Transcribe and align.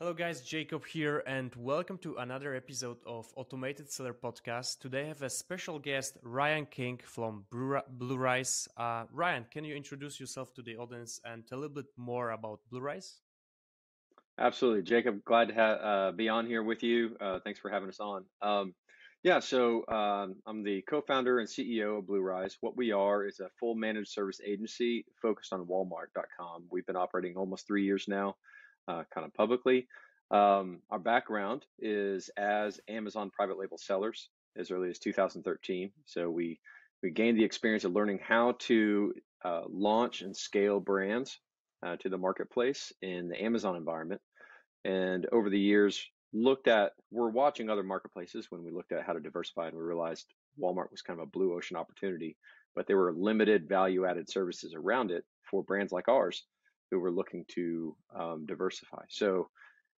Hello, 0.00 0.14
guys. 0.14 0.40
Jacob 0.40 0.86
here, 0.86 1.22
and 1.26 1.54
welcome 1.56 1.98
to 1.98 2.16
another 2.16 2.54
episode 2.54 2.96
of 3.04 3.30
Automated 3.36 3.92
Seller 3.92 4.14
Podcast. 4.14 4.80
Today, 4.80 5.02
I 5.02 5.08
have 5.08 5.20
a 5.20 5.28
special 5.28 5.78
guest, 5.78 6.16
Ryan 6.22 6.64
King 6.64 6.98
from 7.04 7.44
BlueRyse. 7.52 8.66
Uh, 8.78 9.04
Ryan, 9.12 9.44
can 9.50 9.62
you 9.62 9.76
introduce 9.76 10.18
yourself 10.18 10.54
to 10.54 10.62
the 10.62 10.74
audience 10.78 11.20
and 11.26 11.46
tell 11.46 11.58
a 11.58 11.60
little 11.60 11.74
bit 11.74 11.92
more 11.98 12.30
about 12.30 12.60
BlueRyse? 12.72 13.16
Absolutely, 14.38 14.84
Jacob. 14.84 15.22
Glad 15.26 15.48
to 15.48 15.54
ha- 15.54 15.60
uh, 15.90 16.12
be 16.12 16.30
on 16.30 16.46
here 16.46 16.62
with 16.62 16.82
you. 16.82 17.14
Uh, 17.20 17.40
thanks 17.44 17.60
for 17.60 17.68
having 17.70 17.90
us 17.90 18.00
on. 18.00 18.24
Um, 18.40 18.72
yeah, 19.22 19.38
so 19.38 19.86
um, 19.88 20.36
I'm 20.46 20.64
the 20.64 20.80
co-founder 20.88 21.40
and 21.40 21.46
CEO 21.46 21.98
of 21.98 22.04
BlueRyse. 22.06 22.56
What 22.62 22.74
we 22.74 22.90
are 22.90 23.26
is 23.26 23.40
a 23.40 23.50
full 23.60 23.74
managed 23.74 24.12
service 24.12 24.40
agency 24.42 25.04
focused 25.20 25.52
on 25.52 25.66
Walmart.com. 25.66 26.64
We've 26.70 26.86
been 26.86 26.96
operating 26.96 27.36
almost 27.36 27.66
three 27.66 27.84
years 27.84 28.08
now 28.08 28.36
uh, 28.90 29.04
kind 29.14 29.26
of 29.26 29.34
publicly. 29.34 29.86
Um, 30.30 30.80
our 30.90 30.98
background 30.98 31.64
is 31.78 32.30
as 32.36 32.80
Amazon 32.88 33.30
private 33.30 33.58
label 33.58 33.78
sellers 33.78 34.30
as 34.56 34.70
early 34.70 34.90
as 34.90 34.98
2013. 34.98 35.90
So 36.04 36.30
we 36.30 36.60
we 37.02 37.10
gained 37.10 37.38
the 37.38 37.44
experience 37.44 37.84
of 37.84 37.92
learning 37.92 38.20
how 38.22 38.56
to 38.58 39.14
uh, 39.44 39.62
launch 39.68 40.20
and 40.20 40.36
scale 40.36 40.80
brands 40.80 41.38
uh, 41.84 41.96
to 41.96 42.10
the 42.10 42.18
marketplace 42.18 42.92
in 43.00 43.28
the 43.28 43.42
Amazon 43.42 43.74
environment. 43.76 44.20
And 44.84 45.26
over 45.32 45.48
the 45.48 45.58
years, 45.58 46.04
looked 46.32 46.68
at 46.68 46.92
we're 47.10 47.30
watching 47.30 47.70
other 47.70 47.82
marketplaces 47.82 48.50
when 48.50 48.62
we 48.62 48.70
looked 48.70 48.92
at 48.92 49.04
how 49.04 49.14
to 49.14 49.20
diversify, 49.20 49.68
and 49.68 49.76
we 49.76 49.82
realized 49.82 50.26
Walmart 50.60 50.90
was 50.90 51.02
kind 51.02 51.18
of 51.18 51.26
a 51.26 51.30
blue 51.30 51.54
ocean 51.54 51.76
opportunity, 51.76 52.36
but 52.74 52.86
there 52.86 52.98
were 52.98 53.12
limited 53.12 53.68
value 53.68 54.04
added 54.04 54.28
services 54.28 54.74
around 54.74 55.10
it 55.10 55.24
for 55.50 55.62
brands 55.62 55.92
like 55.92 56.08
ours 56.08 56.44
who 56.90 57.00
were 57.00 57.12
looking 57.12 57.44
to 57.54 57.96
um, 58.18 58.46
diversify. 58.46 59.02
So 59.08 59.48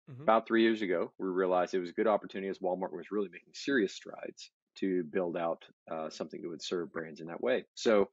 mm-hmm. 0.09 0.23
about 0.23 0.48
three 0.48 0.63
years 0.63 0.81
ago, 0.81 1.12
we 1.20 1.27
realized 1.27 1.73
it 1.73 1.80
was 1.80 1.90
a 1.90 1.94
good 1.94 2.08
opportunity 2.08 2.50
as 2.50 2.59
Walmart 2.59 2.94
was 2.94 3.12
really 3.12 3.30
making 3.30 3.53
serious 3.53 3.94
strides 3.94 4.52
to 4.78 5.03
build 5.06 5.38
out 5.38 5.64
uh, 5.92 6.09
something 6.09 6.42
that 6.42 6.50
would 6.50 6.64
serve 6.64 6.92
brands 6.92 7.20
in 7.20 7.28
that 7.28 7.42
way. 7.42 7.66
So 7.75 8.09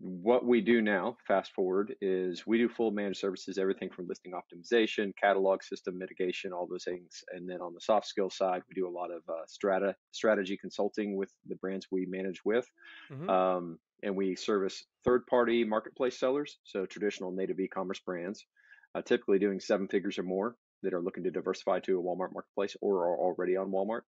what 0.00 0.44
we 0.44 0.60
do 0.60 0.80
now, 0.80 1.16
fast 1.26 1.52
forward, 1.52 1.94
is 2.00 2.46
we 2.46 2.58
do 2.58 2.68
full 2.68 2.92
managed 2.92 3.18
services, 3.18 3.58
everything 3.58 3.90
from 3.90 4.06
listing 4.06 4.32
optimization, 4.32 5.12
catalog 5.20 5.62
system 5.62 5.98
mitigation, 5.98 6.52
all 6.52 6.68
those 6.68 6.84
things. 6.84 7.24
And 7.34 7.48
then 7.48 7.60
on 7.60 7.74
the 7.74 7.80
soft 7.80 8.06
skill 8.06 8.30
side, 8.30 8.62
we 8.68 8.80
do 8.80 8.88
a 8.88 8.90
lot 8.90 9.10
of 9.10 9.22
uh, 9.28 9.44
strata 9.48 9.96
strategy 10.12 10.56
consulting 10.56 11.16
with 11.16 11.32
the 11.48 11.56
brands 11.56 11.88
we 11.90 12.06
manage 12.06 12.44
with. 12.44 12.66
Mm-hmm. 13.10 13.28
Um, 13.28 13.78
and 14.02 14.16
we 14.16 14.36
service 14.36 14.84
third 15.04 15.26
party 15.26 15.64
marketplace 15.64 16.18
sellers, 16.18 16.58
so 16.64 16.86
traditional 16.86 17.32
native 17.32 17.60
e 17.60 17.68
commerce 17.68 18.00
brands, 18.00 18.46
uh, 18.94 19.02
typically 19.02 19.38
doing 19.38 19.60
seven 19.60 19.88
figures 19.88 20.18
or 20.18 20.22
more 20.22 20.56
that 20.82 20.94
are 20.94 21.02
looking 21.02 21.24
to 21.24 21.30
diversify 21.30 21.80
to 21.80 21.98
a 21.98 22.02
Walmart 22.02 22.32
marketplace 22.32 22.76
or 22.80 23.06
are 23.08 23.18
already 23.18 23.56
on 23.56 23.70
Walmart. 23.70 24.02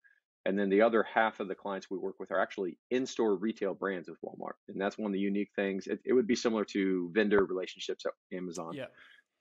And 0.46 0.58
then 0.58 0.70
the 0.70 0.82
other 0.82 1.04
half 1.04 1.40
of 1.40 1.48
the 1.48 1.56
clients 1.56 1.90
we 1.90 1.98
work 1.98 2.16
with 2.20 2.32
are 2.32 2.40
actually 2.40 2.78
in 2.90 3.06
store 3.06 3.36
retail 3.36 3.74
brands 3.74 4.10
with 4.10 4.20
Walmart. 4.22 4.54
And 4.70 4.80
that's 4.80 4.98
one 4.98 5.08
of 5.08 5.14
the 5.14 5.20
unique 5.20 5.52
things. 5.56 5.88
It, 5.88 6.00
it 6.06 6.14
would 6.14 6.28
be 6.28 6.36
similar 6.36 6.64
to 6.66 7.12
vendor 7.14 7.44
relationships 7.44 8.06
at 8.06 8.14
Amazon. 8.36 8.74
Yeah. 8.74 8.86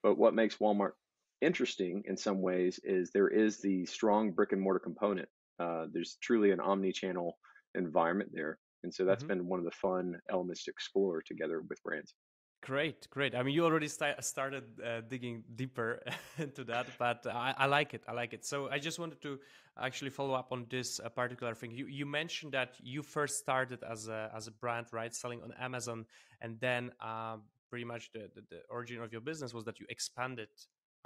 But 0.02 0.18
what 0.18 0.34
makes 0.34 0.56
Walmart 0.56 0.92
interesting 1.40 2.02
in 2.06 2.16
some 2.16 2.42
ways 2.42 2.80
is 2.82 3.10
there 3.10 3.28
is 3.28 3.60
the 3.60 3.86
strong 3.86 4.32
brick 4.32 4.52
and 4.52 4.60
mortar 4.60 4.80
component. 4.80 5.28
Uh, 5.60 5.86
there's 5.92 6.16
truly 6.20 6.50
an 6.50 6.60
omni 6.60 6.92
channel 6.92 7.38
environment 7.74 8.30
there 8.32 8.58
and 8.86 8.94
so 8.94 9.04
that's 9.04 9.24
mm-hmm. 9.24 9.40
been 9.42 9.48
one 9.48 9.58
of 9.58 9.64
the 9.64 9.76
fun 9.86 10.16
elements 10.30 10.62
to 10.64 10.70
explore 10.70 11.20
together 11.20 11.60
with 11.68 11.82
brands. 11.82 12.14
Great, 12.62 13.00
great. 13.10 13.34
I 13.34 13.42
mean, 13.42 13.52
you 13.52 13.64
already 13.64 13.88
st- 13.88 14.22
started 14.22 14.62
uh, 14.80 15.00
digging 15.08 15.42
deeper 15.56 15.88
into 16.38 16.62
that, 16.64 16.86
but 16.96 17.26
I, 17.26 17.52
I, 17.58 17.66
like 17.66 17.94
it. 17.94 18.02
I 18.06 18.12
like 18.12 18.32
it. 18.32 18.44
So 18.44 18.68
I 18.70 18.78
just 18.78 19.00
wanted 19.00 19.20
to 19.22 19.40
actually 19.86 20.10
follow 20.10 20.34
up 20.34 20.52
on 20.52 20.66
this 20.70 21.00
uh, 21.00 21.08
particular 21.08 21.52
thing. 21.56 21.72
You, 21.72 21.86
you 21.88 22.06
mentioned 22.06 22.52
that 22.52 22.76
you 22.80 23.02
first 23.02 23.38
started 23.38 23.80
as 23.82 24.06
a 24.06 24.30
as 24.38 24.46
a 24.46 24.52
brand, 24.52 24.86
right, 24.92 25.12
selling 25.12 25.42
on 25.42 25.52
Amazon, 25.60 26.06
and 26.40 26.60
then 26.60 26.92
uh, 27.00 27.38
pretty 27.70 27.84
much 27.84 28.12
the, 28.12 28.30
the, 28.36 28.42
the 28.52 28.60
origin 28.70 29.02
of 29.02 29.10
your 29.10 29.20
business 29.20 29.52
was 29.52 29.64
that 29.64 29.80
you 29.80 29.86
expanded 29.88 30.52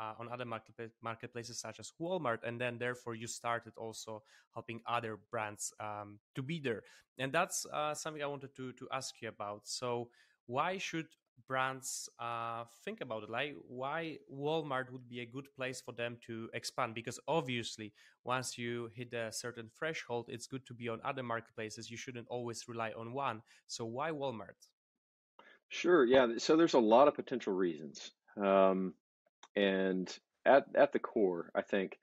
uh, 0.01 0.15
on 0.19 0.29
other 0.33 0.45
market, 0.45 0.75
marketplaces 1.03 1.61
such 1.61 1.79
as 1.79 1.93
Walmart, 2.01 2.39
and 2.43 2.61
then 2.61 2.79
therefore 2.79 3.15
you 3.15 3.27
started 3.27 3.75
also 3.77 4.23
helping 4.55 4.81
other 4.87 5.19
brands 5.31 5.73
um, 5.79 6.19
to 6.35 6.43
be 6.43 6.59
there. 6.59 6.83
And 7.19 7.33
that's 7.33 7.67
uh, 7.67 7.95
something 7.95 8.23
I 8.23 8.27
wanted 8.27 8.57
to 8.57 8.73
to 8.73 8.89
ask 8.93 9.15
you 9.21 9.29
about. 9.29 9.63
So 9.65 10.09
why 10.47 10.79
should 10.79 11.09
brands 11.47 12.09
uh, 12.19 12.65
think 12.85 13.01
about 13.01 13.25
it? 13.25 13.31
Like 13.31 13.55
why 13.69 14.19
Walmart 14.33 14.91
would 14.91 15.09
be 15.09 15.21
a 15.21 15.27
good 15.27 15.49
place 15.55 15.81
for 15.81 15.93
them 15.93 16.17
to 16.27 16.49
expand? 16.55 16.95
Because 16.95 17.21
obviously, 17.29 17.93
once 18.25 18.57
you 18.57 18.91
hit 18.95 19.13
a 19.13 19.31
certain 19.31 19.71
threshold, 19.79 20.27
it's 20.29 20.47
good 20.47 20.67
to 20.67 20.75
be 20.75 20.89
on 20.89 21.01
other 21.05 21.23
marketplaces. 21.23 21.91
You 21.91 21.99
shouldn't 21.99 22.29
always 22.29 22.67
rely 22.69 22.93
on 22.97 23.13
one. 23.13 23.43
So 23.67 23.85
why 23.85 24.11
Walmart? 24.11 24.61
Sure. 25.69 26.05
Yeah. 26.05 26.27
So 26.39 26.57
there's 26.57 26.75
a 26.75 26.81
lot 26.81 27.07
of 27.07 27.15
potential 27.15 27.53
reasons. 27.53 28.13
Um, 28.37 28.95
and 29.57 30.13
at 30.45 30.67
at 30.75 30.93
the 30.93 30.99
core, 30.99 31.51
I 31.55 31.63
think 31.63 31.99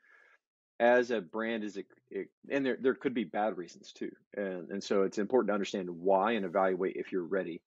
as 0.80 1.10
a 1.12 1.22
brand 1.22 1.64
is 1.64 1.78
it, 1.78 1.88
it, 2.12 2.28
and 2.50 2.66
there 2.66 2.78
there 2.80 2.94
could 2.96 3.14
be 3.14 3.24
bad 3.24 3.58
reasons 3.58 3.92
too, 3.94 4.12
and 4.36 4.70
and 4.70 4.84
so 4.84 5.04
it's 5.04 5.18
important 5.18 5.50
to 5.50 5.54
understand 5.54 5.90
why 5.90 6.34
and 6.34 6.46
evaluate 6.46 6.96
if 6.96 7.12
you're 7.12 7.24
ready. 7.26 7.62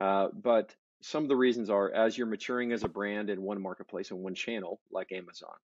Uh, 0.00 0.28
but 0.32 0.74
some 1.02 1.22
of 1.22 1.28
the 1.28 1.36
reasons 1.36 1.68
are 1.68 1.92
as 1.92 2.16
you're 2.16 2.26
maturing 2.26 2.72
as 2.72 2.84
a 2.84 2.88
brand 2.88 3.28
in 3.28 3.42
one 3.42 3.60
marketplace 3.60 4.10
and 4.10 4.20
one 4.20 4.34
channel 4.34 4.80
like 4.90 5.12
Amazon, 5.12 5.54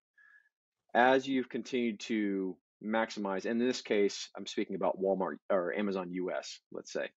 as 0.95 1.27
you've 1.27 1.49
continued 1.49 2.01
to 2.01 2.57
maximize. 2.85 3.47
and 3.47 3.61
In 3.61 3.67
this 3.67 3.81
case, 3.81 4.29
I'm 4.37 4.47
speaking 4.47 4.77
about 4.77 5.01
Walmart 5.01 5.37
or 5.51 5.73
Amazon 5.75 6.13
US, 6.13 6.61
let's 6.73 6.93
say. 6.93 7.09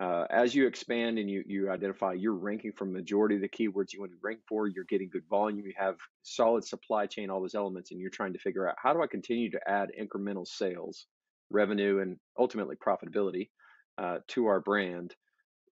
Uh, 0.00 0.24
as 0.30 0.54
you 0.54 0.66
expand 0.66 1.18
and 1.18 1.30
you, 1.30 1.44
you 1.46 1.70
identify 1.70 2.12
you're 2.12 2.34
ranking 2.34 2.72
for 2.72 2.84
majority 2.84 3.36
of 3.36 3.40
the 3.40 3.48
keywords 3.48 3.92
you 3.92 4.00
want 4.00 4.10
to 4.10 4.18
rank 4.22 4.40
for, 4.48 4.66
you're 4.66 4.84
getting 4.88 5.08
good 5.08 5.22
volume, 5.30 5.64
you 5.64 5.72
have 5.76 5.96
solid 6.22 6.64
supply 6.64 7.06
chain, 7.06 7.30
all 7.30 7.40
those 7.40 7.54
elements, 7.54 7.92
and 7.92 8.00
you're 8.00 8.10
trying 8.10 8.32
to 8.32 8.38
figure 8.40 8.68
out 8.68 8.74
how 8.82 8.92
do 8.92 9.02
I 9.02 9.06
continue 9.06 9.50
to 9.52 9.60
add 9.68 9.92
incremental 9.98 10.46
sales, 10.46 11.06
revenue, 11.50 12.00
and 12.00 12.16
ultimately 12.36 12.74
profitability 12.74 13.50
uh, 13.96 14.18
to 14.28 14.46
our 14.46 14.60
brand. 14.60 15.14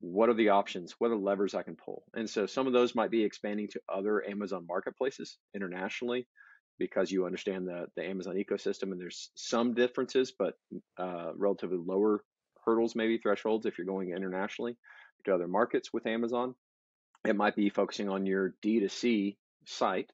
What 0.00 0.28
are 0.28 0.34
the 0.34 0.48
options? 0.48 0.94
What 0.98 1.08
are 1.08 1.16
the 1.16 1.24
levers 1.24 1.54
I 1.54 1.62
can 1.62 1.76
pull? 1.76 2.04
And 2.14 2.28
so 2.28 2.46
some 2.46 2.66
of 2.66 2.72
those 2.72 2.96
might 2.96 3.10
be 3.10 3.22
expanding 3.22 3.68
to 3.68 3.80
other 3.88 4.28
Amazon 4.28 4.64
marketplaces 4.68 5.38
internationally 5.54 6.26
because 6.78 7.10
you 7.10 7.26
understand 7.26 7.66
the, 7.66 7.86
the 7.96 8.04
Amazon 8.04 8.34
ecosystem 8.34 8.92
and 8.92 9.00
there's 9.00 9.30
some 9.34 9.74
differences, 9.74 10.32
but 10.36 10.54
uh, 10.98 11.30
relatively 11.36 11.78
lower 11.78 12.22
hurdles, 12.68 12.94
maybe 12.94 13.18
thresholds, 13.18 13.66
if 13.66 13.78
you're 13.78 13.86
going 13.86 14.10
internationally 14.10 14.76
to 15.24 15.34
other 15.34 15.48
markets 15.48 15.92
with 15.92 16.06
Amazon. 16.06 16.54
It 17.26 17.36
might 17.36 17.56
be 17.56 17.70
focusing 17.70 18.08
on 18.08 18.26
your 18.26 18.54
D2C 18.64 19.36
site 19.66 20.10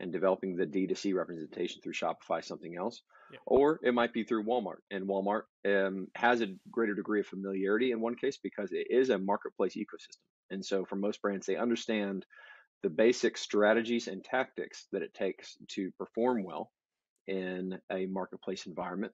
and 0.00 0.12
developing 0.12 0.56
the 0.56 0.66
D2C 0.66 1.14
representation 1.14 1.80
through 1.80 1.92
Shopify, 1.92 2.44
something 2.44 2.76
else. 2.76 3.02
Yeah. 3.32 3.38
Or 3.46 3.80
it 3.82 3.94
might 3.94 4.12
be 4.12 4.24
through 4.24 4.44
Walmart. 4.44 4.82
And 4.90 5.08
Walmart 5.08 5.42
um, 5.66 6.08
has 6.16 6.40
a 6.40 6.54
greater 6.70 6.94
degree 6.94 7.20
of 7.20 7.26
familiarity 7.26 7.92
in 7.92 8.00
one 8.00 8.16
case 8.16 8.38
because 8.42 8.72
it 8.72 8.88
is 8.90 9.10
a 9.10 9.18
marketplace 9.18 9.74
ecosystem. 9.76 10.18
And 10.50 10.64
so 10.64 10.84
for 10.84 10.96
most 10.96 11.22
brands, 11.22 11.46
they 11.46 11.56
understand 11.56 12.26
the 12.82 12.90
basic 12.90 13.38
strategies 13.38 14.08
and 14.08 14.22
tactics 14.24 14.86
that 14.92 15.02
it 15.02 15.14
takes 15.14 15.56
to 15.68 15.90
perform 15.92 16.42
well 16.42 16.72
in 17.28 17.78
a 17.90 18.06
marketplace 18.06 18.66
environment 18.66 19.12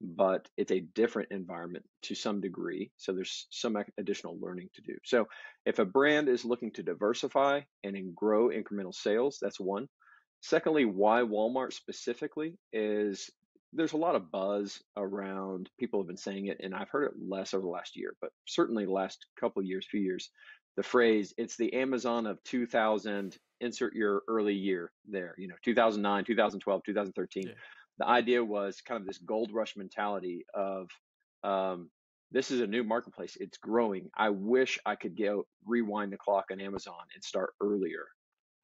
but 0.00 0.48
it's 0.56 0.72
a 0.72 0.80
different 0.80 1.30
environment 1.30 1.84
to 2.02 2.14
some 2.14 2.40
degree. 2.40 2.90
So 2.96 3.12
there's 3.12 3.46
some 3.50 3.76
additional 3.98 4.38
learning 4.40 4.70
to 4.74 4.82
do. 4.82 4.96
So 5.04 5.26
if 5.66 5.78
a 5.78 5.84
brand 5.84 6.28
is 6.28 6.44
looking 6.44 6.72
to 6.72 6.82
diversify 6.82 7.60
and 7.84 8.14
grow 8.14 8.48
incremental 8.48 8.94
sales, 8.94 9.38
that's 9.40 9.60
one. 9.60 9.88
Secondly, 10.40 10.86
why 10.86 11.20
Walmart 11.20 11.74
specifically 11.74 12.54
is 12.72 13.28
there's 13.72 13.92
a 13.92 13.98
lot 13.98 14.14
of 14.14 14.32
buzz 14.32 14.82
around 14.96 15.68
people 15.78 16.00
have 16.00 16.08
been 16.08 16.16
saying 16.16 16.46
it, 16.46 16.58
and 16.60 16.74
I've 16.74 16.88
heard 16.88 17.04
it 17.04 17.12
less 17.20 17.52
over 17.52 17.62
the 17.62 17.68
last 17.68 17.94
year, 17.94 18.16
but 18.20 18.30
certainly 18.46 18.86
the 18.86 18.92
last 18.92 19.26
couple 19.38 19.62
years, 19.62 19.86
few 19.88 20.00
years, 20.00 20.30
the 20.76 20.82
phrase 20.82 21.34
it's 21.36 21.56
the 21.56 21.74
Amazon 21.74 22.26
of 22.26 22.42
2000, 22.44 23.36
insert 23.60 23.94
your 23.94 24.22
early 24.28 24.54
year 24.54 24.90
there, 25.06 25.34
you 25.36 25.46
know, 25.46 25.54
2009, 25.62 26.24
2012, 26.24 26.82
2013. 26.84 27.46
Yeah 27.46 27.52
the 28.00 28.08
idea 28.08 28.42
was 28.42 28.80
kind 28.80 29.00
of 29.00 29.06
this 29.06 29.18
gold 29.18 29.52
rush 29.52 29.76
mentality 29.76 30.46
of 30.54 30.88
um, 31.44 31.90
this 32.32 32.50
is 32.50 32.60
a 32.60 32.66
new 32.66 32.82
marketplace. 32.82 33.36
It's 33.38 33.58
growing. 33.58 34.08
I 34.16 34.30
wish 34.30 34.78
i 34.86 34.94
could 34.94 35.16
go 35.16 35.44
rewind 35.66 36.12
the 36.12 36.16
clock 36.16 36.46
on 36.50 36.60
amazon 36.60 37.04
and 37.14 37.22
start 37.22 37.52
earlier 37.60 38.06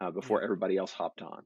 uh, 0.00 0.10
before 0.10 0.42
everybody 0.42 0.76
else 0.76 0.92
hopped 0.92 1.22
on. 1.22 1.42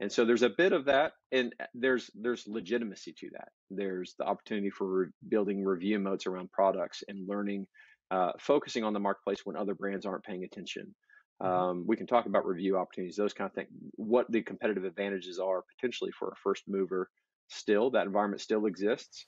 And 0.00 0.10
so 0.10 0.24
there's 0.24 0.42
a 0.42 0.50
bit 0.50 0.72
of 0.72 0.86
that 0.86 1.12
and 1.32 1.54
uh, 1.60 1.64
there's 1.74 2.08
there's 2.14 2.46
legitimacy 2.46 3.14
to 3.18 3.30
that. 3.32 3.48
There's 3.70 4.14
the 4.18 4.24
opportunity 4.24 4.70
for 4.70 5.10
building 5.28 5.64
review 5.64 5.98
modes 5.98 6.26
around 6.26 6.52
products 6.52 7.02
and 7.08 7.28
learning 7.28 7.66
uh, 8.12 8.32
focusing 8.38 8.84
on 8.84 8.92
the 8.92 9.00
marketplace 9.00 9.40
when 9.44 9.56
other 9.56 9.74
brands 9.74 10.06
aren't 10.06 10.24
paying 10.24 10.44
attention. 10.44 10.94
Mm-hmm. 11.42 11.52
Um, 11.52 11.84
we 11.86 11.96
can 11.96 12.06
talk 12.06 12.26
about 12.26 12.46
review 12.46 12.78
opportunities, 12.78 13.16
those 13.16 13.32
kind 13.32 13.48
of 13.48 13.54
things, 13.54 13.68
what 13.96 14.30
the 14.30 14.42
competitive 14.42 14.84
advantages 14.84 15.38
are 15.38 15.64
potentially 15.76 16.12
for 16.18 16.28
a 16.28 16.36
first 16.42 16.64
mover. 16.68 17.10
Still, 17.48 17.90
that 17.92 18.06
environment 18.06 18.40
still 18.40 18.66
exists, 18.66 19.26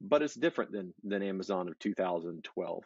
but 0.00 0.22
it's 0.22 0.34
different 0.34 0.72
than 0.72 0.94
than 1.04 1.22
Amazon 1.22 1.68
of 1.68 1.78
2012. 1.78 2.84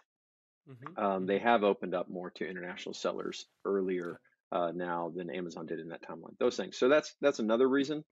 Mm-hmm. 0.68 0.94
Um, 0.96 1.26
they 1.26 1.38
Mm-hmm. 1.38 1.40
have 1.40 1.64
opened 1.64 1.94
up 1.94 2.08
more 2.08 2.30
to 2.32 2.48
international 2.48 2.94
sellers 2.94 3.46
earlier 3.64 4.20
uh, 4.52 4.72
now 4.74 5.10
than 5.10 5.30
Amazon 5.30 5.66
did 5.66 5.80
in 5.80 5.88
that 5.88 6.02
timeline. 6.02 6.38
Those 6.38 6.56
things. 6.56 6.78
So 6.78 6.88
that's 6.88 7.16
that's 7.20 7.40
another 7.40 7.68
reason. 7.68 8.04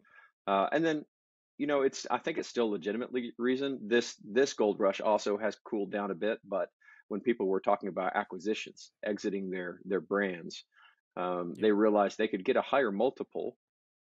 Uh, 0.46 0.68
and 0.72 0.84
then, 0.84 1.04
you 1.58 1.66
know, 1.66 1.82
it's 1.82 2.06
I 2.10 2.18
think 2.18 2.38
it's 2.38 2.48
still 2.48 2.70
legitimately 2.70 3.34
reason. 3.38 3.88
This 3.88 4.16
this 4.24 4.54
gold 4.54 4.80
rush 4.80 5.00
also 5.00 5.38
has 5.38 5.56
cooled 5.56 5.92
down 5.92 6.10
a 6.10 6.14
bit, 6.16 6.40
but 6.44 6.70
when 7.08 7.20
people 7.20 7.46
were 7.46 7.60
talking 7.60 7.88
about 7.88 8.16
acquisitions, 8.16 8.92
exiting 9.04 9.50
their 9.50 9.80
their 9.84 10.00
brands, 10.00 10.64
um, 11.16 11.54
Yeah. 11.54 11.60
they 11.60 11.72
realized 11.72 12.18
they 12.18 12.28
could 12.28 12.44
get 12.44 12.56
a 12.56 12.62
higher 12.62 12.90
multiple 12.90 13.56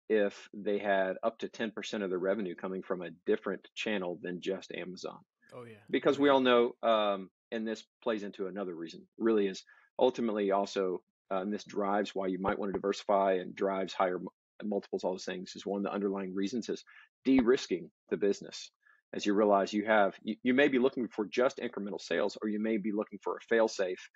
if 0.08 0.48
they 0.54 0.78
had 0.78 1.16
up 1.22 1.38
to 1.38 1.48
10% 1.48 2.02
of 2.02 2.10
their 2.10 2.18
revenue 2.18 2.54
coming 2.54 2.82
from 2.82 3.02
a 3.02 3.10
different 3.26 3.68
channel 3.74 4.18
than 4.22 4.40
just 4.40 4.72
Amazon 4.72 5.18
Oh 5.54 5.64
yeah. 5.64 5.76
Because 5.90 6.18
we 6.18 6.28
all 6.28 6.40
know, 6.40 6.74
um, 6.82 7.30
and 7.50 7.66
this 7.66 7.84
plays 8.02 8.22
into 8.22 8.46
another 8.46 8.74
reason, 8.74 9.06
really 9.18 9.46
is 9.46 9.64
ultimately 9.98 10.50
also, 10.50 11.02
uh, 11.30 11.40
and 11.40 11.52
this 11.52 11.64
drives 11.64 12.14
why 12.14 12.26
you 12.26 12.38
might 12.38 12.58
want 12.58 12.72
to 12.72 12.78
diversify 12.78 13.34
and 13.34 13.54
drives 13.54 13.92
higher 13.92 14.18
mu- 14.18 14.28
multiples, 14.64 15.04
all 15.04 15.12
those 15.12 15.24
things 15.24 15.52
is 15.54 15.64
one 15.64 15.78
of 15.78 15.84
the 15.84 15.92
underlying 15.92 16.34
reasons 16.34 16.68
is 16.68 16.84
de-risking 17.24 17.90
the 18.10 18.16
business. 18.16 18.70
As 19.14 19.24
you 19.24 19.32
realize 19.32 19.72
you 19.72 19.86
have, 19.86 20.14
you, 20.22 20.36
you 20.42 20.52
may 20.52 20.68
be 20.68 20.78
looking 20.78 21.08
for 21.08 21.24
just 21.26 21.58
incremental 21.58 22.00
sales, 22.00 22.36
or 22.42 22.48
you 22.48 22.60
may 22.60 22.76
be 22.76 22.92
looking 22.92 23.18
for 23.22 23.36
a 23.36 23.40
fail 23.40 23.68
safe. 23.68 24.10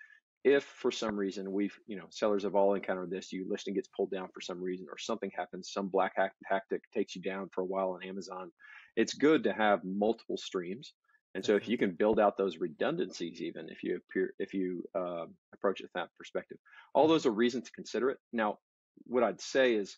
If 0.44 0.64
for 0.64 0.90
some 0.90 1.16
reason 1.16 1.52
we've, 1.52 1.76
you 1.86 1.96
know, 1.96 2.06
sellers 2.10 2.42
have 2.44 2.56
all 2.56 2.74
encountered 2.74 3.10
this, 3.10 3.32
you 3.32 3.46
listing 3.48 3.74
gets 3.74 3.88
pulled 3.88 4.10
down 4.10 4.28
for 4.34 4.40
some 4.40 4.60
reason, 4.60 4.86
or 4.90 4.98
something 4.98 5.30
happens, 5.36 5.70
some 5.72 5.88
black 5.88 6.12
hack 6.16 6.32
tactic 6.48 6.82
takes 6.92 7.14
you 7.14 7.22
down 7.22 7.48
for 7.52 7.62
a 7.62 7.66
while 7.66 7.90
on 7.90 8.02
Amazon. 8.02 8.50
It's 8.96 9.14
good 9.14 9.44
to 9.44 9.52
have 9.52 9.84
multiple 9.84 10.36
streams 10.36 10.94
and 11.34 11.44
so 11.44 11.56
if 11.56 11.68
you 11.68 11.78
can 11.78 11.92
build 11.92 12.20
out 12.20 12.36
those 12.36 12.58
redundancies, 12.58 13.40
even 13.40 13.68
if 13.70 13.82
you 13.82 13.96
appear, 13.96 14.34
if 14.38 14.52
you 14.52 14.84
um, 14.94 15.34
approach 15.54 15.80
it 15.80 15.90
from 15.92 16.02
that 16.02 16.10
perspective, 16.18 16.58
all 16.94 17.08
Mm-hmm. 17.08 17.12
those 17.12 17.26
are 17.26 17.30
reasons 17.30 17.64
to 17.66 17.72
consider 17.72 18.10
it. 18.10 18.18
Now, 18.32 18.58
what 19.04 19.22
I'd 19.22 19.40
say 19.40 19.74
is 19.74 19.96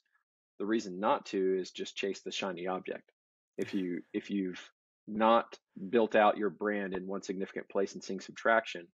the 0.61 0.67
reason 0.67 1.01
not 1.01 1.27
to 1.27 1.59
is 1.61 1.73
just 1.73 1.97
chase 1.97 2.21
the 2.23 2.31
shiny 2.31 2.67
object. 2.69 3.11
If 3.59 3.75
you 3.75 4.03
if 4.13 4.31
you've 4.31 4.61
not 5.09 5.59
built 5.91 6.15
out 6.15 6.39
your 6.39 6.51
brand 6.51 6.95
in 6.95 7.07
one 7.07 7.23
significant 7.23 7.69
place 7.69 7.95
and 7.95 8.03
seeing 8.03 8.21
some 8.21 8.37
traction, 8.37 8.87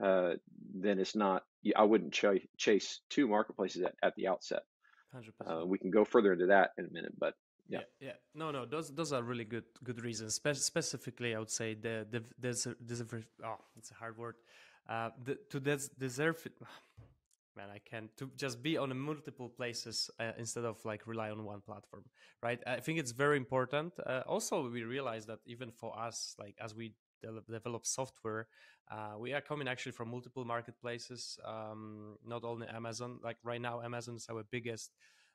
uh, 0.00 0.34
then 0.74 0.98
it's 0.98 1.16
not. 1.16 1.44
I 1.76 1.84
wouldn't 1.84 2.12
ch- 2.12 2.46
chase 2.56 3.00
two 3.10 3.26
marketplaces 3.26 3.82
at, 3.82 3.94
at 4.02 4.14
the 4.16 4.28
outset. 4.28 4.62
Uh, 5.46 5.64
we 5.64 5.78
can 5.78 5.90
go 5.90 6.04
further 6.04 6.32
into 6.32 6.46
that 6.46 6.72
in 6.78 6.84
a 6.84 6.90
minute, 6.90 7.12
but 7.18 7.34
yeah, 7.68 7.80
Yeah, 8.00 8.08
yeah. 8.08 8.12
No, 8.34 8.50
no. 8.50 8.64
Those 8.64 8.90
those 8.94 9.12
are 9.12 9.22
really 9.22 9.44
good 9.44 9.64
good 9.84 10.02
reasons. 10.02 10.34
Spe- 10.34 10.54
specifically, 10.54 11.34
I 11.34 11.38
would 11.38 11.50
say 11.50 11.74
the 11.74 12.06
the 12.10 12.22
there's 12.38 12.66
deserve. 12.84 13.26
Oh, 13.44 13.58
it's 13.76 13.90
a 13.90 13.94
hard 13.94 14.16
word. 14.16 14.36
Uh, 14.88 15.10
the, 15.24 15.38
to 15.50 15.60
des- 15.60 15.90
deserve 15.98 16.40
it. 16.46 16.52
Man, 17.56 17.68
I 17.70 17.78
can't 17.78 18.16
to 18.18 18.30
just 18.36 18.62
be 18.62 18.78
on 18.78 18.92
a 18.92 18.94
multiple 18.94 19.48
places 19.48 20.10
uh, 20.20 20.32
instead 20.38 20.64
of 20.64 20.82
like 20.84 21.06
rely 21.06 21.30
on 21.30 21.44
one 21.44 21.60
platform, 21.60 22.04
right? 22.40 22.60
I 22.66 22.80
think 22.80 23.00
it's 23.00 23.10
very 23.10 23.36
important. 23.36 23.94
Uh, 23.98 24.22
also, 24.26 24.70
we 24.70 24.84
realize 24.84 25.26
that 25.26 25.40
even 25.44 25.72
for 25.72 25.98
us, 25.98 26.36
like 26.38 26.54
as 26.60 26.74
we 26.74 26.92
de- 27.22 27.52
develop 27.52 27.86
software, 27.86 28.48
uh, 28.90 29.18
we 29.18 29.32
are 29.32 29.40
coming 29.40 29.68
actually 29.68 29.92
from 29.92 30.10
multiple 30.10 30.44
marketplaces, 30.44 31.38
um, 31.44 32.16
not 32.24 32.44
only 32.44 32.66
Amazon. 32.68 33.18
Like 33.22 33.36
right 33.42 33.60
now, 33.60 33.80
Amazon 33.82 34.16
is 34.16 34.26
our 34.30 34.44
biggest 34.50 34.92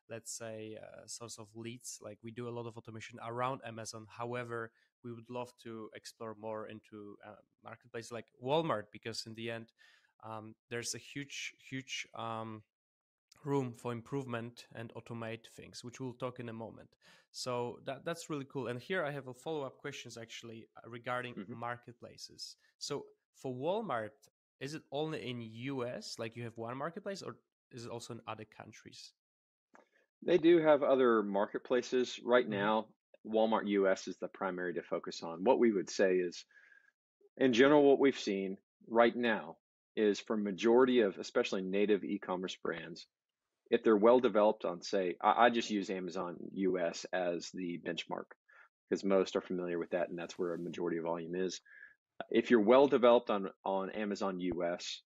let's 0.10 0.36
say 0.38 0.78
uh, 0.82 1.08
source 1.08 1.38
of 1.40 1.48
leads 1.56 2.00
like 2.02 2.18
we 2.22 2.32
do 2.32 2.48
a 2.48 2.52
lot 2.52 2.66
of 2.68 2.76
automation 2.78 3.18
around 3.26 3.62
amazon 3.66 4.06
however 4.10 4.72
we 5.04 5.14
would 5.14 5.30
love 5.30 5.52
to 5.62 5.90
explore 5.96 6.36
more 6.40 6.68
into 6.68 7.16
uh, 7.26 7.36
marketplaces 7.64 8.12
like 8.12 8.26
walmart 8.44 8.84
because 8.92 9.26
in 9.26 9.34
the 9.36 9.50
end 9.50 9.72
um, 10.24 10.56
there's 10.70 10.94
a 10.94 10.98
huge 10.98 11.54
huge 11.70 12.08
um, 12.16 12.64
room 13.46 13.74
for 13.74 13.92
improvement 13.92 14.66
and 14.76 14.94
automate 14.94 15.48
things 15.56 15.84
which 15.84 16.00
we'll 16.00 16.14
talk 16.14 16.40
in 16.40 16.50
a 16.50 16.54
moment. 16.54 16.90
So 17.32 17.80
that, 17.86 18.06
that's 18.06 18.30
really 18.30 18.46
cool. 18.46 18.68
And 18.68 18.80
here 18.80 19.04
i 19.04 19.12
have 19.12 19.28
a 19.28 19.34
follow-up 19.34 19.78
questions 19.78 20.18
actually 20.18 20.68
uh, 20.78 20.90
regarding 20.90 21.34
hmm 21.34 21.54
marketplaces. 21.54 22.56
So 22.78 23.06
for 23.36 23.54
walmart 23.54 24.12
is 24.60 24.74
it 24.74 24.84
only 24.92 25.30
in 25.30 25.42
us 25.42 26.16
like 26.20 26.36
you 26.36 26.44
have 26.44 26.58
one 26.58 26.78
marketplace 26.78 27.22
or 27.22 27.36
is 27.72 27.86
it 27.86 27.92
also 27.92 28.14
in 28.14 28.22
other 28.28 28.46
countries? 28.46 29.14
They 30.26 30.38
do 30.38 30.60
have 30.60 30.84
other 30.84 31.24
marketplaces. 31.24 32.20
Right 32.24 32.48
hmm 32.48 32.50
now. 32.50 32.88
Walmart 33.26 33.68
US 33.68 34.08
is 34.08 34.18
the 34.18 34.28
primary 34.28 34.74
to 34.74 34.82
focus 34.84 35.24
on. 35.24 35.44
What 35.44 35.60
we 35.60 35.72
would 35.72 35.90
say 35.90 36.16
is 36.16 36.46
in 37.38 37.54
general, 37.54 37.84
what 37.84 38.00
we've 38.00 38.20
seen 38.20 38.58
right 38.88 39.16
now 39.16 39.58
is 39.96 40.20
for 40.20 40.38
majority 40.38 41.02
of 41.02 41.18
especially 41.18 41.62
native 41.62 42.04
e-commerce 42.04 42.56
brands, 42.56 43.08
if 43.70 43.84
they're 43.84 43.98
well 43.98 44.20
developed 44.20 44.66
on, 44.66 44.82
say, 44.82 45.16
I, 45.22 45.46
I 45.46 45.50
just 45.50 45.70
use 45.70 45.90
Amazon 45.90 46.38
US 46.54 47.06
as 47.14 47.50
the 47.54 47.80
benchmark 47.86 48.26
because 48.90 49.04
most 49.04 49.36
are 49.36 49.42
familiar 49.42 49.80
with 49.80 49.92
that, 49.92 50.10
and 50.10 50.18
that's 50.18 50.38
where 50.38 50.54
a 50.54 50.60
majority 50.60 50.98
of 50.98 51.06
volume 51.06 51.36
is. 51.36 51.60
If 52.30 52.52
you're 52.52 52.62
well 52.62 52.88
developed 52.88 53.30
on 53.30 53.50
on 53.66 53.90
Amazon 53.92 54.40
US, 54.40 55.02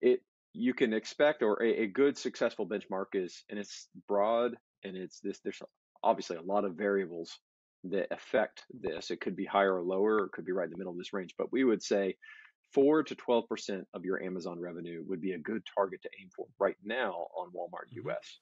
it 0.00 0.20
you 0.52 0.72
can 0.72 0.92
expect 0.92 1.42
or 1.42 1.62
a, 1.62 1.82
a 1.82 1.86
good 1.86 2.16
successful 2.16 2.66
benchmark 2.66 3.06
is, 3.14 3.44
and 3.50 3.58
it's 3.58 3.88
broad 4.08 4.56
and 4.84 4.96
it's 4.96 5.20
this. 5.20 5.40
There's 5.40 5.60
obviously 6.02 6.36
a 6.36 6.42
lot 6.42 6.64
of 6.64 6.76
variables 6.76 7.38
that 7.84 8.06
affect 8.10 8.64
this. 8.72 9.10
It 9.10 9.20
could 9.20 9.36
be 9.36 9.44
higher 9.44 9.76
or 9.76 9.82
lower, 9.82 10.16
or 10.16 10.26
it 10.26 10.32
could 10.32 10.46
be 10.46 10.52
right 10.52 10.64
in 10.64 10.70
the 10.70 10.78
middle 10.78 10.92
of 10.92 10.98
this 10.98 11.12
range. 11.12 11.34
But 11.36 11.52
we 11.52 11.64
would 11.64 11.82
say 11.82 12.16
four 12.76 13.04
to 13.04 13.16
twelve 13.16 13.48
percent 13.48 13.88
of 13.94 14.06
your 14.06 14.22
Amazon 14.22 14.60
revenue 14.60 15.04
would 15.08 15.22
be 15.22 15.32
a 15.34 15.40
good 15.40 15.64
target 15.76 16.02
to 16.04 16.10
aim 16.20 16.30
for 16.36 16.46
right 16.60 16.78
now 16.84 17.28
on 17.36 17.52
Walmart 17.52 17.88
hmm 17.90 18.12
US. 18.12 18.40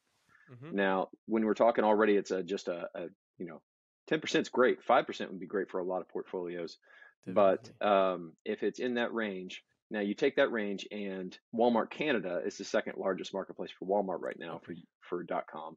hmm 0.48 0.72
Now, 0.72 1.10
when 1.26 1.44
we're 1.44 1.54
talking 1.54 1.84
already, 1.84 2.16
it's 2.16 2.32
a 2.32 2.42
just 2.42 2.68
a, 2.68 2.88
a 2.94 3.08
you 3.38 3.46
know, 3.46 3.62
ten 4.08 4.20
percent 4.20 4.42
is 4.42 4.50
great. 4.50 4.82
Five 4.84 5.06
percent 5.06 5.30
would 5.30 5.40
be 5.40 5.46
great 5.46 5.70
for 5.70 5.80
a 5.80 5.84
lot 5.84 6.02
of 6.02 6.08
portfolios. 6.08 6.78
But 7.26 7.70
um, 7.80 8.34
if 8.44 8.62
it's 8.62 8.80
in 8.80 8.94
that 8.94 9.14
range, 9.14 9.64
now 9.90 10.00
you 10.00 10.14
take 10.14 10.36
that 10.36 10.52
range, 10.52 10.86
and 10.92 11.38
Walmart 11.54 11.90
Canada 11.90 12.42
is 12.46 12.58
the 12.58 12.64
second 12.64 12.98
largest 12.98 13.34
marketplace 13.34 13.72
for 13.78 13.86
Walmart 13.86 14.20
right 14.22 14.38
now 14.38 14.60
for 14.64 14.74
Okay. 14.74 14.84
for 15.02 15.24
.com. 15.50 15.76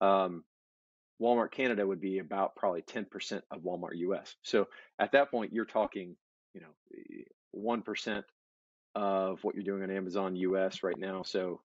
Um, 0.00 0.44
Walmart 1.20 1.52
Canada 1.52 1.86
would 1.86 2.00
be 2.00 2.18
about 2.18 2.56
probably 2.56 2.82
10% 2.82 3.44
of 3.50 3.62
Walmart 3.62 3.96
US. 3.96 4.36
So 4.42 4.68
at 4.98 5.12
that 5.12 5.30
point, 5.30 5.52
you're 5.52 5.64
talking, 5.64 6.16
you 6.54 6.60
know, 6.60 6.74
1% 7.56 8.22
of 8.94 9.42
what 9.42 9.54
you're 9.54 9.64
doing 9.64 9.82
on 9.82 9.90
Amazon 9.90 10.36
US 10.36 10.82
right 10.82 10.98
now. 10.98 11.22
So 11.22 11.60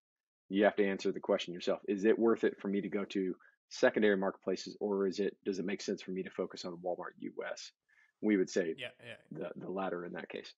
you 0.50 0.64
have 0.64 0.76
to 0.78 0.88
answer 0.88 1.12
the 1.12 1.20
question 1.20 1.54
yourself. 1.54 1.80
Is 1.88 2.06
it 2.06 2.18
worth 2.18 2.44
it 2.44 2.60
for 2.60 2.68
me 2.68 2.82
to 2.82 2.90
go 2.90 3.06
to 3.06 3.36
secondary 3.70 4.18
marketplaces 4.18 4.76
or 4.80 5.06
is 5.06 5.20
it 5.20 5.38
does 5.46 5.60
it 5.60 5.66
make 5.66 5.82
sense 5.82 6.02
for 6.02 6.12
me 6.12 6.24
to 6.24 6.30
focus 6.30 6.66
on 6.66 6.78
Walmart 6.78 7.14
US? 7.20 7.72
We 8.22 8.36
would 8.38 8.50
say 8.50 8.76
Yeah, 8.78 8.88
yeah. 9.06 9.16
the 9.32 9.66
the 9.66 9.70
latter 9.70 10.06
in 10.06 10.14
that 10.14 10.30
case. 10.30 10.54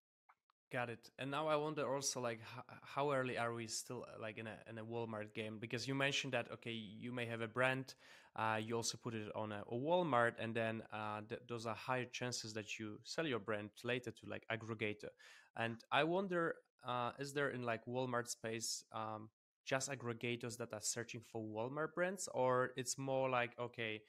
Got 0.72 0.90
it. 0.90 1.10
And 1.20 1.30
now 1.30 1.48
I 1.48 1.58
wonder 1.58 1.94
also 1.94 2.22
like 2.22 2.40
how, 2.84 3.12
early 3.12 3.38
are 3.38 3.54
we 3.54 3.68
still 3.68 4.06
like 4.22 4.38
in 4.38 4.48
a 4.48 4.56
in 4.70 4.78
a 4.78 4.86
Walmart 4.86 5.34
game? 5.34 5.60
Because 5.60 5.86
you 5.86 5.94
mentioned 5.94 6.32
that 6.34 6.50
okay, 6.54 6.72
you 6.72 7.12
may 7.12 7.26
have 7.26 7.42
a 7.42 7.48
brand, 7.48 7.96
uh, 8.36 8.58
you 8.62 8.76
also 8.76 8.98
put 8.98 9.14
it 9.14 9.30
on 9.36 9.52
a, 9.52 9.64
a 9.70 9.76
Walmart, 9.76 10.34
and 10.40 10.56
then 10.56 10.82
uh, 10.94 11.22
th- 11.28 11.42
those 11.48 11.66
are 11.66 11.76
higher 11.76 12.06
chances 12.06 12.54
that 12.54 12.80
you 12.80 12.98
sell 13.04 13.28
your 13.28 13.40
brand 13.40 13.70
later 13.84 14.12
to 14.12 14.30
like 14.30 14.44
aggregator. 14.52 15.10
And 15.58 15.78
I 15.92 16.04
wonder, 16.04 16.56
uh, 16.88 17.12
is 17.20 17.34
there 17.34 17.50
in 17.50 17.64
like 17.64 17.86
Walmart 17.86 18.28
space 18.30 18.84
um, 18.94 19.30
just 19.66 19.90
aggregators 19.90 20.58
that 20.58 20.74
are 20.74 20.82
searching 20.82 21.22
for 21.22 21.42
Walmart 21.44 21.94
brands, 21.94 22.30
or 22.34 22.72
it's 22.78 22.98
more 22.98 23.30
like 23.30 23.52
okay, 23.60 24.02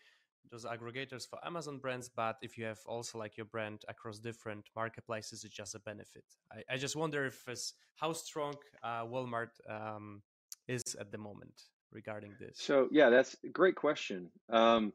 those 0.50 0.64
aggregators 0.64 1.28
for 1.28 1.38
Amazon 1.46 1.78
brands, 1.78 2.08
but 2.08 2.36
if 2.42 2.58
you 2.58 2.64
have 2.64 2.80
also 2.86 3.18
like 3.18 3.36
your 3.36 3.46
brand 3.46 3.84
across 3.88 4.18
different 4.18 4.68
marketplaces, 4.76 5.44
it's 5.44 5.54
just 5.54 5.74
a 5.74 5.78
benefit. 5.80 6.24
I, 6.52 6.74
I 6.74 6.76
just 6.76 6.96
wonder 6.96 7.24
if 7.26 7.42
it's 7.48 7.74
how 7.96 8.12
strong 8.12 8.54
uh, 8.82 9.04
Walmart 9.04 9.50
um, 9.68 10.22
is 10.68 10.82
at 11.00 11.10
the 11.10 11.18
moment 11.18 11.62
regarding 11.92 12.34
this. 12.40 12.58
So 12.58 12.88
yeah, 12.90 13.10
that's 13.10 13.36
a 13.44 13.48
great 13.48 13.76
question. 13.76 14.30
Um, 14.50 14.92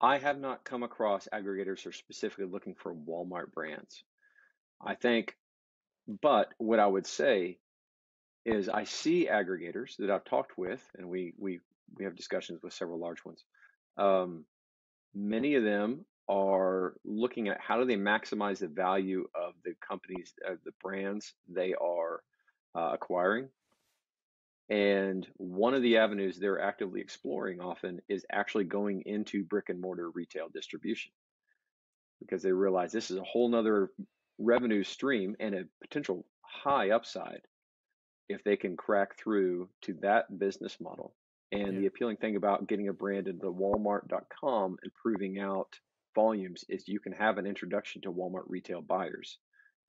I 0.00 0.18
have 0.18 0.38
not 0.38 0.64
come 0.64 0.82
across 0.82 1.28
aggregators 1.32 1.86
are 1.86 1.92
specifically 1.92 2.46
looking 2.46 2.74
for 2.74 2.94
Walmart 2.94 3.52
brands. 3.52 4.02
I 4.84 4.94
think, 4.94 5.36
but 6.20 6.52
what 6.58 6.78
I 6.78 6.86
would 6.86 7.06
say 7.06 7.58
is 8.44 8.68
I 8.68 8.84
see 8.84 9.28
aggregators 9.30 9.96
that 9.98 10.10
I've 10.10 10.24
talked 10.24 10.58
with, 10.58 10.82
and 10.98 11.08
we 11.08 11.32
we 11.38 11.60
we 11.96 12.04
have 12.04 12.16
discussions 12.16 12.62
with 12.62 12.74
several 12.74 12.98
large 12.98 13.24
ones. 13.24 13.44
Um, 13.96 14.44
many 15.14 15.54
of 15.54 15.64
them 15.64 16.04
are 16.28 16.94
looking 17.04 17.48
at 17.48 17.60
how 17.60 17.78
do 17.78 17.84
they 17.84 17.96
maximize 17.96 18.58
the 18.58 18.68
value 18.68 19.26
of 19.34 19.54
the 19.64 19.74
companies, 19.86 20.32
of 20.46 20.58
the 20.64 20.72
brands 20.82 21.34
they 21.48 21.74
are 21.74 22.22
uh, 22.74 22.90
acquiring. 22.92 23.48
And 24.70 25.26
one 25.36 25.74
of 25.74 25.82
the 25.82 25.98
avenues 25.98 26.38
they're 26.38 26.60
actively 26.60 27.00
exploring 27.00 27.60
often 27.60 28.00
is 28.08 28.24
actually 28.32 28.64
going 28.64 29.02
into 29.02 29.44
brick 29.44 29.68
and 29.68 29.80
mortar 29.80 30.10
retail 30.10 30.48
distribution 30.48 31.12
because 32.20 32.42
they 32.42 32.52
realize 32.52 32.92
this 32.92 33.10
is 33.10 33.18
a 33.18 33.24
whole 33.24 33.48
nother 33.48 33.90
revenue 34.38 34.82
stream 34.84 35.36
and 35.38 35.54
a 35.54 35.64
potential 35.82 36.26
high 36.40 36.90
upside 36.90 37.42
if 38.28 38.42
they 38.44 38.56
can 38.56 38.76
crack 38.76 39.16
through 39.18 39.68
to 39.82 39.94
that 39.94 40.38
business 40.38 40.80
model. 40.80 41.14
And 41.52 41.74
Yeah. 41.74 41.80
the 41.80 41.86
appealing 41.86 42.16
thing 42.16 42.36
about 42.36 42.66
getting 42.66 42.88
a 42.88 42.92
brand 42.92 43.28
into 43.28 43.52
Walmart.com 43.52 44.78
and 44.82 44.94
proving 44.94 45.38
out 45.38 45.78
volumes 46.14 46.64
is 46.68 46.88
you 46.88 47.00
can 47.00 47.12
have 47.12 47.38
an 47.38 47.46
introduction 47.46 48.00
to 48.02 48.12
Walmart 48.12 48.44
retail 48.48 48.80
buyers 48.80 49.38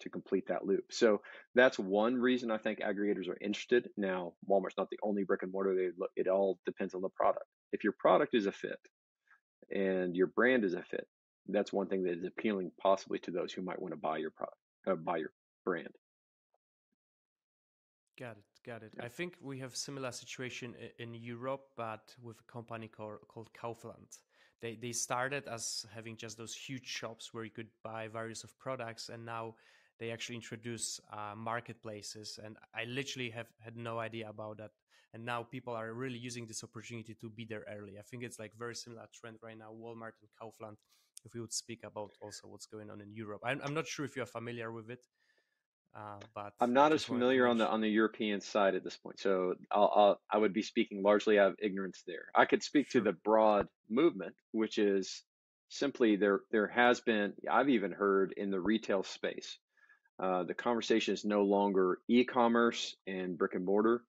to 0.01 0.09
complete 0.09 0.47
that 0.47 0.65
loop. 0.65 0.85
So 0.91 1.21
that's 1.53 1.79
one 1.79 2.15
reason 2.15 2.51
I 2.51 2.57
think 2.57 2.79
aggregators 2.79 3.29
are 3.29 3.37
interested. 3.41 3.89
Now, 3.97 4.33
Walmart's 4.49 4.77
not 4.77 4.89
the 4.89 4.99
only 5.03 5.23
brick 5.23 5.43
and 5.43 5.51
mortar. 5.51 5.75
They 5.75 5.89
look, 5.97 6.11
it 6.15 6.27
all 6.27 6.59
depends 6.65 6.93
on 6.93 7.01
the 7.01 7.09
product. 7.09 7.45
If 7.71 7.83
your 7.83 7.93
product 7.93 8.35
is 8.35 8.45
a 8.45 8.51
fit 8.51 8.79
and 9.71 10.15
your 10.15 10.27
brand 10.27 10.63
is 10.63 10.73
a 10.73 10.83
fit, 10.83 11.07
that's 11.47 11.73
one 11.73 11.87
thing 11.87 12.03
that 12.03 12.17
is 12.17 12.25
appealing 12.25 12.71
possibly 12.81 13.19
to 13.19 13.31
those 13.31 13.53
who 13.53 13.61
might 13.61 13.81
want 13.81 13.93
to 13.93 13.99
buy 13.99 14.17
your 14.17 14.31
product, 14.31 14.57
uh, 14.87 14.95
buy 14.95 15.17
your 15.17 15.31
brand. 15.63 15.95
Got 18.17 18.37
it. 18.37 18.43
Got 18.65 18.81
it. 18.81 18.93
I 18.99 19.09
think 19.09 19.35
we 19.41 19.59
have 19.59 19.75
similar 19.75 20.11
situation 20.11 20.73
in 20.97 21.13
Europe, 21.13 21.65
but 21.77 22.15
with 22.23 22.37
a 22.39 22.51
company 22.51 22.87
called, 22.87 23.19
called 23.27 23.49
Kaufland. 23.53 24.17
They 24.61 24.75
they 24.81 24.93
started 24.93 25.47
as 25.47 25.85
having 25.93 26.17
just 26.17 26.37
those 26.37 26.55
huge 26.55 26.87
shops 26.87 27.33
where 27.33 27.43
you 27.43 27.51
could 27.51 27.67
buy 27.83 28.07
various 28.07 28.43
of 28.43 28.57
products, 28.57 29.09
and 29.09 29.25
now 29.25 29.55
they 29.99 30.11
actually 30.11 30.35
introduce 30.35 30.99
uh, 31.11 31.35
marketplaces. 31.35 32.39
And 32.43 32.57
I 32.73 32.85
literally 32.85 33.29
have 33.31 33.47
had 33.63 33.77
no 33.77 33.99
idea 33.99 34.29
about 34.29 34.57
that. 34.57 34.71
And 35.13 35.25
now 35.25 35.43
people 35.43 35.73
are 35.73 35.93
really 35.93 36.17
using 36.17 36.45
this 36.45 36.63
opportunity 36.63 37.15
to 37.21 37.29
be 37.29 37.45
there 37.45 37.63
early. 37.73 37.97
I 37.97 38.01
think 38.01 38.23
it's 38.23 38.37
like 38.37 38.51
very 38.57 38.75
similar 38.75 39.07
trend 39.13 39.37
right 39.41 39.57
now. 39.57 39.71
Walmart 39.71 40.13
and 40.21 40.29
Kaufland. 40.41 40.75
If 41.23 41.33
we 41.33 41.41
would 41.41 41.53
speak 41.53 41.79
about 41.83 42.11
also 42.21 42.47
what's 42.47 42.67
going 42.67 42.91
on 42.91 43.01
in 43.01 43.11
Europe, 43.11 43.41
I'm, 43.43 43.59
I'm 43.63 43.73
not 43.73 43.87
sure 43.87 44.05
if 44.05 44.15
you're 44.15 44.27
familiar 44.27 44.71
with 44.71 44.91
it, 44.91 45.03
uh, 45.95 46.19
but 46.35 46.53
I'm 46.59 46.73
not 46.73 46.91
as 46.91 47.01
just 47.01 47.09
wanted 47.09 47.21
to 47.21 47.25
familiar 47.25 47.47
on 47.47 47.57
the 47.57 47.67
on 47.67 47.81
the 47.81 47.89
European 47.89 48.41
side 48.41 48.75
at 48.75 48.83
this 48.83 48.97
point, 48.97 49.19
so 49.19 49.55
I'll, 49.71 49.91
I'll 49.95 50.21
I 50.29 50.37
would 50.37 50.53
be 50.53 50.61
speaking 50.61 51.01
largely 51.01 51.39
out 51.39 51.51
of 51.51 51.55
ignorance 51.59 52.03
there. 52.05 52.25
I 52.35 52.45
could 52.45 52.61
speak 52.61 52.89
to 52.89 53.01
the 53.01 53.13
broad 53.13 53.67
movement, 53.89 54.35
which 54.51 54.77
is 54.77 55.23
simply 55.69 56.17
there 56.17 56.41
there 56.51 56.67
has 56.67 56.99
been 56.99 57.33
I've 57.49 57.69
even 57.69 57.91
heard 57.91 58.33
in 58.35 58.51
the 58.51 58.59
retail 58.59 59.03
space, 59.03 59.57
uh, 60.19 60.43
the 60.43 60.53
conversation 60.53 61.13
is 61.13 61.25
no 61.25 61.43
longer 61.43 61.99
e-commerce 62.07 62.95
and 63.07 63.37
brick 63.37 63.55
and 63.55 63.65
mortar. 63.65 64.03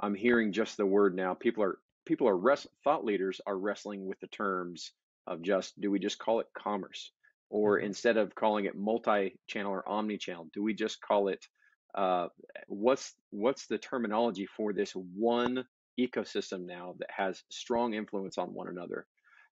I'm 0.00 0.14
hearing 0.14 0.52
just 0.52 0.76
the 0.76 0.86
word 0.86 1.14
now. 1.16 1.34
People 1.34 1.64
are 1.64 1.78
people 2.06 2.28
are 2.28 2.36
rest, 2.36 2.66
thought 2.84 3.04
leaders 3.04 3.40
are 3.46 3.58
wrestling 3.58 4.06
with 4.06 4.18
the 4.20 4.28
terms 4.28 4.92
of 5.26 5.42
just 5.42 5.78
do 5.80 5.90
we 5.90 5.98
just 5.98 6.18
call 6.18 6.40
it 6.40 6.46
commerce 6.56 7.12
or 7.50 7.78
hmm 7.78 7.80
instead 7.80 8.16
of 8.16 8.34
calling 8.34 8.64
it 8.66 8.76
multi-channel 8.76 9.72
or 9.72 9.88
omni-channel, 9.88 10.48
do 10.52 10.62
we 10.62 10.74
just 10.74 11.00
call 11.00 11.28
it 11.28 11.46
uh, 11.94 12.28
what's 12.68 13.14
what's 13.30 13.66
the 13.66 13.78
terminology 13.78 14.46
for 14.46 14.72
this 14.72 14.92
one 14.92 15.64
ecosystem 15.98 16.66
now 16.66 16.94
that 16.98 17.10
has 17.10 17.42
strong 17.50 17.94
influence 17.94 18.38
on 18.38 18.54
one 18.54 18.68
another? 18.68 19.06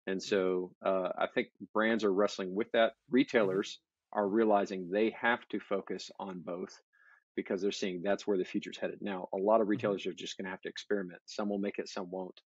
And 0.08 0.22
so 0.22 0.74
uh, 0.86 1.10
I 1.18 1.28
think 1.28 1.50
brands 1.74 2.04
are 2.04 2.14
wrestling 2.14 2.56
with 2.56 2.72
that. 2.74 2.94
hmm 3.40 3.62
Retailers 3.64 3.80
are 4.14 4.28
realizing 4.28 4.90
they 4.90 5.12
have 5.12 5.48
to 5.50 5.60
focus 5.60 6.12
on 6.20 6.42
both 6.42 6.82
because 7.36 7.62
they're 7.62 7.72
seeing 7.72 8.02
that's 8.02 8.28
where 8.28 8.38
the 8.38 8.46
future's 8.46 8.78
headed. 8.78 9.00
Now, 9.02 9.28
a 9.34 9.38
lot 9.38 9.62
of 9.62 9.70
hmm 9.74 9.92
retailers 9.92 10.06
are 10.06 10.14
just 10.14 10.38
going 10.38 10.46
to 10.46 10.52
have 10.52 10.62
to 10.62 10.70
experiment. 10.70 11.22
Some 11.26 11.50
will 11.50 11.60
make 11.60 11.80
it, 11.80 11.88
some 11.90 12.12
won't. 12.12 12.40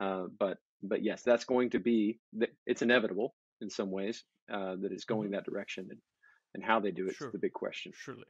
Uh, 0.00 0.26
but 0.38 0.58
but 0.82 1.02
yes, 1.02 1.22
that's 1.22 1.44
going 1.44 1.70
to 1.70 1.78
be 1.78 2.18
it's 2.66 2.82
inevitable 2.82 3.34
in 3.60 3.70
some 3.70 3.90
ways 3.90 4.24
uh, 4.52 4.76
that 4.76 4.92
it's 4.92 5.04
hmm 5.08 5.14
going 5.14 5.30
that 5.32 5.44
direction, 5.44 5.86
and, 5.90 6.00
and 6.54 6.64
how 6.64 6.80
they 6.80 6.90
do 6.90 7.08
it's 7.08 7.18
Sure. 7.18 7.30
the 7.32 7.38
big 7.38 7.52
question. 7.52 7.92
Surely. 7.94 8.26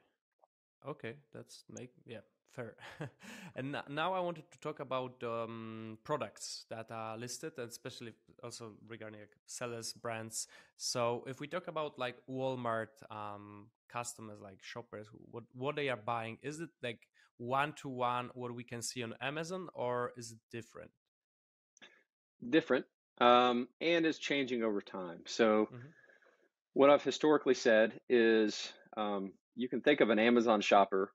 Okay, 0.87 1.15
that's 1.33 1.65
make 1.71 1.93
yeah 2.05 2.21
fair. 2.53 2.77
and 3.57 3.77
now 3.89 4.13
I 4.15 4.21
wanted 4.21 4.51
to 4.53 4.59
talk 4.61 4.81
about 4.81 5.23
um, 5.25 5.99
products 6.05 6.67
that 6.71 6.91
are 6.91 7.17
listed, 7.17 7.53
and 7.59 7.69
especially 7.69 8.13
also 8.43 8.73
regarding 8.89 9.21
like 9.21 9.37
sellers, 9.47 9.93
brands. 9.93 10.47
So 10.77 11.25
if 11.27 11.41
we 11.41 11.47
talk 11.49 11.69
about 11.69 11.99
like 11.99 12.17
Walmart 12.29 12.89
um, 13.11 13.69
customers, 13.89 14.41
like 14.41 14.63
shoppers, 14.63 15.09
what 15.31 15.45
what 15.55 15.77
they 15.77 15.89
are 15.89 15.97
buying, 15.97 16.39
is 16.43 16.61
it 16.61 16.71
like 16.83 17.09
one 17.39 17.73
to 17.75 17.89
one 17.89 18.31
what 18.35 18.55
we 18.55 18.65
can 18.65 18.83
see 18.83 19.03
on 19.03 19.15
Amazon, 19.21 19.69
or 19.75 20.13
is 20.17 20.33
it 20.33 20.39
different? 20.51 20.91
Different, 22.51 22.87
um, 23.19 23.69
and 23.81 24.05
is 24.07 24.19
changing 24.19 24.63
over 24.63 24.81
time. 24.81 25.23
So 25.27 25.69
hmm 25.71 25.93
what 26.75 26.91
I've 26.91 27.03
historically 27.03 27.55
said 27.55 28.01
is 28.09 28.73
um, 28.97 29.33
you 29.57 29.69
can 29.69 29.81
think 29.81 30.01
of 30.01 30.11
an 30.11 30.19
Amazon 30.19 30.61
shopper 30.61 31.13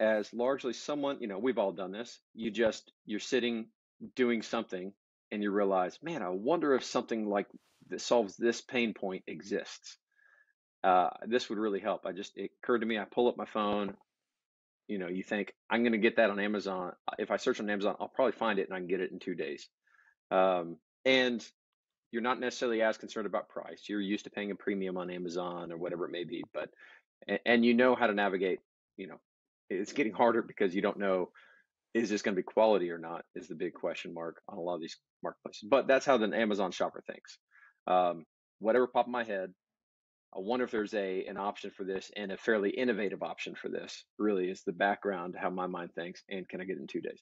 as 0.00 0.32
largely 0.32 0.72
someone, 0.72 1.18
you 1.20 1.28
know, 1.28 1.38
we've 1.38 1.58
all 1.58 1.72
done 1.72 1.92
this. 1.92 2.18
You 2.34 2.50
just, 2.50 2.90
you're 3.04 3.20
sitting 3.20 3.66
doing 4.16 4.42
something 4.42 4.92
and 5.30 5.42
you 5.42 5.50
realize, 5.50 5.98
man, 6.02 6.22
I 6.22 6.30
wonder 6.30 6.74
if 6.74 6.84
something 6.84 7.28
like 7.28 7.46
that 7.90 8.00
solves 8.00 8.36
this 8.36 8.62
pain 8.62 8.94
point 8.94 9.24
exists. 9.26 9.98
Uh, 10.82 11.10
this 11.26 11.50
would 11.50 11.58
really 11.58 11.80
help. 11.80 12.06
I 12.06 12.12
just, 12.12 12.32
it 12.36 12.50
occurred 12.62 12.80
to 12.80 12.86
me, 12.86 12.98
I 12.98 13.04
pull 13.04 13.28
up 13.28 13.36
my 13.36 13.44
phone, 13.44 13.94
you 14.88 14.98
know, 14.98 15.08
you 15.08 15.22
think, 15.22 15.52
I'm 15.68 15.82
going 15.82 15.92
to 15.92 15.98
get 15.98 16.16
that 16.16 16.30
on 16.30 16.40
Amazon. 16.40 16.92
If 17.18 17.30
I 17.30 17.36
search 17.36 17.60
on 17.60 17.68
Amazon, 17.68 17.96
I'll 18.00 18.08
probably 18.08 18.32
find 18.32 18.58
it 18.58 18.68
and 18.68 18.74
I 18.74 18.78
can 18.78 18.88
get 18.88 19.00
it 19.00 19.12
in 19.12 19.18
two 19.18 19.34
days. 19.34 19.68
Um, 20.30 20.78
and 21.04 21.46
you're 22.10 22.22
not 22.22 22.40
necessarily 22.40 22.80
as 22.82 22.96
concerned 22.96 23.26
about 23.26 23.50
price. 23.50 23.82
You're 23.86 24.00
used 24.00 24.24
to 24.24 24.30
paying 24.30 24.50
a 24.50 24.54
premium 24.54 24.96
on 24.96 25.10
Amazon 25.10 25.70
or 25.70 25.76
whatever 25.76 26.06
it 26.06 26.12
may 26.12 26.24
be, 26.24 26.42
but, 26.54 26.70
and, 27.28 27.38
and 27.44 27.64
you 27.64 27.74
know 27.74 27.94
how 27.94 28.06
to 28.06 28.14
navigate, 28.14 28.60
you 28.96 29.06
know, 29.06 29.20
it's 29.70 29.92
getting 29.92 30.12
harder 30.12 30.42
because 30.42 30.74
you 30.74 30.82
don't 30.82 30.98
know 30.98 31.30
is 31.94 32.08
this 32.08 32.22
going 32.22 32.34
to 32.34 32.38
be 32.38 32.44
quality 32.44 32.90
or 32.90 32.98
not 32.98 33.24
is 33.34 33.48
the 33.48 33.54
big 33.54 33.74
question 33.74 34.14
mark 34.14 34.40
on 34.48 34.58
a 34.58 34.60
lot 34.60 34.76
of 34.76 34.80
these 34.80 34.96
marketplaces. 35.24 35.68
But 35.68 35.88
that's 35.88 36.06
how 36.06 36.18
the 36.18 36.26
amazon 36.36 36.70
shopper 36.70 37.02
thinks. 37.06 37.38
Um, 37.86 38.24
whatever 38.60 38.86
popped 38.86 39.08
in 39.08 39.12
my 39.12 39.24
head 39.24 39.52
i 40.36 40.38
wonder 40.38 40.64
if 40.64 40.70
there's 40.70 40.94
a 40.94 41.24
an 41.24 41.36
option 41.36 41.70
for 41.70 41.84
this 41.84 42.10
and 42.14 42.30
a 42.30 42.36
fairly 42.36 42.70
innovative 42.70 43.22
option 43.22 43.54
for 43.54 43.68
this 43.68 44.04
really 44.18 44.48
is 44.48 44.62
the 44.62 44.72
background 44.72 45.34
how 45.36 45.50
my 45.50 45.66
mind 45.66 45.90
thinks 45.94 46.22
and 46.30 46.48
can 46.48 46.60
i 46.60 46.64
get 46.64 46.76
it 46.76 46.80
in 46.80 46.86
two 46.86 47.00
days? 47.00 47.20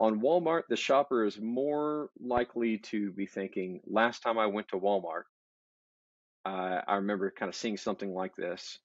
On 0.00 0.20
walmart 0.20 0.62
the 0.68 0.76
shopper 0.76 1.24
is 1.24 1.40
more 1.40 2.10
likely 2.20 2.78
to 2.78 3.12
be 3.12 3.26
thinking 3.26 3.80
last 3.86 4.22
time 4.22 4.38
i 4.38 4.46
went 4.46 4.68
to 4.68 4.78
walmart 4.78 5.24
uh, 6.44 6.80
i 6.86 6.96
remember 6.96 7.30
kind 7.30 7.48
of 7.48 7.54
seeing 7.54 7.76
something 7.76 8.14
like 8.14 8.34
this 8.36 8.78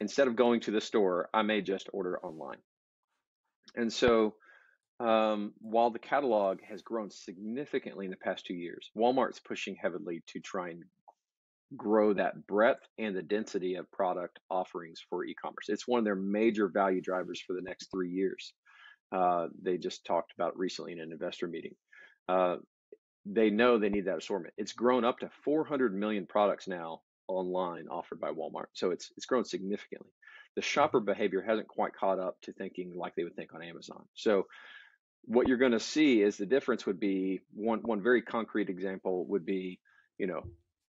instead 0.00 0.28
of 0.28 0.36
going 0.36 0.60
to 0.60 0.70
the 0.72 0.80
store 0.80 1.28
i 1.34 1.42
may 1.42 1.60
just 1.62 1.88
order 1.92 2.18
online 2.20 2.58
and 3.76 3.92
so 3.92 4.34
Um, 5.00 5.52
while 5.60 5.90
the 5.90 5.98
catalog 5.98 6.60
has 6.62 6.82
grown 6.82 7.10
significantly 7.10 8.06
in 8.06 8.10
the 8.12 8.16
past 8.18 8.46
two 8.46 8.54
years, 8.54 8.90
Walmart's 8.96 9.40
pushing 9.40 9.76
heavily 9.76 10.22
to 10.28 10.40
try 10.40 10.70
and 10.70 10.84
grow 11.76 12.14
that 12.14 12.46
breadth 12.46 12.86
and 12.98 13.16
the 13.16 13.22
density 13.22 13.76
of 13.76 13.90
product 13.92 14.40
offerings 14.50 15.00
for 15.10 15.24
e-commerce. 15.24 15.68
It's 15.68 15.88
one 15.88 15.98
of 15.98 16.04
their 16.04 16.16
major 16.16 16.68
value 16.68 17.00
drivers 17.02 17.42
for 17.46 17.54
the 17.54 17.62
next 17.62 17.90
three 17.90 18.10
years. 18.10 18.54
Uh, 19.12 19.48
they 19.62 19.78
just 19.78 20.06
talked 20.06 20.32
about 20.38 20.58
recently 20.58 20.92
in 20.92 21.00
an 21.00 21.12
investor 21.12 21.48
meeting. 21.48 21.74
Uh, 22.28 22.56
they 23.26 23.50
know 23.50 23.78
they 23.78 23.90
need 23.90 24.06
that 24.06 24.18
assortment. 24.18 24.54
It's 24.58 24.72
grown 24.74 25.04
up 25.04 25.20
to 25.20 25.30
400 25.44 25.94
million 25.94 26.26
products 26.26 26.68
now 26.68 27.02
online 27.28 27.88
offered 27.88 28.20
by 28.20 28.30
Walmart, 28.30 28.66
so 28.72 28.90
it's 28.90 29.12
it's 29.16 29.26
grown 29.26 29.44
significantly. 29.44 30.10
The 30.56 30.62
shopper 30.62 31.00
hmm 31.00 31.06
behavior 31.06 31.42
hasn't 31.42 31.68
quite 31.68 31.94
caught 31.94 32.18
up 32.18 32.40
to 32.42 32.52
thinking 32.52 32.92
like 32.96 33.14
they 33.14 33.24
would 33.24 33.36
think 33.36 33.54
on 33.54 33.62
Amazon. 33.62 34.04
So 34.14 34.46
what 35.26 35.46
you're 35.46 35.58
going 35.58 35.72
to 35.72 35.80
see 35.80 36.20
is 36.22 36.36
the 36.36 36.46
difference 36.46 36.86
would 36.86 37.00
be 37.00 37.40
one 37.54 37.80
one 37.80 38.02
very 38.02 38.22
concrete 38.22 38.68
example 38.68 39.26
would 39.26 39.44
be 39.44 39.80
you 40.18 40.26
know 40.26 40.42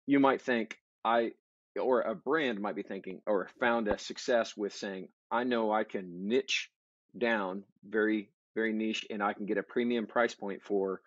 you 0.08 0.20
might 0.20 0.42
think 0.42 0.78
i 1.06 1.32
or 1.80 2.02
a 2.02 2.16
brand 2.16 2.60
might 2.60 2.76
be 2.76 2.84
thinking 2.84 3.22
or 3.26 3.50
found 3.60 3.88
a 3.88 3.98
success 3.98 4.56
with 4.58 4.74
saying 4.74 5.08
i 5.32 5.44
know 5.44 5.72
i 5.72 5.84
can 5.84 6.28
niche 6.28 6.70
down 7.18 7.64
very 7.88 8.30
very 8.56 8.74
niche 8.74 9.06
and 9.10 9.22
i 9.22 9.34
can 9.34 9.46
get 9.46 9.58
a 9.58 9.64
premium 9.64 10.08
price 10.08 10.34
point 10.34 10.62
for 10.64 11.02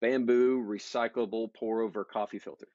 bamboo 0.00 0.64
recyclable 0.64 1.52
pour 1.52 1.82
over 1.82 2.04
coffee 2.04 2.38
filter 2.38 2.68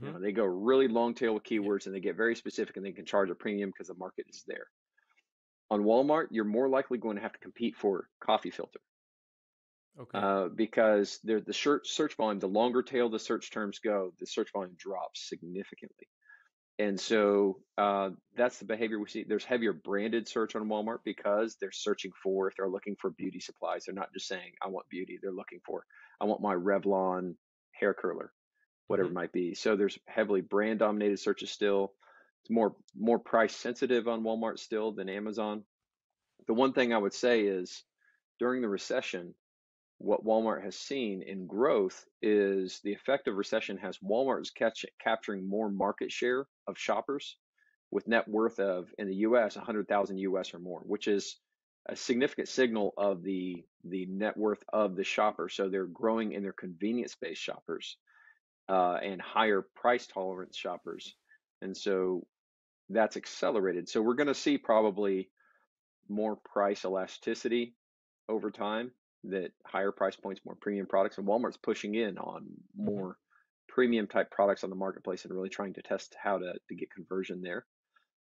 hmm 0.00 0.12
know 0.12 0.20
they 0.20 0.32
go 0.32 0.44
really 0.44 0.88
long 0.88 1.14
tail 1.14 1.34
with 1.34 1.44
Yeah. 1.60 1.68
keywords 1.68 1.86
and 1.86 1.94
they 1.94 2.00
get 2.00 2.16
very 2.16 2.36
specific 2.36 2.76
and 2.76 2.84
they 2.86 2.92
can 2.92 3.06
charge 3.06 3.30
a 3.30 3.34
premium 3.34 3.70
because 3.70 3.88
the 3.88 3.94
market 3.94 4.26
is 4.28 4.44
there 4.46 4.66
on 5.70 5.84
walmart 5.84 6.26
you're 6.32 6.44
more 6.44 6.68
likely 6.68 6.98
going 6.98 7.14
to 7.16 7.22
have 7.22 7.32
to 7.32 7.38
compete 7.38 7.76
for 7.76 8.08
coffee 8.20 8.50
filter 8.50 8.80
Okay. 9.98 10.22
uh, 10.22 10.48
because 10.48 11.18
the 11.24 11.42
search 11.52 11.88
search 11.88 12.14
volume, 12.14 12.38
the 12.38 12.48
longer 12.48 12.82
tail 12.82 13.10
the 13.10 13.18
search 13.18 13.50
terms 13.50 13.78
go, 13.80 14.12
the 14.18 14.26
search 14.26 14.50
volume 14.52 14.74
drops 14.78 15.28
significantly. 15.28 16.06
and 16.78 17.00
so 17.00 17.60
uh, 17.78 18.10
that's 18.36 18.58
the 18.60 18.66
behavior 18.66 18.98
we 19.00 19.08
see. 19.08 19.24
There's 19.24 19.44
heavier 19.44 19.72
branded 19.74 20.28
search 20.28 20.56
on 20.56 20.68
Walmart 20.68 21.00
because 21.04 21.56
they're 21.60 21.72
searching 21.72 22.12
for, 22.22 22.48
if 22.48 22.56
they're 22.56 22.68
looking 22.70 22.96
for 23.00 23.10
beauty 23.10 23.40
supplies, 23.40 23.84
they're 23.86 23.94
not 23.94 24.12
just 24.14 24.28
saying, 24.28 24.52
I 24.62 24.68
want 24.68 24.88
beauty. 24.90 25.18
They're 25.22 25.32
looking 25.32 25.60
for, 25.66 25.86
I 26.20 26.26
want 26.26 26.42
my 26.42 26.54
Revlon 26.54 27.36
hair 27.72 27.94
curler, 27.94 28.32
whatever 28.86 29.08
it 29.08 29.14
might 29.14 29.32
be. 29.32 29.54
So 29.54 29.76
there's 29.76 29.98
heavily 30.06 30.40
brand 30.40 30.78
dominated 30.78 31.18
searches 31.18 31.50
still. 31.50 31.92
It's 32.42 32.50
more 32.50 32.76
more 32.96 33.18
price 33.18 33.54
sensitive 33.54 34.08
on 34.08 34.22
Walmart 34.22 34.58
still 34.58 34.92
than 34.92 35.08
Amazon. 35.08 35.64
The 36.46 36.54
one 36.54 36.72
thing 36.72 36.92
I 36.92 36.98
would 36.98 37.14
say 37.14 37.42
is 37.42 37.82
during 38.38 38.62
the 38.62 38.68
recession, 38.68 39.34
what 39.98 40.24
Walmart 40.24 40.62
has 40.62 40.76
seen 40.76 41.22
in 41.22 41.46
growth 41.46 42.04
is 42.22 42.80
the 42.84 42.92
effect 42.92 43.28
of 43.28 43.36
recession 43.36 43.78
has 43.78 43.98
Walmart's 43.98 44.50
catch, 44.50 44.84
capturing 45.02 45.48
more 45.48 45.70
market 45.70 46.12
share 46.12 46.46
of 46.66 46.78
shoppers 46.78 47.36
with 47.90 48.06
net 48.06 48.28
worth 48.28 48.60
of 48.60 48.92
in 48.98 49.08
the 49.08 49.16
US 49.16 49.56
100,000 49.56 50.18
US 50.18 50.54
or 50.54 50.58
more, 50.58 50.80
which 50.80 51.08
is 51.08 51.36
a 51.88 51.96
significant 51.96 52.48
signal 52.48 52.92
of 52.96 53.22
the 53.22 53.64
the 53.84 54.06
net 54.06 54.36
worth 54.36 54.62
of 54.72 54.96
the 54.96 55.04
shopper. 55.04 55.48
So 55.48 55.68
they're 55.68 55.86
growing 55.86 56.32
in 56.32 56.42
their 56.42 56.52
convenience 56.52 57.16
based 57.20 57.42
shoppers 57.42 57.96
uh, 58.68 58.98
and 59.02 59.20
higher 59.20 59.62
price 59.74 60.06
tolerance 60.06 60.56
shoppers, 60.56 61.14
and 61.62 61.76
so 61.76 62.26
that's 62.90 63.16
accelerated. 63.16 63.88
So 63.88 64.02
we're 64.02 64.14
going 64.14 64.28
to 64.28 64.34
see 64.34 64.58
probably 64.58 65.30
more 66.08 66.36
price 66.36 66.84
elasticity 66.84 67.74
over 68.28 68.50
time 68.50 68.92
that 69.24 69.50
higher 69.64 69.92
price 69.92 70.16
points, 70.16 70.40
more 70.44 70.56
premium 70.60 70.86
products, 70.86 71.18
and 71.18 71.26
Walmart's 71.26 71.56
pushing 71.56 71.94
in 71.94 72.18
on 72.18 72.42
Mm-hmm. 72.78 72.94
more 72.94 73.16
premium 73.68 74.06
type 74.06 74.30
products 74.30 74.64
on 74.64 74.70
the 74.70 74.76
marketplace 74.76 75.24
and 75.24 75.34
really 75.34 75.48
trying 75.48 75.74
to 75.74 75.82
test 75.82 76.14
how 76.22 76.38
to, 76.38 76.54
to 76.68 76.74
get 76.74 76.90
conversion 76.90 77.42
there. 77.42 77.66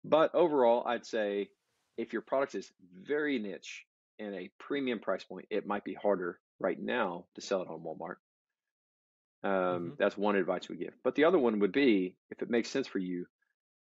But 0.04 0.34
overall, 0.34 0.88
I'd 0.88 1.06
say 1.06 1.50
if 1.98 2.14
your 2.14 2.22
product 2.22 2.56
is 2.56 2.72
very 2.94 3.40
niche 3.40 3.86
and 4.20 4.34
a 4.34 4.50
premium 4.60 5.00
price 5.00 5.24
point, 5.24 5.48
it 5.50 5.68
might 5.68 5.84
be 5.84 5.94
harder 5.94 6.40
right 6.60 6.80
now 6.80 7.26
to 7.36 7.42
sell 7.42 7.62
it 7.62 7.68
on 7.68 7.82
Walmart. 7.82 8.16
Mm-hmm. 9.46 9.76
Um, 9.76 9.94
that's 9.98 10.18
one 10.18 10.36
advice 10.36 10.68
we 10.70 10.78
give. 10.78 10.94
But 11.04 11.16
the 11.16 11.26
other 11.26 11.40
one 11.40 11.60
would 11.60 11.72
be 11.72 12.16
if 12.32 12.42
it 12.42 12.50
makes 12.50 12.70
sense 12.70 12.88
for 12.88 13.00
you, 13.00 13.26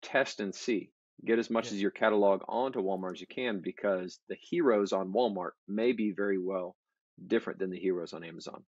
test 0.03 0.41
and 0.41 0.55
see. 0.55 0.91
Get 1.25 1.39
as 1.39 1.49
much 1.49 1.67
Yeah, 1.67 1.77
as 1.77 1.83
your 1.83 1.91
catalog 1.91 2.43
onto 2.47 2.83
Walmart 2.83 3.15
as 3.15 3.21
you 3.21 3.27
can 3.27 3.61
because 3.61 4.19
the 4.29 4.37
heroes 4.39 4.93
on 4.93 5.13
Walmart 5.13 5.53
may 5.67 5.93
be 5.93 6.13
very 6.13 6.39
well 6.39 6.77
different 7.27 7.59
than 7.59 7.71
the 7.71 7.79
heroes 7.79 8.13
on 8.13 8.23
Amazon. 8.23 8.65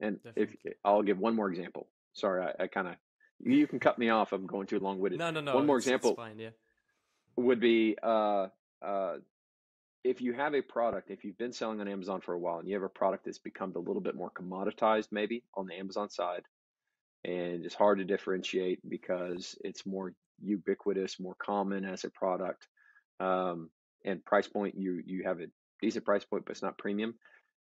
And 0.00 0.18
if. 0.34 0.54
I'll 0.84 1.02
give 1.02 1.18
one 1.18 1.36
more 1.36 1.48
example. 1.48 1.88
Sorry, 2.14 2.42
I, 2.44 2.64
I 2.64 2.66
kind 2.66 2.88
of 2.88 2.94
you, 3.44 3.66
can 3.66 3.80
cut 3.80 3.98
me 3.98 4.08
off. 4.08 4.32
I'm 4.32 4.46
going 4.46 4.66
too 4.66 4.78
long 4.78 4.98
winded. 4.98 5.18
No, 5.18 5.30
no, 5.30 5.40
no. 5.40 5.54
One 5.54 5.66
more 5.66 5.76
example 5.76 6.14
fine. 6.14 6.38
Yeah. 6.38 6.50
would 7.36 7.60
be 7.60 7.96
uh, 8.02 8.48
uh, 8.84 9.14
if 10.04 10.20
you 10.20 10.32
have 10.32 10.54
a 10.54 10.62
product, 10.62 11.10
if 11.10 11.24
you've 11.24 11.38
been 11.38 11.52
selling 11.52 11.80
on 11.80 11.88
Amazon 11.88 12.20
for 12.20 12.34
a 12.34 12.38
while 12.38 12.58
and 12.58 12.68
you 12.68 12.74
have 12.74 12.82
a 12.82 12.88
product 12.88 13.24
that's 13.24 13.38
become 13.38 13.72
a 13.76 13.78
little 13.78 14.00
bit 14.00 14.16
more 14.16 14.30
commoditized, 14.30 15.08
maybe 15.12 15.44
on 15.54 15.66
the 15.66 15.74
Amazon 15.74 16.10
side, 16.10 16.42
and 17.24 17.64
it's 17.64 17.74
hard 17.74 17.98
to 17.98 18.04
differentiate 18.04 18.80
because 18.88 19.54
it's 19.62 19.86
more 19.86 20.12
ubiquitous, 20.42 21.20
more 21.20 21.36
common 21.36 21.84
as 21.84 22.04
a 22.04 22.10
product, 22.10 22.66
um, 23.20 23.70
and 24.04 24.24
price 24.24 24.48
point 24.48 24.74
you 24.76 25.00
you 25.06 25.22
have 25.22 25.40
a 25.40 25.46
decent 25.80 26.04
price 26.04 26.24
point, 26.24 26.44
but 26.44 26.52
it's 26.52 26.62
not 26.62 26.78
premium. 26.78 27.14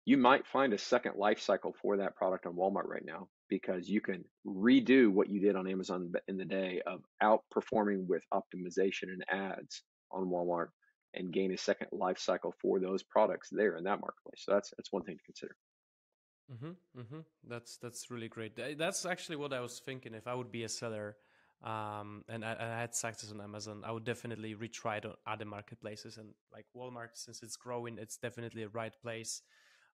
You 0.03 0.17
might 0.17 0.45
find 0.45 0.73
a 0.73 0.77
second 0.77 1.15
life 1.15 1.39
cycle 1.39 1.73
for 1.81 1.97
that 1.97 2.15
product 2.15 2.45
on 2.45 2.53
Walmart 2.53 2.87
right 2.87 3.05
now 3.05 3.29
because 3.49 3.87
you 3.87 4.01
can 4.01 4.25
redo 4.45 5.09
what 5.09 5.29
you 5.29 5.39
did 5.39 5.55
on 5.55 5.67
Amazon 5.67 6.11
in 6.27 6.37
the 6.37 6.45
day 6.45 6.81
of 6.85 7.01
outperforming 7.23 8.05
with 8.07 8.23
optimization 8.33 9.03
and 9.03 9.23
ads 9.29 9.83
on 10.11 10.25
Walmart 10.25 10.67
and 11.15 11.31
gain 11.31 11.51
a 11.51 11.57
second 11.57 11.87
life 11.91 12.19
cycle 12.19 12.53
for 12.61 12.79
those 12.79 13.03
products 13.03 13.49
there 13.51 13.77
in 13.77 13.83
that 13.83 13.99
marketplace. 13.99 14.43
So 14.45 14.53
that's 14.53 14.73
that's 14.77 14.91
one 14.91 15.03
thing 15.03 15.17
to 15.17 15.23
consider. 15.23 15.55
Mm-hmm, 16.51 16.99
mm-hmm. 16.99 17.19
That's 17.47 17.77
that's 17.77 18.11
really 18.11 18.27
great. 18.27 18.59
That's 18.77 19.05
actually 19.05 19.37
what 19.37 19.53
I 19.53 19.61
was 19.61 19.79
thinking. 19.79 20.13
If 20.13 20.27
I 20.27 20.35
would 20.35 20.51
be 20.51 20.63
a 20.63 20.69
seller, 20.69 21.15
um, 21.63 22.23
and 22.29 22.45
I, 22.45 22.51
and 22.51 22.71
I 22.71 22.79
had 22.81 22.93
success 22.93 23.31
on 23.31 23.41
Amazon, 23.41 23.83
I 23.85 23.91
would 23.91 24.03
definitely 24.03 24.53
retry 24.53 24.97
it 24.97 25.05
on 25.05 25.13
other 25.25 25.45
marketplaces. 25.45 26.17
And 26.17 26.29
like 26.53 26.65
Walmart, 26.75 27.09
since 27.15 27.41
it's 27.41 27.55
growing, 27.55 27.97
it's 27.97 28.17
definitely 28.17 28.63
a 28.63 28.69
right 28.69 28.93
place. 29.01 29.41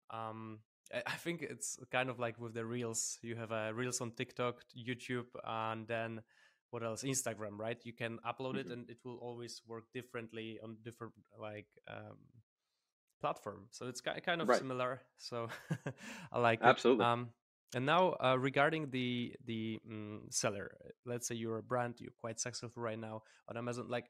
Um, 0.09 0.59
I, 0.93 1.15
think 1.15 1.41
it's 1.41 1.77
kind 1.89 2.09
of 2.09 2.19
like 2.19 2.39
with 2.39 2.53
the 2.53 2.65
reels. 2.65 3.17
You 3.21 3.35
have 3.37 3.51
a 3.51 3.73
reels 3.73 4.01
on 4.01 4.11
TikTok, 4.11 4.55
YouTube, 4.77 5.27
and 5.45 5.87
then 5.87 6.21
what 6.71 6.83
else? 6.83 7.03
Instagram, 7.03 7.57
right? 7.59 7.77
You 7.83 7.93
can 7.93 8.19
upload 8.25 8.57
it, 8.57 8.67
hmm 8.67 8.71
and 8.71 8.89
it 8.89 8.99
will 9.05 9.17
always 9.17 9.61
work 9.67 9.85
differently 9.93 10.59
on 10.63 10.77
different 10.83 11.13
like 11.39 11.67
um, 11.89 12.17
platform. 13.21 13.67
So 13.71 13.87
it's 13.87 14.01
ki- 14.01 14.21
kind 14.25 14.41
of 14.41 14.47
Right. 14.47 14.59
similar. 14.59 15.01
So 15.17 15.49
I 16.33 16.39
like 16.39 16.65
it. 16.65 16.67
Absolutely. 16.67 17.05
Um, 17.05 17.29
and 17.75 17.85
now 17.85 18.15
uh, 18.23 18.37
regarding 18.37 18.89
the 18.91 19.33
the 19.45 19.79
mm, 19.89 20.33
seller, 20.33 20.71
let's 21.05 21.27
say 21.27 21.35
you're 21.35 21.57
a 21.59 21.63
brand, 21.63 21.95
you're 21.99 22.11
quite 22.17 22.39
successful 22.39 22.83
right 22.83 22.99
now 22.99 23.23
on 23.49 23.57
Amazon. 23.57 23.87
Like, 23.89 24.05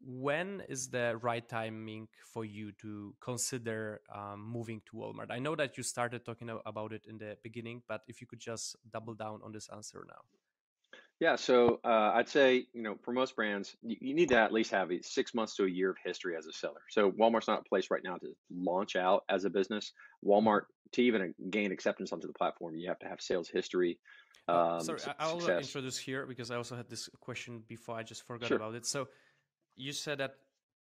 when 0.00 0.62
is 0.68 0.88
the 0.88 1.16
right 1.22 1.46
timing 1.48 2.08
for 2.32 2.44
you 2.44 2.72
to 2.82 3.14
consider 3.20 4.00
um, 4.14 4.42
moving 4.52 4.82
to 4.90 4.96
Walmart? 4.96 5.30
I 5.30 5.38
know 5.38 5.56
that 5.56 5.76
you 5.76 5.82
started 5.84 6.24
talking 6.24 6.50
about 6.66 6.92
it 6.92 7.06
in 7.08 7.18
the 7.18 7.36
beginning, 7.42 7.82
but 7.88 8.02
if 8.08 8.20
you 8.20 8.26
could 8.26 8.40
just 8.40 8.76
double 8.92 9.14
down 9.14 9.40
on 9.44 9.52
this 9.52 9.68
answer 9.72 10.04
now. 10.08 10.22
Yeah, 11.18 11.36
so 11.36 11.80
uh, 11.82 12.12
I'd 12.14 12.28
say, 12.28 12.66
you 12.74 12.82
know, 12.82 12.98
for 13.02 13.12
most 13.12 13.36
brands, 13.36 13.74
you, 13.82 13.96
you 14.00 14.14
need 14.14 14.28
to 14.28 14.36
at 14.38 14.52
least 14.52 14.70
have 14.72 14.90
a 14.92 15.00
six 15.02 15.32
months 15.34 15.56
to 15.56 15.64
a 15.64 15.68
year 15.68 15.90
of 15.90 15.96
history 16.04 16.36
as 16.36 16.46
a 16.46 16.52
seller. 16.52 16.82
So 16.90 17.10
Walmart's 17.10 17.48
not 17.48 17.60
a 17.60 17.68
place 17.68 17.90
right 17.90 18.02
now 18.04 18.16
to 18.18 18.34
launch 18.50 18.96
out 18.96 19.24
as 19.30 19.46
a 19.46 19.50
business. 19.50 19.92
Mhm. 20.22 20.28
Walmart, 20.28 20.62
to 20.92 21.02
even 21.02 21.34
gain 21.48 21.72
acceptance 21.72 22.12
onto 22.12 22.26
the 22.26 22.34
platform, 22.34 22.76
you 22.76 22.88
have 22.88 22.98
to 22.98 23.08
have 23.08 23.20
sales 23.22 23.48
history, 23.48 23.98
Uh, 24.48 24.52
um, 24.52 24.80
sorry, 24.80 24.98
su- 25.00 25.10
I'll 25.18 25.36
uh, 25.36 25.40
success. 25.40 25.64
introduce 25.64 25.98
here 25.98 26.26
because 26.26 26.50
I 26.50 26.56
also 26.56 26.76
had 26.76 26.88
this 26.88 27.08
question 27.20 27.60
before. 27.66 27.96
I 27.96 28.02
just 28.02 28.22
forgot 28.26 28.48
Sure. 28.48 28.58
about 28.58 28.74
it. 28.74 28.86
So 28.86 29.08
you 29.76 29.92
said 29.92 30.18
that 30.18 30.36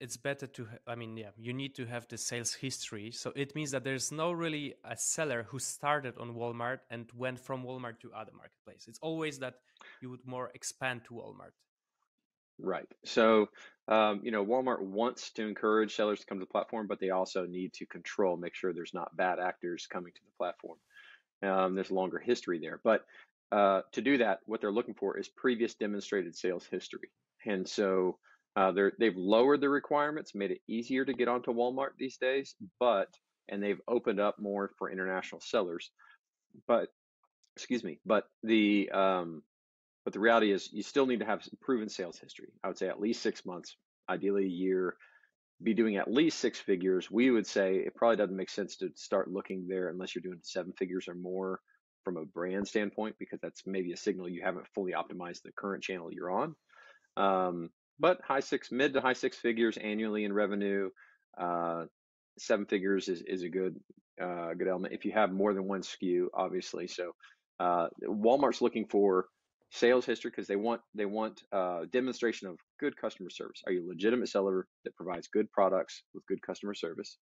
it's 0.02 0.18
better 0.18 0.48
to 0.48 0.68
i 0.88 0.96
mean 0.96 1.16
yeah 1.16 1.30
you 1.38 1.54
need 1.54 1.76
to 1.76 1.86
have 1.86 2.08
the 2.10 2.18
sales 2.18 2.54
history 2.54 3.12
so 3.12 3.32
it 3.36 3.56
means 3.56 3.72
that 3.72 3.84
there's 3.84 4.12
no 4.12 4.32
really 4.32 4.74
a 4.84 4.98
seller 4.98 5.44
who 5.44 5.60
started 5.60 6.18
on 6.18 6.34
walmart 6.34 6.80
and 6.90 7.12
went 7.14 7.40
from 7.40 7.64
walmart 7.64 8.00
to 8.00 8.12
other 8.14 8.32
marketplace 8.34 8.86
it's 8.88 9.00
always 9.02 9.40
that 9.40 9.56
you 10.02 10.10
would 10.10 10.26
more 10.26 10.52
expand 10.56 11.04
to 11.06 11.14
walmart 11.14 11.54
Right. 12.60 12.88
So, 13.06 13.50
um, 13.88 14.22
you 14.24 14.32
know, 14.32 14.46
Walmart 14.46 14.82
wants 14.82 15.32
to 15.32 15.48
encourage 15.48 15.96
sellers 15.96 16.20
to 16.20 16.26
come 16.28 16.38
to 16.40 16.46
the 16.46 16.52
platform, 16.52 16.86
but 16.88 17.00
they 17.00 17.10
also 17.10 17.46
need 17.46 17.74
to 17.74 17.88
control, 17.88 18.38
make 18.38 18.54
sure 18.56 18.72
there's 18.72 18.94
not 18.94 19.16
bad 19.18 19.40
actors 19.40 19.88
coming 19.88 20.14
to 20.14 20.22
the 20.24 20.32
platform. 20.38 20.78
Um, 21.42 21.74
there's 21.74 21.90
a 21.90 21.96
longer 21.96 22.20
history 22.20 22.60
there. 22.60 22.80
But 22.84 23.04
uh, 23.52 23.82
to 23.94 24.02
do 24.02 24.20
that, 24.20 24.40
what 24.46 24.62
they're 24.62 24.72
looking 24.72 24.94
for 24.94 25.18
is 25.18 25.28
previous 25.28 25.74
demonstrated 25.74 26.36
sales 26.36 26.66
history. 26.66 27.10
And 27.46 27.68
so 27.68 28.20
uh, 28.56 28.72
they're, 28.72 28.94
they've 29.00 29.16
lowered 29.16 29.62
the 29.62 29.70
requirements, 29.70 30.36
made 30.36 30.52
it 30.52 30.62
easier 30.68 31.06
to 31.06 31.14
get 31.14 31.28
onto 31.28 31.54
Walmart 31.54 31.92
these 31.98 32.18
days, 32.18 32.56
but, 32.80 33.08
and 33.50 33.62
they've 33.62 33.82
opened 33.88 34.20
up 34.20 34.40
more 34.40 34.72
for 34.78 34.92
international 34.92 35.42
sellers. 35.42 35.92
But, 36.68 36.90
excuse 37.56 37.84
me, 37.84 38.00
but 38.06 38.26
the, 38.44 38.90
um, 38.92 39.44
but 40.04 40.14
the 40.14 40.20
reality 40.20 40.52
is 40.52 40.70
you 40.74 40.84
still 40.84 41.06
need 41.06 41.20
to 41.20 41.26
have 41.26 41.48
proven 41.62 41.88
sales 41.88 42.18
history. 42.18 42.50
I 42.64 42.68
would 42.68 42.78
say 42.78 42.88
at 42.88 43.00
least 43.00 43.22
six 43.22 43.46
months, 43.46 43.78
ideally 44.10 44.46
a 44.46 44.50
year, 44.50 44.96
be 45.64 45.74
doing 45.76 45.98
at 45.98 46.12
least 46.12 46.40
six 46.40 46.60
figures. 46.60 47.12
We 47.12 47.30
would 47.30 47.46
say 47.46 47.76
it 47.76 47.96
probably 47.96 48.18
doesn't 48.18 48.36
make 48.36 48.50
sense 48.50 48.78
to 48.78 48.90
start 48.96 49.32
looking 49.32 49.68
there 49.68 49.90
unless 49.90 50.16
you're 50.16 50.24
doing 50.24 50.40
seven 50.42 50.74
figures 50.74 51.08
or 51.08 51.14
more 51.14 51.60
from 52.04 52.18
a 52.18 52.26
brand 52.26 52.68
standpoint, 52.68 53.16
because 53.20 53.40
that's 53.42 53.62
maybe 53.68 53.92
a 53.92 53.98
signal 53.98 54.28
you 54.28 54.42
haven't 54.44 54.66
fully 54.74 54.94
optimized 54.94 55.44
the 55.44 55.52
current 55.56 55.84
channel 55.84 56.12
you're 56.12 56.32
on. 56.32 56.56
Um, 57.16 57.70
but 58.02 58.20
high 58.28 58.40
six, 58.40 58.72
mid 58.72 58.94
to 58.94 59.02
high 59.02 59.14
six 59.14 59.38
figures 59.38 59.78
annually 59.78 60.26
in 60.26 60.34
revenue, 60.34 60.90
uh, 61.40 61.86
seven 62.40 62.66
figures 62.66 63.08
is, 63.08 63.22
is 63.28 63.44
a 63.44 63.50
good 63.50 63.80
uh, 64.22 64.54
good 64.56 64.68
element. 64.68 64.94
If 64.94 65.06
you 65.06 65.12
have 65.14 65.32
more 65.32 65.54
than 65.54 65.68
one 65.68 65.82
SKU, 65.82 66.26
obviously. 66.34 66.88
So 66.88 67.12
uh, 67.60 67.88
Walmart's 68.04 68.62
looking 68.62 68.88
for 68.88 69.28
sales 69.72 70.06
history 70.06 70.32
because 70.32 70.48
they 70.48 70.56
want 70.56 70.82
they 70.96 71.06
want 71.06 71.44
uh, 71.54 71.82
demonstration 71.94 72.48
of 72.48 72.58
good 72.80 72.98
customer 72.98 73.30
service. 73.30 73.62
Are 73.68 73.72
you 73.72 73.86
a 73.86 73.88
legitimate 73.88 74.30
seller 74.30 74.68
that 74.84 74.96
provides 74.96 75.28
good 75.28 75.50
products 75.52 76.04
with 76.14 76.26
good 76.28 76.42
customer 76.42 76.74
service? 76.74 77.18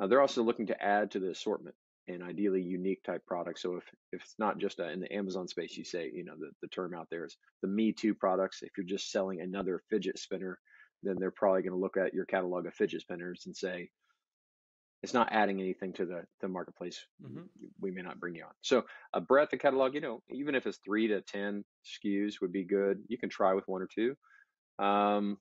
Uh, 0.00 0.08
they're 0.08 0.20
also 0.20 0.42
looking 0.42 0.66
to 0.66 0.82
add 0.82 1.12
to 1.12 1.20
the 1.20 1.30
assortment 1.30 1.76
and 2.10 2.22
ideally 2.22 2.62
unique 2.62 3.02
type 3.02 3.24
products. 3.26 3.62
So 3.62 3.76
if, 3.76 3.84
if 4.12 4.22
it's 4.22 4.38
not 4.38 4.58
just 4.58 4.80
a, 4.80 4.90
in 4.90 5.00
the 5.00 5.12
Amazon 5.12 5.48
space, 5.48 5.76
you 5.76 5.84
say, 5.84 6.10
you 6.12 6.24
know, 6.24 6.34
the, 6.38 6.50
the 6.62 6.68
term 6.68 6.94
out 6.94 7.08
there 7.10 7.24
is 7.24 7.36
the 7.62 7.68
Me 7.68 7.92
Too 7.92 8.14
products. 8.14 8.62
If 8.62 8.70
you're 8.76 8.86
just 8.86 9.10
selling 9.10 9.40
another 9.40 9.82
fidget 9.90 10.18
spinner, 10.18 10.58
then 11.02 11.16
they're 11.18 11.30
probably 11.30 11.62
going 11.62 11.72
to 11.72 11.78
look 11.78 11.96
at 11.96 12.14
your 12.14 12.26
catalog 12.26 12.66
of 12.66 12.74
fidget 12.74 13.00
spinners 13.00 13.44
and 13.46 13.56
say, 13.56 13.90
it's 15.02 15.14
not 15.14 15.32
adding 15.32 15.60
anything 15.60 15.94
to 15.94 16.04
the 16.04 16.24
the 16.42 16.48
marketplace. 16.48 17.00
Mm-hmm. 17.24 17.44
We 17.80 17.90
may 17.90 18.02
not 18.02 18.20
bring 18.20 18.34
you 18.34 18.44
on. 18.44 18.50
So 18.60 18.84
a 19.14 19.20
breadth 19.20 19.54
of 19.54 19.58
catalog, 19.58 19.94
you 19.94 20.02
know, 20.02 20.22
even 20.30 20.54
if 20.54 20.66
it's 20.66 20.78
three 20.84 21.08
to 21.08 21.22
ten 21.22 21.64
SKUs 21.86 22.34
would 22.42 22.52
be 22.52 22.64
good. 22.64 22.98
You 23.08 23.16
can 23.16 23.30
try 23.30 23.54
with 23.54 23.66
one 23.66 23.80
or 23.80 23.88
two. 23.94 24.14
Um, 24.78 25.38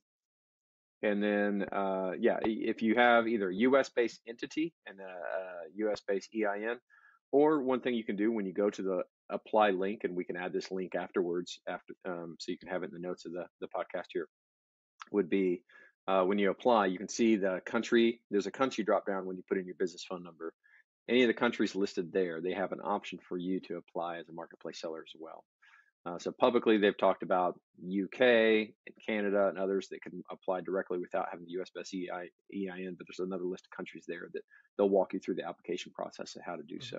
and 1.01 1.23
then, 1.23 1.65
uh, 1.71 2.11
yeah, 2.19 2.39
if 2.43 2.81
you 2.81 2.95
have 2.95 3.27
either 3.27 3.49
a 3.49 3.55
US 3.55 3.89
based 3.89 4.19
entity 4.27 4.73
and 4.85 4.99
a, 4.99 5.03
a 5.03 5.89
US 5.89 6.01
based 6.07 6.29
EIN, 6.35 6.77
or 7.31 7.61
one 7.61 7.79
thing 7.79 7.93
you 7.93 8.03
can 8.03 8.15
do 8.15 8.31
when 8.31 8.45
you 8.45 8.53
go 8.53 8.69
to 8.69 8.81
the 8.81 9.03
apply 9.29 9.69
link, 9.69 10.03
and 10.03 10.15
we 10.15 10.23
can 10.23 10.35
add 10.35 10.51
this 10.51 10.71
link 10.71 10.95
afterwards, 10.95 11.59
after 11.67 11.93
um, 12.05 12.35
so 12.39 12.51
you 12.51 12.57
can 12.57 12.69
have 12.69 12.83
it 12.83 12.87
in 12.87 13.01
the 13.01 13.07
notes 13.07 13.25
of 13.25 13.31
the, 13.31 13.45
the 13.61 13.67
podcast 13.67 14.07
here, 14.13 14.27
would 15.11 15.29
be 15.29 15.61
uh, 16.07 16.23
when 16.23 16.39
you 16.39 16.49
apply, 16.49 16.87
you 16.87 16.97
can 16.97 17.07
see 17.07 17.35
the 17.35 17.61
country. 17.65 18.19
There's 18.31 18.47
a 18.47 18.51
country 18.51 18.83
drop 18.83 19.05
down 19.05 19.25
when 19.25 19.37
you 19.37 19.43
put 19.47 19.59
in 19.59 19.65
your 19.65 19.75
business 19.75 20.03
phone 20.03 20.23
number. 20.23 20.53
Any 21.07 21.21
of 21.23 21.27
the 21.27 21.33
countries 21.35 21.75
listed 21.75 22.11
there, 22.11 22.41
they 22.41 22.53
have 22.53 22.71
an 22.71 22.81
option 22.83 23.19
for 23.27 23.37
you 23.37 23.59
to 23.61 23.77
apply 23.77 24.17
as 24.17 24.27
a 24.27 24.33
marketplace 24.33 24.81
seller 24.81 25.03
as 25.07 25.13
well. 25.19 25.43
Uh, 26.05 26.17
so 26.17 26.31
publicly, 26.31 26.77
they've 26.77 26.97
talked 26.97 27.23
about 27.23 27.59
UK 27.83 28.21
and 28.21 28.95
Canada 29.05 29.47
and 29.49 29.57
others 29.57 29.89
that 29.89 30.01
can 30.01 30.23
apply 30.31 30.61
directly 30.61 30.97
without 30.97 31.27
having 31.29 31.45
the 31.45 31.59
US 31.61 31.69
based 31.75 31.93
EIN, 31.93 32.95
but 32.97 33.05
there's 33.07 33.25
another 33.25 33.43
list 33.43 33.65
of 33.65 33.75
countries 33.75 34.05
there 34.07 34.29
that 34.33 34.43
they'll 34.77 34.89
walk 34.89 35.13
you 35.13 35.19
through 35.19 35.35
the 35.35 35.47
application 35.47 35.91
process 35.91 36.35
and 36.35 36.43
how 36.45 36.55
to 36.55 36.63
do 36.63 36.77
mm-hmm. 36.77 36.97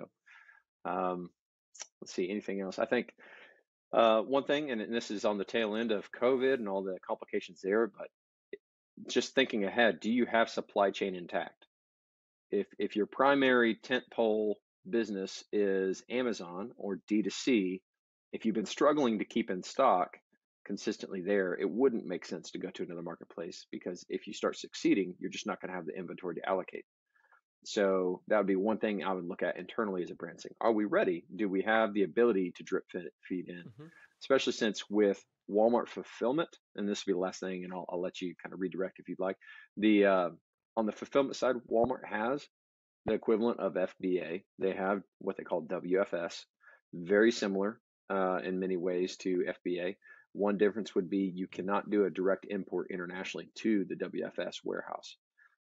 so. 0.85 0.89
Um, 0.89 1.29
let's 2.01 2.13
see, 2.13 2.29
anything 2.29 2.61
else? 2.61 2.79
I 2.79 2.85
think 2.85 3.13
uh, 3.93 4.21
one 4.21 4.43
thing, 4.43 4.71
and 4.71 4.93
this 4.93 5.11
is 5.11 5.25
on 5.25 5.37
the 5.37 5.45
tail 5.45 5.75
end 5.75 5.91
of 5.91 6.11
COVID 6.11 6.55
and 6.55 6.69
all 6.69 6.83
the 6.83 6.97
complications 7.05 7.59
there, 7.61 7.87
but 7.87 8.07
just 9.07 9.33
thinking 9.33 9.65
ahead, 9.65 9.99
do 9.99 10.11
you 10.11 10.25
have 10.25 10.49
supply 10.49 10.91
chain 10.91 11.15
intact? 11.15 11.65
If 12.51 12.67
if 12.77 12.95
your 12.95 13.05
primary 13.05 13.75
tentpole 13.75 14.55
business 14.89 15.43
is 15.51 16.03
Amazon 16.09 16.71
or 16.77 16.99
D2C, 17.09 17.81
if 18.31 18.45
you've 18.45 18.55
been 18.55 18.65
struggling 18.65 19.19
to 19.19 19.25
keep 19.25 19.49
in 19.49 19.63
stock 19.63 20.17
consistently 20.65 21.21
there, 21.21 21.53
it 21.59 21.69
wouldn't 21.69 22.05
make 22.05 22.25
sense 22.25 22.51
to 22.51 22.59
go 22.59 22.69
to 22.69 22.83
another 22.83 23.01
marketplace 23.01 23.65
because 23.71 24.05
if 24.09 24.27
you 24.27 24.33
start 24.33 24.57
succeeding, 24.57 25.15
you're 25.19 25.31
just 25.31 25.47
not 25.47 25.59
going 25.61 25.69
to 25.69 25.75
have 25.75 25.85
the 25.85 25.97
inventory 25.97 26.35
to 26.35 26.47
allocate. 26.47 26.85
So 27.63 28.21
that 28.27 28.37
would 28.37 28.47
be 28.47 28.55
one 28.55 28.79
thing 28.79 29.03
I 29.03 29.13
would 29.13 29.27
look 29.27 29.43
at 29.43 29.57
internally 29.57 30.01
as 30.01 30.11
a 30.11 30.15
brand 30.15 30.41
saying, 30.41 30.55
are 30.59 30.71
we 30.71 30.85
ready? 30.85 31.25
Do 31.35 31.47
we 31.47 31.61
have 31.63 31.93
the 31.93 32.03
ability 32.03 32.53
to 32.57 32.63
drip 32.63 32.85
feed 33.27 33.49
in? 33.49 33.57
Mm-hmm. 33.57 33.85
Especially 34.21 34.53
since 34.53 34.83
with 34.89 35.23
Walmart 35.49 35.87
fulfillment, 35.87 36.49
and 36.75 36.87
this 36.87 37.05
will 37.05 37.13
be 37.13 37.15
the 37.15 37.21
last 37.21 37.39
thing, 37.39 37.63
and 37.63 37.73
I'll, 37.73 37.85
I'll 37.89 38.01
let 38.01 38.21
you 38.21 38.33
kind 38.41 38.53
of 38.53 38.59
redirect 38.59 38.99
if 38.99 39.09
you'd 39.09 39.19
like. 39.19 39.35
The 39.77 40.05
uh, 40.05 40.29
on 40.77 40.85
the 40.85 40.91
fulfillment 40.91 41.35
side, 41.35 41.55
Walmart 41.69 42.05
has 42.05 42.45
the 43.05 43.13
equivalent 43.13 43.59
of 43.59 43.73
FBA. 43.73 44.43
They 44.59 44.73
have 44.73 45.01
what 45.19 45.37
they 45.37 45.43
call 45.43 45.63
WFS, 45.63 46.45
very 46.93 47.31
similar 47.31 47.79
uh, 48.11 48.39
in 48.43 48.59
many 48.59 48.77
ways 48.77 49.15
to 49.17 49.45
FBA. 49.65 49.95
One 50.33 50.57
difference 50.57 50.93
would 50.95 51.09
be 51.09 51.31
you 51.33 51.47
cannot 51.47 51.89
do 51.89 52.05
a 52.05 52.09
direct 52.09 52.45
import 52.49 52.87
internationally 52.91 53.49
to 53.55 53.85
the 53.85 53.95
WFS 53.95 54.57
warehouse. 54.63 55.15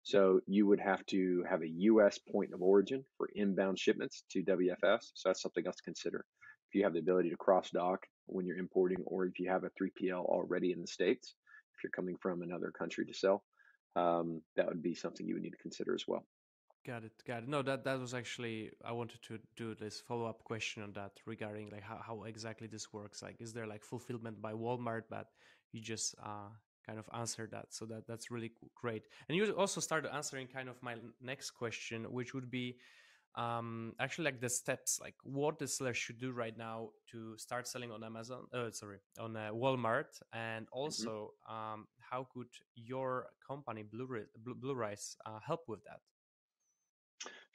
So 0.03 0.39
you 0.47 0.65
would 0.67 0.79
have 0.79 1.05
to 1.07 1.43
have 1.49 1.61
a 1.61 1.67
US 1.67 2.17
point 2.17 2.53
of 2.53 2.61
origin 2.61 3.03
for 3.17 3.29
inbound 3.35 3.77
shipments 3.77 4.23
to 4.31 4.43
WFS. 4.43 5.11
So 5.13 5.29
that's 5.29 5.41
something 5.41 5.65
else 5.65 5.75
to 5.77 5.83
consider. 5.83 6.25
If 6.69 6.75
you 6.75 6.83
have 6.83 6.93
the 6.93 6.99
ability 6.99 7.29
to 7.31 7.37
cross 7.37 7.69
dock 7.71 8.05
when 8.25 8.45
you're 8.45 8.57
importing, 8.57 8.99
or 9.05 9.25
if 9.25 9.39
you 9.39 9.49
have 9.49 9.65
a 9.65 9.71
3PL 9.81 10.23
already 10.23 10.71
in 10.71 10.81
the 10.81 10.87
States, 10.87 11.35
if 11.75 11.83
you're 11.83 11.91
coming 11.91 12.15
from 12.21 12.41
another 12.41 12.71
country 12.71 13.05
to 13.05 13.13
sell, 13.13 13.43
um, 13.95 14.41
that 14.55 14.67
would 14.67 14.81
be 14.81 14.95
something 14.95 15.27
you 15.27 15.33
would 15.33 15.43
need 15.43 15.51
to 15.51 15.57
consider 15.57 15.93
as 15.93 16.05
well. 16.07 16.25
Got 16.87 17.03
it. 17.03 17.11
Got 17.27 17.43
it. 17.43 17.49
No, 17.49 17.61
that 17.63 17.83
that 17.83 17.99
was 17.99 18.13
actually 18.13 18.71
I 18.85 18.93
wanted 18.93 19.21
to 19.23 19.39
do 19.57 19.75
this 19.75 19.99
follow 19.99 20.25
up 20.25 20.45
question 20.45 20.83
on 20.83 20.93
that 20.93 21.11
regarding 21.25 21.69
like 21.69 21.83
how, 21.83 21.99
how 22.01 22.23
exactly 22.23 22.67
this 22.67 22.93
works. 22.93 23.21
Like, 23.21 23.41
is 23.41 23.51
there 23.51 23.67
like 23.67 23.83
fulfillment 23.83 24.41
by 24.41 24.53
Walmart, 24.53 25.03
but 25.09 25.27
you 25.73 25.81
just 25.81 26.15
uh, 26.23 26.49
kind 26.85 26.97
of 26.97 27.09
answered 27.13 27.51
that. 27.51 27.73
So 27.73 27.85
that 27.87 28.07
that's 28.07 28.31
really 28.31 28.53
great. 28.73 29.03
And 29.27 29.37
you 29.37 29.51
also 29.51 29.81
started 29.81 30.15
answering 30.15 30.47
kind 30.47 30.69
of 30.69 30.81
my 30.81 30.95
next 31.21 31.51
question, 31.51 32.05
which 32.05 32.33
would 32.33 32.49
be 32.49 32.77
um, 33.35 33.93
actually 33.99 34.25
like 34.25 34.39
the 34.39 34.49
steps, 34.49 34.97
like 35.01 35.15
what 35.23 35.59
the 35.59 35.67
seller 35.67 35.93
should 35.93 36.17
do 36.17 36.31
right 36.31 36.57
now 36.57 36.91
to 37.11 37.37
start 37.37 37.67
selling 37.67 37.91
on 37.91 38.01
Amazon. 38.01 38.45
Oh, 38.53 38.71
sorry, 38.71 38.99
on 39.19 39.35
uh, 39.35 39.49
Walmart, 39.53 40.21
and 40.31 40.65
mm-hmm. 40.65 40.79
also 40.79 41.33
mm-hmm. 41.49 41.73
um, 41.73 41.87
how 41.99 42.27
could 42.33 42.47
your 42.75 43.27
company 43.45 43.83
Blue, 43.83 44.07
BlueRyse 44.41 45.17
uh, 45.25 45.39
help 45.45 45.67
with 45.67 45.83
that? 45.83 45.99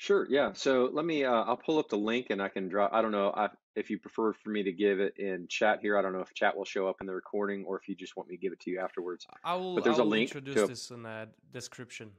Sure. 0.03 0.27
Yeah. 0.29 0.51
So 0.53 0.91
let 0.93 1.05
me, 1.05 1.25
uh, 1.25 1.31
I'll 1.31 1.57
pull 1.57 1.79
up 1.79 1.89
the 1.89 1.97
link 1.97 2.27
and 2.31 2.43
I 2.43 2.49
can 2.49 2.69
drop, 2.69 2.93
I 2.93 3.03
don't 3.03 3.13
know 3.13 3.33
I, 3.37 3.51
if 3.77 3.89
you 3.89 4.01
prefer 4.01 4.33
for 4.33 4.51
me 4.51 4.65
to 4.65 4.73
give 4.73 4.99
it 4.99 5.15
in 5.17 5.47
chat 5.49 5.79
here. 5.81 5.97
I 5.97 6.03
don't 6.03 6.13
know 6.13 6.23
if 6.23 6.35
chat 6.35 6.57
will 6.57 6.65
show 6.65 6.89
up 6.89 6.97
in 7.01 7.07
the 7.07 7.15
recording 7.15 7.65
or 7.65 7.79
if 7.79 7.87
you 7.87 7.95
just 7.95 8.17
want 8.17 8.29
me 8.29 8.35
to 8.35 8.43
give 8.43 8.53
it 8.53 8.59
to 8.63 8.71
you 8.73 8.81
afterwards. 8.81 9.29
I 9.45 9.55
will, 9.55 9.77
but 9.77 9.85
there's 9.85 10.01
I 10.01 10.03
will 10.03 10.09
a 10.09 10.11
link 10.11 10.31
introduce 10.31 10.57
to, 10.57 10.67
this 10.67 10.91
in 10.91 11.05
the 11.05 11.29
description. 11.53 12.11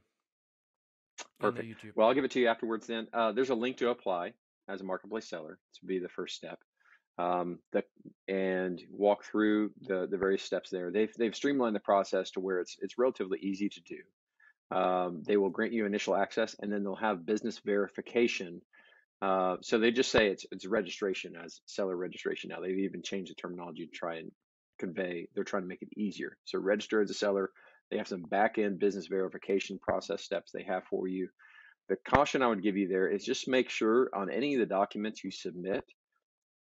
Perfect. 1.38 1.84
Well, 1.94 2.08
I'll 2.08 2.14
give 2.14 2.24
it 2.24 2.30
to 2.30 2.40
you 2.40 2.48
afterwards 2.48 2.86
then. 2.86 3.06
Uh, 3.12 3.32
there's 3.32 3.50
a 3.50 3.54
link 3.54 3.76
to 3.76 3.90
apply 3.90 4.32
as 4.66 4.80
a 4.80 4.84
marketplace 4.84 5.28
seller 5.28 5.58
to 5.78 5.84
be 5.84 5.98
the 5.98 6.08
first 6.08 6.36
step. 6.36 6.60
Um, 7.18 7.58
the, 7.72 7.84
and 8.28 8.80
walk 8.90 9.24
through 9.24 9.72
the, 9.82 10.08
the 10.10 10.16
various 10.16 10.42
steps 10.42 10.70
there. 10.70 10.90
They've, 10.90 11.12
they've 11.18 11.36
streamlined 11.36 11.76
the 11.76 11.80
process 11.80 12.30
to 12.30 12.40
where 12.40 12.60
it's, 12.60 12.78
it's 12.80 12.96
relatively 12.96 13.40
easy 13.40 13.68
to 13.68 13.80
do. 13.82 13.98
Um, 14.74 15.22
they 15.26 15.36
will 15.36 15.50
grant 15.50 15.72
you 15.72 15.86
initial 15.86 16.16
access 16.16 16.56
and 16.60 16.72
then 16.72 16.82
they'll 16.82 16.96
have 16.96 17.26
business 17.26 17.60
verification. 17.64 18.60
Uh, 19.22 19.56
so 19.62 19.78
they 19.78 19.90
just 19.90 20.10
say 20.10 20.28
it's, 20.28 20.44
it's 20.50 20.66
registration 20.66 21.34
as 21.42 21.60
seller 21.66 21.96
registration 21.96 22.50
now. 22.50 22.60
They've 22.60 22.78
even 22.78 23.02
changed 23.02 23.30
the 23.30 23.36
terminology 23.36 23.86
to 23.86 23.92
try 23.92 24.16
and 24.16 24.30
convey, 24.78 25.28
they're 25.34 25.44
trying 25.44 25.62
to 25.62 25.68
make 25.68 25.82
it 25.82 25.96
easier. 25.96 26.36
So 26.44 26.58
register 26.58 27.00
as 27.00 27.10
a 27.10 27.14
seller. 27.14 27.50
They 27.90 27.98
have 27.98 28.08
some 28.08 28.22
back 28.22 28.58
end 28.58 28.80
business 28.80 29.06
verification 29.06 29.78
process 29.78 30.22
steps 30.22 30.50
they 30.50 30.64
have 30.64 30.84
for 30.90 31.06
you. 31.06 31.28
The 31.88 31.96
caution 32.08 32.42
I 32.42 32.48
would 32.48 32.62
give 32.62 32.76
you 32.76 32.88
there 32.88 33.08
is 33.08 33.24
just 33.24 33.46
make 33.46 33.70
sure 33.70 34.10
on 34.14 34.30
any 34.30 34.54
of 34.54 34.60
the 34.60 34.66
documents 34.66 35.22
you 35.22 35.30
submit, 35.30 35.84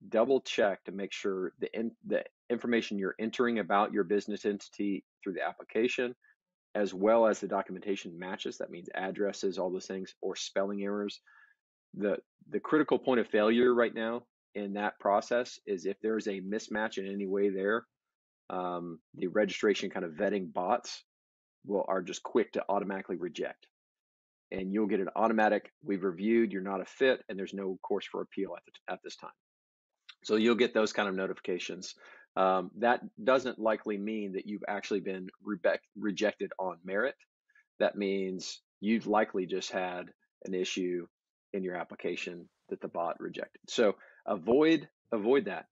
double 0.08 0.40
check 0.40 0.84
to 0.84 0.92
make 0.92 1.12
sure 1.12 1.52
the, 1.58 1.68
in, 1.76 1.90
the 2.06 2.22
information 2.48 2.98
you're 2.98 3.16
entering 3.18 3.58
about 3.58 3.92
your 3.92 4.04
business 4.04 4.44
entity 4.44 5.04
through 5.22 5.34
the 5.34 5.44
application 5.44 6.14
as 6.78 6.94
well 6.94 7.26
as 7.26 7.40
the 7.40 7.48
documentation 7.48 8.16
matches. 8.16 8.58
That 8.58 8.70
means 8.70 8.88
addresses, 8.94 9.58
all 9.58 9.70
those 9.70 9.86
things, 9.86 10.14
or 10.20 10.36
spelling 10.36 10.82
errors. 10.82 11.20
The 11.94 12.18
the 12.50 12.60
critical 12.60 12.98
point 12.98 13.20
of 13.20 13.26
failure 13.26 13.74
right 13.74 13.94
now 13.94 14.22
in 14.54 14.74
that 14.74 14.98
process 15.00 15.58
is 15.66 15.84
if 15.84 15.96
there's 16.00 16.28
a 16.28 16.40
mismatch 16.40 16.98
in 16.98 17.12
any 17.12 17.26
way 17.26 17.48
there, 17.48 17.84
um, 18.48 19.00
the 19.14 19.26
registration 19.26 19.90
kind 19.90 20.04
of 20.04 20.12
vetting 20.12 20.52
bots 20.52 21.02
will 21.66 21.84
are 21.88 22.00
just 22.00 22.22
quick 22.22 22.52
to 22.52 22.64
automatically 22.68 23.16
reject. 23.16 23.66
And 24.50 24.72
you'll 24.72 24.86
get 24.86 25.00
an 25.00 25.10
automatic, 25.16 25.70
we've 25.82 26.04
reviewed, 26.04 26.52
you're 26.52 26.62
not 26.62 26.80
a 26.80 26.86
fit, 26.86 27.22
and 27.28 27.38
there's 27.38 27.52
no 27.52 27.78
course 27.82 28.06
for 28.06 28.22
appeal 28.22 28.54
at, 28.56 28.62
the, 28.64 28.92
at 28.94 29.00
this 29.04 29.16
time. 29.16 29.36
So 30.24 30.36
you'll 30.36 30.54
get 30.54 30.72
those 30.72 30.92
kind 30.92 31.08
of 31.08 31.14
notifications 31.14 31.94
um, 32.38 32.70
that 32.79 33.01
doesn't 33.22 33.59
likely 33.59 33.98
mean 33.98 34.35
that 34.35 34.46
you've 34.46 34.62
actually 34.68 35.01
been 35.01 35.29
re- 35.42 35.59
rejected 35.96 36.53
on 36.59 36.79
merit. 36.85 37.16
That 37.81 37.96
means 37.96 38.62
you've 38.81 39.09
likely 39.09 39.44
just 39.44 39.72
had 39.72 40.07
an 40.44 40.55
issue 40.55 41.07
in 41.53 41.64
your 41.64 41.74
application 41.74 42.48
that 42.68 42.81
the 42.81 42.87
bot 42.87 43.18
rejected. 43.18 43.62
So 43.68 43.96
avoid 44.24 44.88
avoid 45.11 45.46
that, 45.46 45.66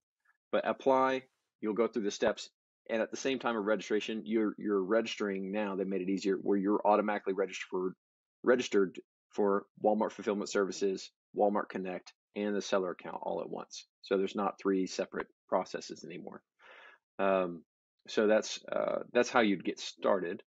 but 0.51 0.67
apply. 0.67 1.23
You'll 1.61 1.73
go 1.73 1.87
through 1.87 2.03
the 2.03 2.11
steps, 2.11 2.49
and 2.89 3.01
at 3.01 3.11
the 3.11 3.17
same 3.17 3.39
time 3.39 3.55
of 3.55 3.63
registration, 3.63 4.23
you're 4.25 4.53
you're 4.57 4.83
registering 4.83 5.53
now. 5.53 5.77
They 5.77 5.85
made 5.85 6.01
it 6.01 6.09
easier 6.09 6.35
where 6.35 6.57
you're 6.57 6.81
automatically 6.85 7.33
registered 7.33 7.67
for, 7.69 7.93
registered 8.43 8.99
for 9.29 9.65
Walmart 9.81 10.11
Fulfillment 10.11 10.49
Services, 10.49 11.11
Walmart 11.33 11.69
Connect, 11.69 12.11
and 12.35 12.53
the 12.53 12.61
seller 12.61 12.91
account 12.91 13.19
all 13.21 13.39
at 13.39 13.49
once. 13.49 13.87
So 14.01 14.17
there's 14.17 14.35
not 14.35 14.59
three 14.59 14.85
separate 14.85 15.27
processes 15.47 16.03
anymore. 16.03 16.41
Um, 17.19 17.63
so 18.07 18.27
that's 18.27 18.63
uh, 18.71 18.99
that's 19.11 19.29
how 19.29 19.41
you'd 19.41 19.65
get 19.65 19.79
started, 19.79 20.43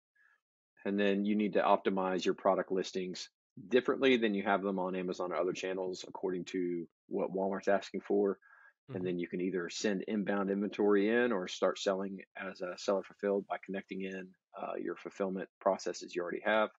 and 0.85 0.99
then 0.99 1.25
you 1.25 1.35
need 1.35 1.55
to 1.55 1.63
optimize 1.63 2.25
your 2.25 2.35
product 2.35 2.71
listings 2.71 3.29
differently 3.69 4.17
than 4.17 4.35
you 4.35 4.43
have 4.45 4.63
them 4.63 4.79
on 4.79 4.95
Amazon 4.95 5.33
or 5.33 5.37
other 5.37 5.53
channels 5.53 6.05
according 6.07 6.45
to 6.45 6.87
what 7.09 7.33
Walmart's 7.33 7.69
asking 7.69 8.03
for. 8.03 8.35
Mm-hmm. 8.35 8.97
And 8.97 9.07
then 9.07 9.19
you 9.19 9.27
can 9.27 9.41
either 9.41 9.69
send 9.69 10.05
inbound 10.07 10.51
inventory 10.51 11.09
in 11.09 11.33
or 11.33 11.49
start 11.49 11.79
selling 11.79 12.21
as 12.37 12.61
a 12.61 12.79
seller 12.79 13.03
fulfilled 13.03 13.47
by 13.49 13.57
connecting 13.65 14.03
in 14.03 14.29
uh, 14.61 14.75
your 14.81 14.97
fulfillment 14.97 15.49
processes 15.61 16.15
you 16.15 16.23
already 16.23 16.43
have, 16.45 16.71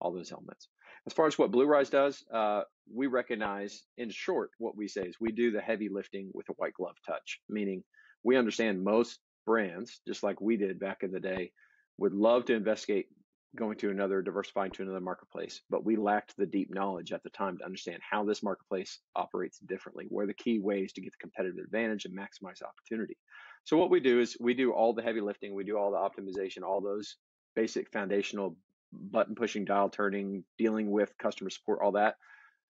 all 0.00 0.12
those 0.12 0.32
elements. 0.32 0.68
As 1.06 1.12
far 1.12 1.26
as 1.26 1.38
what 1.38 1.52
BlueRyse 1.52 1.90
does, 1.90 2.24
uh, 2.32 2.62
we 2.92 3.06
recognize, 3.06 3.84
in 3.98 4.10
short, 4.10 4.50
what 4.58 4.76
we 4.76 4.88
say 4.88 5.02
is 5.02 5.16
we 5.20 5.32
do 5.32 5.50
the 5.50 5.60
heavy 5.60 5.88
lifting 5.90 6.30
with 6.34 6.48
a 6.48 6.54
white 6.54 6.74
glove 6.74 6.96
touch, 7.06 7.40
meaning 7.48 7.84
we 8.24 8.36
understand 8.36 8.82
most 8.82 9.20
brands, 9.44 10.00
just 10.06 10.22
like 10.22 10.40
we 10.40 10.56
did 10.56 10.78
back 10.78 11.02
in 11.02 11.10
the 11.12 11.20
day, 11.20 11.52
would 11.98 12.14
love 12.14 12.44
to 12.46 12.54
investigate 12.54 13.08
going 13.56 13.78
to 13.78 13.90
another, 13.90 14.20
diversifying 14.20 14.70
to 14.72 14.82
another 14.82 15.00
marketplace, 15.00 15.62
but 15.70 15.84
we 15.84 15.96
lacked 15.96 16.34
the 16.36 16.46
deep 16.46 16.74
knowledge 16.74 17.12
at 17.12 17.22
the 17.22 17.30
time 17.30 17.56
to 17.58 17.64
understand 17.64 18.00
how 18.08 18.24
this 18.24 18.42
marketplace 18.42 18.98
operates 19.14 19.58
differently, 19.60 20.06
where 20.08 20.26
the 20.26 20.34
key 20.34 20.58
ways 20.58 20.92
to 20.92 21.00
get 21.00 21.12
the 21.12 21.18
competitive 21.20 21.64
advantage 21.64 22.04
and 22.04 22.16
maximize 22.16 22.62
opportunity. 22.62 23.16
So 23.64 23.76
what 23.76 23.90
we 23.90 24.00
do 24.00 24.20
is 24.20 24.36
we 24.40 24.54
do 24.54 24.72
all 24.72 24.92
the 24.92 25.02
heavy 25.02 25.20
lifting, 25.20 25.54
we 25.54 25.64
do 25.64 25.78
all 25.78 25.90
the 25.92 25.96
optimization, 25.96 26.62
all 26.62 26.80
those 26.80 27.16
basic 27.54 27.90
foundational 27.92 28.56
button 28.92 29.34
pushing, 29.34 29.64
dial 29.64 29.88
turning, 29.88 30.44
dealing 30.58 30.90
with 30.90 31.16
customer 31.18 31.50
support, 31.50 31.80
all 31.82 31.92
that. 31.92 32.16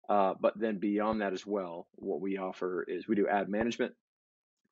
Uh, 0.09 0.33
but 0.39 0.53
then 0.59 0.77
beyond 0.77 1.21
that 1.21 1.33
as 1.33 1.45
well, 1.45 1.87
what 1.95 2.21
we 2.21 2.37
offer 2.37 2.85
is 2.87 3.07
we 3.07 3.15
do 3.15 3.27
ad 3.27 3.49
management, 3.49 3.93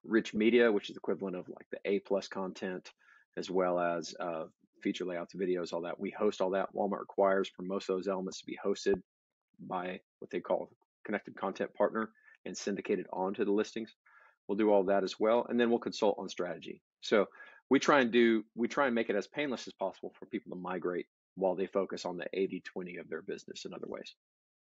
rich 0.06 0.34
media, 0.34 0.72
which 0.72 0.89
is 0.89 0.98
equivalent 0.98 1.36
of 1.36 1.48
like 1.50 1.68
the 1.72 1.80
A 1.86 2.00
plus 2.00 2.28
content, 2.28 2.92
as 3.38 3.50
well 3.50 3.80
as 3.80 4.13
uh, 4.20 4.46
feature 4.82 5.06
layouts, 5.06 5.34
videos, 5.34 5.74
all 5.74 5.82
that. 5.82 6.00
We 6.00 6.12
host 6.12 6.42
all 6.42 6.52
that. 6.52 6.74
Walmart 6.76 7.00
requires 7.02 7.50
for 7.50 7.63
most 7.63 7.89
of 7.89 7.96
those 7.96 8.08
elements 8.08 8.39
to 8.39 8.46
be 8.46 8.58
hosted 8.63 9.02
by 9.60 10.00
what 10.20 10.30
they 10.30 10.39
call 10.39 10.70
connected 11.06 11.36
content 11.36 11.74
partner 11.74 12.10
and 12.46 12.56
syndicated 12.56 13.08
onto 13.12 13.46
the 13.46 13.52
listings. 13.52 13.96
We'll 14.48 14.58
do 14.58 14.72
all 14.72 14.84
that 14.86 15.04
as 15.04 15.20
well, 15.20 15.46
and 15.50 15.60
then 15.60 15.70
we'll 15.70 15.80
consult 15.80 16.18
on 16.20 16.28
strategy. 16.28 16.82
So 17.02 17.28
we 17.70 17.80
try 17.80 18.02
and 18.02 18.12
do 18.12 18.44
we 18.56 18.68
try 18.68 18.88
and 18.88 18.96
make 18.96 19.10
it 19.10 19.16
as 19.16 19.28
painless 19.28 19.68
as 19.68 19.74
possible 19.74 20.13
for 20.20 20.26
people 20.26 20.52
to 20.52 20.62
migrate 20.62 21.08
while 21.36 21.56
they 21.56 21.66
focus 21.66 22.06
on 22.06 22.18
the 22.18 22.28
80-20 22.36 23.00
of 23.00 23.10
their 23.10 23.22
business 23.22 23.66
in 23.66 23.74
other 23.74 23.88
ways. 23.88 24.13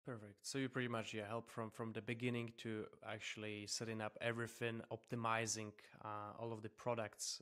Perfect. 0.06 0.46
So 0.46 0.58
you 0.58 0.68
pretty 0.68 0.88
much 0.88 1.14
yeah 1.14 1.26
help 1.26 1.50
from 1.50 1.70
from 1.70 1.92
the 1.92 2.02
beginning 2.02 2.52
to 2.58 2.84
actually 3.08 3.66
setting 3.66 4.02
up 4.02 4.18
everything, 4.20 4.82
optimizing 4.92 5.72
uh, 6.04 6.38
all 6.38 6.52
of 6.52 6.62
the 6.62 6.68
products 6.68 7.40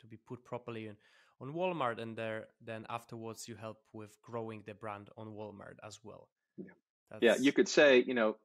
to 0.00 0.06
be 0.06 0.16
put 0.16 0.44
properly 0.44 0.88
in, 0.88 0.96
on 1.40 1.52
Walmart, 1.52 2.00
and 2.00 2.16
there 2.16 2.48
then 2.64 2.84
afterwards 2.88 3.46
you 3.46 3.54
help 3.54 3.78
with 3.92 4.20
growing 4.22 4.62
the 4.66 4.74
brand 4.74 5.08
on 5.16 5.28
Walmart 5.28 5.76
as 5.86 6.00
well. 6.02 6.28
Yeah. 6.56 6.72
That's... 7.10 7.22
Yeah, 7.22 7.36
you 7.40 7.52
could 7.52 7.68
say 7.68 8.02
you 8.04 8.14
know, 8.14 8.36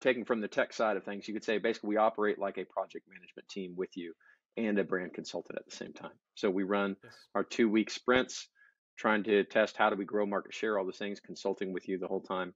taking 0.00 0.24
from 0.24 0.40
the 0.40 0.48
tech 0.48 0.72
side 0.72 0.96
of 0.96 1.04
things, 1.04 1.28
you 1.28 1.34
could 1.34 1.44
say 1.44 1.58
basically 1.58 1.90
we 1.90 1.96
operate 1.98 2.40
like 2.40 2.58
a 2.58 2.64
project 2.64 3.06
management 3.08 3.48
team 3.48 3.74
with 3.76 3.96
you 3.96 4.14
and 4.56 4.78
a 4.80 4.84
brand 4.84 5.14
consultant 5.14 5.58
at 5.58 5.64
the 5.64 5.76
same 5.76 5.92
time. 5.92 6.16
So 6.34 6.50
we 6.50 6.64
run 6.64 6.96
yes. 7.04 7.12
our 7.36 7.44
two 7.44 7.68
week 7.68 7.90
sprints, 7.90 8.48
trying 8.96 9.22
to 9.24 9.44
test 9.44 9.76
how 9.76 9.90
do 9.90 9.96
we 9.96 10.04
grow 10.04 10.26
market 10.26 10.54
share, 10.54 10.76
all 10.76 10.84
those 10.84 10.98
things, 10.98 11.20
consulting 11.20 11.72
with 11.72 11.88
you 11.88 11.98
the 11.98 12.08
whole 12.08 12.22
time 12.22 12.52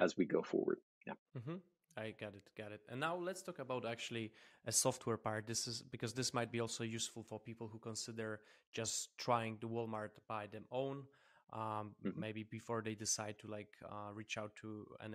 as 0.00 0.16
we 0.16 0.24
go 0.24 0.42
forward. 0.42 0.78
Yeah. 1.06 1.14
Mm-hmm. 1.36 1.56
I 1.96 2.14
got 2.18 2.34
it, 2.34 2.48
got 2.56 2.72
it. 2.72 2.80
And 2.88 3.00
now 3.00 3.16
let's 3.16 3.42
talk 3.42 3.58
about 3.58 3.84
actually 3.84 4.32
a 4.66 4.72
software 4.72 5.16
part. 5.16 5.46
This 5.46 5.66
is 5.66 5.82
because 5.82 6.14
this 6.14 6.32
might 6.32 6.50
be 6.50 6.60
also 6.60 6.84
useful 6.84 7.22
for 7.22 7.38
people 7.38 7.68
who 7.68 7.78
consider 7.78 8.40
just 8.72 9.16
trying 9.18 9.58
the 9.60 9.66
Walmart 9.68 10.10
by 10.28 10.46
them 10.46 10.64
own, 10.70 11.04
um, 11.52 11.94
mm-hmm. 12.04 12.18
maybe 12.18 12.44
before 12.44 12.80
they 12.82 12.94
decide 12.94 13.38
to 13.40 13.48
like 13.48 13.74
uh, 13.84 14.12
reach 14.14 14.38
out 14.38 14.52
to 14.62 14.86
and 15.00 15.14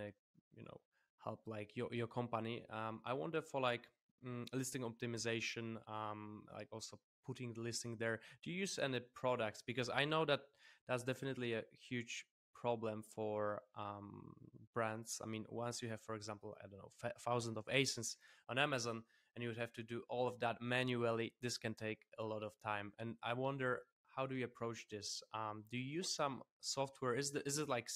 you 0.56 0.64
know 0.64 0.80
help 1.24 1.42
like 1.48 1.72
your 1.76 1.90
your 1.92 2.08
company. 2.08 2.64
Um, 2.70 3.02
I 3.06 3.14
wonder 3.14 3.42
for 3.42 3.62
like 3.62 3.88
mm, 4.26 4.46
listing 4.54 4.82
optimization, 4.82 5.78
um, 5.90 6.44
like 6.54 6.68
also 6.72 7.00
putting 7.26 7.54
the 7.54 7.62
listing 7.62 7.96
there. 7.98 8.20
Do 8.44 8.52
you 8.52 8.60
use 8.60 8.78
any 8.78 9.00
products? 9.14 9.64
Because 9.66 9.90
I 9.90 10.06
know 10.06 10.26
that 10.26 10.42
that's 10.88 11.04
definitely 11.04 11.54
a 11.54 11.64
huge 11.90 12.26
problem 12.54 13.04
for 13.04 13.62
um, 13.78 14.34
brands. 14.76 15.20
I 15.24 15.28
mean, 15.28 15.46
once 15.50 15.82
you 15.82 15.90
have, 15.90 16.02
for 16.02 16.14
example, 16.14 16.56
I 16.64 16.68
don't 16.68 16.78
know, 16.78 16.92
f- 17.04 17.20
thousands 17.26 17.58
of 17.58 17.66
ASINs 17.66 18.18
on 18.50 18.60
Amazon, 18.60 19.02
and 19.34 19.42
you 19.42 19.50
would 19.50 19.58
have 19.58 19.74
to 19.74 19.84
do 19.84 20.04
all 20.10 20.28
of 20.28 20.40
that 20.42 20.58
manually, 20.62 21.34
this 21.42 21.58
can 21.58 21.74
take 21.74 22.02
a 22.20 22.24
lot 22.24 22.44
of 22.44 22.52
time. 22.64 22.92
And 23.00 23.16
I 23.24 23.34
wonder, 23.34 23.80
how 24.16 24.28
do 24.28 24.36
you 24.36 24.46
approach 24.46 24.86
this? 24.92 25.24
Um, 25.34 25.64
do 25.72 25.78
you 25.78 25.98
use 26.00 26.16
some 26.16 26.42
software? 26.60 27.16
Is 27.16 27.32
the, 27.32 27.42
is 27.48 27.58
it 27.58 27.68
like 27.68 27.90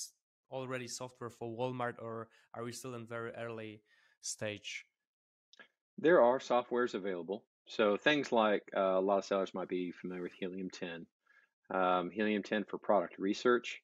already 0.49 0.87
software 0.87 1.29
for 1.29 1.47
Walmart, 1.47 1.95
or 1.99 2.29
are 2.55 2.63
we 2.63 2.71
still 2.71 2.95
in 2.95 3.05
very 3.05 3.31
early 3.37 3.83
stage? 4.21 4.85
There 5.97 6.21
are 6.21 6.39
softwares 6.39 6.93
available. 6.93 7.43
So 7.67 7.97
things 7.97 8.31
like 8.31 8.63
uh, 8.75 8.97
a 8.97 9.01
lot 9.01 9.19
of 9.19 9.25
sellers 9.25 9.53
might 9.53 9.67
be 9.67 9.91
familiar 9.91 10.23
with 10.23 10.31
Helium 10.39 10.69
10. 10.71 11.05
Um, 11.71 12.09
Helium 12.09 12.41
10 12.41 12.63
for 12.63 12.79
product 12.79 13.19
research. 13.19 13.81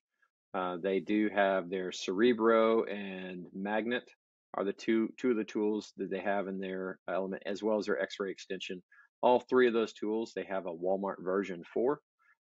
Uh, 0.56 0.78
they 0.82 1.02
do 1.02 1.30
have 1.30 1.70
their 1.70 1.92
Cerebro 1.92 2.86
and 2.86 3.46
Magnet 3.54 4.10
are 4.54 4.64
the 4.64 4.72
two 4.72 5.10
two 5.18 5.32
of 5.32 5.38
the 5.38 5.44
tools 5.44 5.92
that 5.98 6.10
they 6.10 6.20
have 6.20 6.48
in 6.48 6.60
their 6.60 6.98
element, 7.10 7.44
as 7.46 7.62
well 7.62 7.78
as 7.78 7.88
their 7.88 8.02
X-ray 8.02 8.32
extension. 8.32 8.82
All 9.22 9.42
three 9.42 9.68
of 9.68 9.74
those 9.74 9.92
tools 9.92 10.32
they 10.34 10.46
have 10.46 10.66
a 10.66 10.74
Walmart 10.74 11.22
version 11.22 11.62
for, 11.74 12.00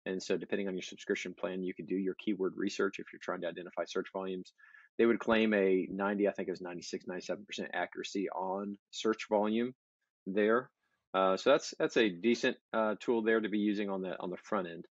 and 0.07 0.23
so 0.23 0.37
depending 0.37 0.69
on 0.69 0.75
your 0.75 0.83
subscription 0.83 1.35
plan, 1.35 1.65
you 1.65 1.75
can 1.75 1.87
do 1.87 1.97
your 1.97 2.15
keyword 2.15 2.53
research 2.57 3.01
if 3.01 3.07
you're 3.13 3.21
trying 3.21 3.41
to 3.41 3.49
identify 3.49 3.85
search 3.85 4.07
volumes. 4.13 4.53
They 4.99 5.07
would 5.07 5.19
claim 5.19 5.53
a 5.53 5.87
90, 5.91 6.29
I 6.29 6.33
think 6.33 6.49
it 6.49 6.53
was 6.53 6.63
96, 6.63 7.05
97% 7.05 7.69
accuracy 7.75 8.31
on 8.31 8.79
search 8.93 9.27
volume 9.29 9.75
there. 10.27 10.71
Uh, 11.13 11.37
so 11.37 11.51
that's 11.51 11.75
that's 11.79 11.97
a 11.97 12.09
decent 12.09 12.57
uh, 12.73 12.95
tool 13.01 13.23
there 13.23 13.41
to 13.41 13.49
be 13.49 13.59
using 13.59 13.91
on 13.91 14.01
the 14.01 14.17
on 14.21 14.31
the 14.31 14.37
front 14.37 14.69
end. 14.69 14.85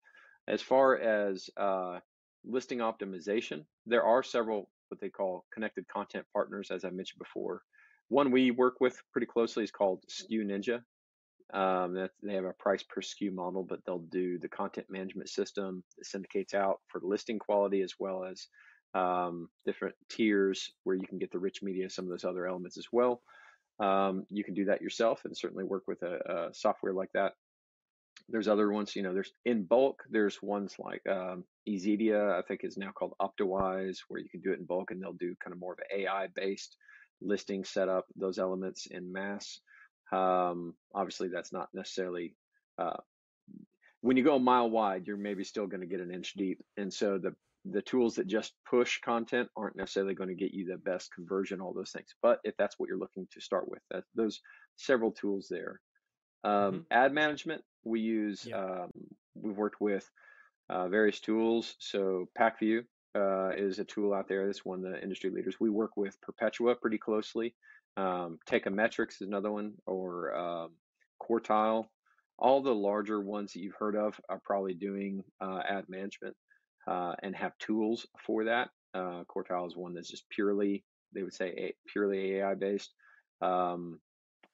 As 0.48 0.60
far 0.60 0.98
as 0.98 1.48
uh, 1.56 2.00
listing 2.44 2.78
optimization, 2.78 3.64
there 3.86 4.04
are 4.04 4.22
several 4.22 4.68
what 4.88 5.00
they 5.00 5.08
call 5.08 5.44
connected 5.52 5.86
content 5.88 6.26
partners, 6.32 6.70
as 6.70 6.84
I 6.84 6.90
mentioned 6.90 7.18
before. 7.18 7.62
One 8.08 8.30
we 8.30 8.50
work 8.50 8.80
with 8.80 9.00
pretty 9.12 9.26
closely 9.26 9.64
is 9.64 9.70
called 9.70 10.04
SKU 10.10 10.44
Ninja. 10.44 10.80
Um, 11.52 12.08
they 12.22 12.34
have 12.34 12.44
a 12.44 12.52
price 12.52 12.82
per 12.82 13.00
SKU 13.00 13.32
model, 13.32 13.64
but 13.64 13.80
they'll 13.84 14.06
do 14.10 14.38
the 14.38 14.48
content 14.48 14.86
management 14.90 15.28
system 15.28 15.82
that 15.96 16.06
syndicates 16.06 16.54
out 16.54 16.80
for 16.88 17.00
listing 17.02 17.38
quality 17.38 17.82
as 17.82 17.94
well 17.98 18.24
as 18.24 18.46
um, 18.94 19.48
different 19.66 19.94
tiers 20.08 20.72
where 20.84 20.96
you 20.96 21.06
can 21.06 21.18
get 21.18 21.30
the 21.32 21.38
rich 21.38 21.62
media, 21.62 21.90
some 21.90 22.04
of 22.04 22.10
those 22.10 22.24
other 22.24 22.46
elements 22.46 22.78
as 22.78 22.86
well. 22.92 23.22
Um, 23.80 24.24
you 24.30 24.44
can 24.44 24.54
do 24.54 24.66
that 24.66 24.82
yourself 24.82 25.22
and 25.24 25.36
certainly 25.36 25.64
work 25.64 25.84
with 25.88 26.02
a, 26.02 26.48
a 26.50 26.54
software 26.54 26.92
like 26.92 27.10
that 27.14 27.32
there's 28.28 28.48
other 28.48 28.70
ones, 28.72 28.96
you 28.96 29.02
know, 29.02 29.12
there's 29.12 29.32
in 29.44 29.64
bulk, 29.64 30.02
there's 30.10 30.42
ones 30.42 30.76
like 30.78 31.02
um, 31.06 31.44
Ezedia, 31.68 32.32
I 32.32 32.42
think 32.42 32.60
is 32.64 32.78
now 32.78 32.90
called 32.90 33.14
Optawise, 33.20 33.98
where 34.08 34.20
you 34.20 34.28
can 34.28 34.40
do 34.40 34.52
it 34.52 34.58
in 34.58 34.64
bulk 34.64 34.90
and 34.90 35.02
they'll 35.02 35.12
do 35.12 35.34
kind 35.42 35.52
of 35.52 35.60
more 35.60 35.72
of 35.72 35.78
an 35.78 36.00
AI 36.00 36.28
based 36.34 36.76
listing 37.20 37.64
setup, 37.64 38.06
those 38.16 38.38
elements 38.38 38.86
in 38.90 39.12
mass. 39.12 39.60
Um, 40.12 40.74
obviously, 40.94 41.28
that's 41.28 41.52
not 41.52 41.68
necessarily, 41.74 42.34
uh, 42.78 42.96
when 44.00 44.16
you 44.16 44.24
go 44.24 44.36
a 44.36 44.40
mile 44.40 44.70
wide, 44.70 45.06
you're 45.06 45.16
maybe 45.16 45.44
still 45.44 45.66
going 45.66 45.80
to 45.80 45.86
get 45.86 46.00
an 46.00 46.12
inch 46.12 46.34
deep. 46.34 46.62
And 46.76 46.92
so 46.92 47.18
the, 47.18 47.34
the 47.64 47.82
tools 47.82 48.16
that 48.16 48.26
just 48.26 48.52
push 48.68 49.00
content 49.00 49.48
aren't 49.56 49.76
necessarily 49.76 50.14
going 50.14 50.28
to 50.28 50.34
get 50.34 50.52
you 50.52 50.66
the 50.66 50.76
best 50.76 51.12
conversion, 51.14 51.60
all 51.60 51.72
those 51.72 51.90
things. 51.90 52.14
But 52.22 52.40
if 52.44 52.54
that's 52.58 52.78
what 52.78 52.88
you're 52.88 52.98
looking 52.98 53.26
to 53.32 53.40
start 53.40 53.68
with, 53.68 53.80
that, 53.90 54.04
those 54.14 54.40
several 54.76 55.12
tools 55.12 55.46
there. 55.50 55.80
Um, 56.42 56.52
mm-hmm. 56.52 56.78
Ad 56.90 57.14
management, 57.14 57.62
we 57.84 58.00
use, 58.00 58.46
yeah. 58.46 58.56
um, 58.56 58.90
we've 59.34 59.56
worked 59.56 59.80
with 59.80 60.08
uh, 60.68 60.88
various 60.88 61.20
tools. 61.20 61.76
So 61.78 62.28
Pacvue 62.38 62.84
uh, 63.14 63.50
is 63.56 63.78
a 63.78 63.84
tool 63.84 64.12
out 64.14 64.28
there 64.28 64.46
that's 64.46 64.64
one 64.64 64.84
of 64.84 64.92
the 64.92 65.02
industry 65.02 65.30
leaders. 65.30 65.56
We 65.60 65.70
work 65.70 65.96
with 65.96 66.20
Perpetua 66.20 66.76
pretty 66.76 66.98
closely. 66.98 67.54
Um, 67.96 68.38
Metrics 68.70 69.20
is 69.20 69.28
another 69.28 69.52
one, 69.52 69.74
or 69.86 70.36
um, 70.36 70.70
Quartile. 71.22 71.86
All 72.38 72.60
the 72.60 72.74
larger 72.74 73.20
ones 73.20 73.52
that 73.52 73.60
you've 73.60 73.76
heard 73.76 73.94
of 73.94 74.20
are 74.28 74.40
probably 74.44 74.74
doing 74.74 75.22
uh, 75.40 75.60
ad 75.68 75.88
management 75.88 76.34
uh, 76.88 77.14
and 77.22 77.36
have 77.36 77.56
tools 77.58 78.06
for 78.26 78.44
that. 78.44 78.70
Uh, 78.92 79.22
Quartile 79.28 79.66
is 79.66 79.76
one 79.76 79.94
that's 79.94 80.10
just 80.10 80.28
purely, 80.30 80.84
they 81.12 81.22
would 81.22 81.34
say, 81.34 81.48
a, 81.56 81.74
purely 81.86 82.36
AI 82.36 82.54
based. 82.54 82.92
Um, 83.40 84.00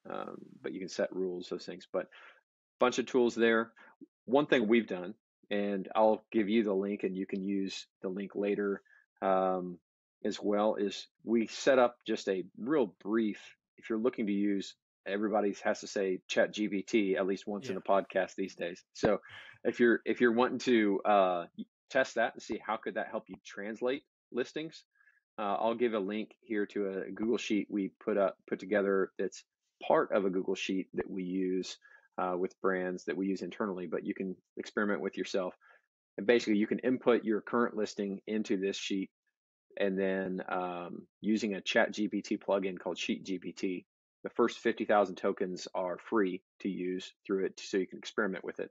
um, 0.09 0.37
but 0.63 0.73
you 0.73 0.81
can 0.81 0.89
set 0.89 1.15
rules, 1.15 1.49
those 1.49 1.67
things. 1.67 1.87
But 1.91 2.07
bunch 2.81 2.99
of 2.99 3.07
tools 3.07 3.35
there. 3.35 3.71
One 4.25 4.47
thing 4.47 4.67
we've 4.67 4.89
done, 4.89 5.15
and 5.51 5.89
I'll 5.95 6.25
give 6.33 6.49
you 6.49 6.65
the 6.65 6.75
link, 6.75 7.05
and 7.05 7.17
you 7.17 7.27
can 7.27 7.43
use 7.43 7.87
the 8.03 8.09
link 8.09 8.33
later 8.35 8.83
um, 9.23 9.79
as 10.25 10.41
well, 10.43 10.75
is 10.75 11.07
we 11.25 11.47
set 11.47 11.79
up 11.79 11.99
just 12.07 12.29
a 12.29 12.45
real 12.59 12.95
brief. 13.03 13.39
If 13.77 13.89
you're 13.89 13.99
looking 13.99 14.27
to 14.27 14.33
use, 14.33 14.75
everybody 15.07 15.55
has 15.65 15.81
to 15.81 15.87
say 15.87 16.21
Chat 16.27 16.55
GPT 16.55 17.17
at 17.17 17.27
least 17.27 17.47
once 17.47 17.67
yeah. 17.67 17.73
in 17.73 17.77
a 17.79 17.81
podcast 17.81 18.35
these 18.37 18.55
days. 18.55 18.83
So 18.95 19.21
if 19.65 19.79
you're 19.79 20.01
if 20.05 20.21
you're 20.21 20.33
wanting 20.33 20.59
to 20.61 21.01
uh, 21.05 21.47
test 21.91 22.15
that 22.17 22.35
and 22.35 22.43
see 22.43 22.61
how 22.65 22.77
could 22.77 22.95
that 22.95 23.09
help 23.11 23.25
you 23.29 23.37
translate 23.45 24.03
listings, 24.33 24.85
uh, 25.39 25.57
I'll 25.59 25.75
give 25.75 25.95
a 25.95 25.99
link 25.99 26.35
here 26.41 26.67
to 26.67 27.05
a 27.07 27.11
Google 27.11 27.39
sheet 27.39 27.69
we 27.71 27.93
put 28.05 28.17
up 28.17 28.37
put 28.49 28.59
together 28.59 29.11
that's 29.19 29.45
part 29.87 30.13
of 30.13 30.25
a 30.25 30.31
Google 30.31 30.55
sheet 30.55 30.89
that 30.95 31.09
we 31.11 31.25
use 31.25 31.79
uh, 32.19 32.37
with 32.37 32.61
brands 32.61 33.05
that 33.05 33.17
we 33.17 33.27
use 33.27 33.43
internally, 33.43 33.87
but 33.87 34.05
you 34.05 34.15
can 34.15 34.37
experiment 34.57 35.01
with 35.01 35.17
yourself. 35.17 35.55
And 36.19 36.27
basically, 36.27 36.59
you 36.59 36.67
can 36.67 36.81
input 36.81 37.25
your 37.25 37.41
current 37.41 37.77
listing 37.77 38.21
into 38.27 38.57
this 38.57 38.77
sheet, 38.77 39.11
and 39.79 39.99
then 39.99 40.43
um, 40.49 41.07
using 41.21 41.55
a 41.55 41.61
Chat 41.61 41.93
GPT 41.93 42.39
plugin 42.39 42.79
called 42.79 42.99
Sheet 42.99 43.25
GPT, 43.25 43.85
the 44.23 44.31
first 44.31 44.59
50,000 44.59 45.15
tokens 45.15 45.67
are 45.75 45.99
free 45.99 46.43
to 46.61 46.69
use 46.69 47.13
through 47.27 47.47
it, 47.47 47.59
so 47.59 47.79
you 47.79 47.87
can 47.87 47.99
experiment 47.99 48.45
with 48.45 48.61
it 48.61 48.71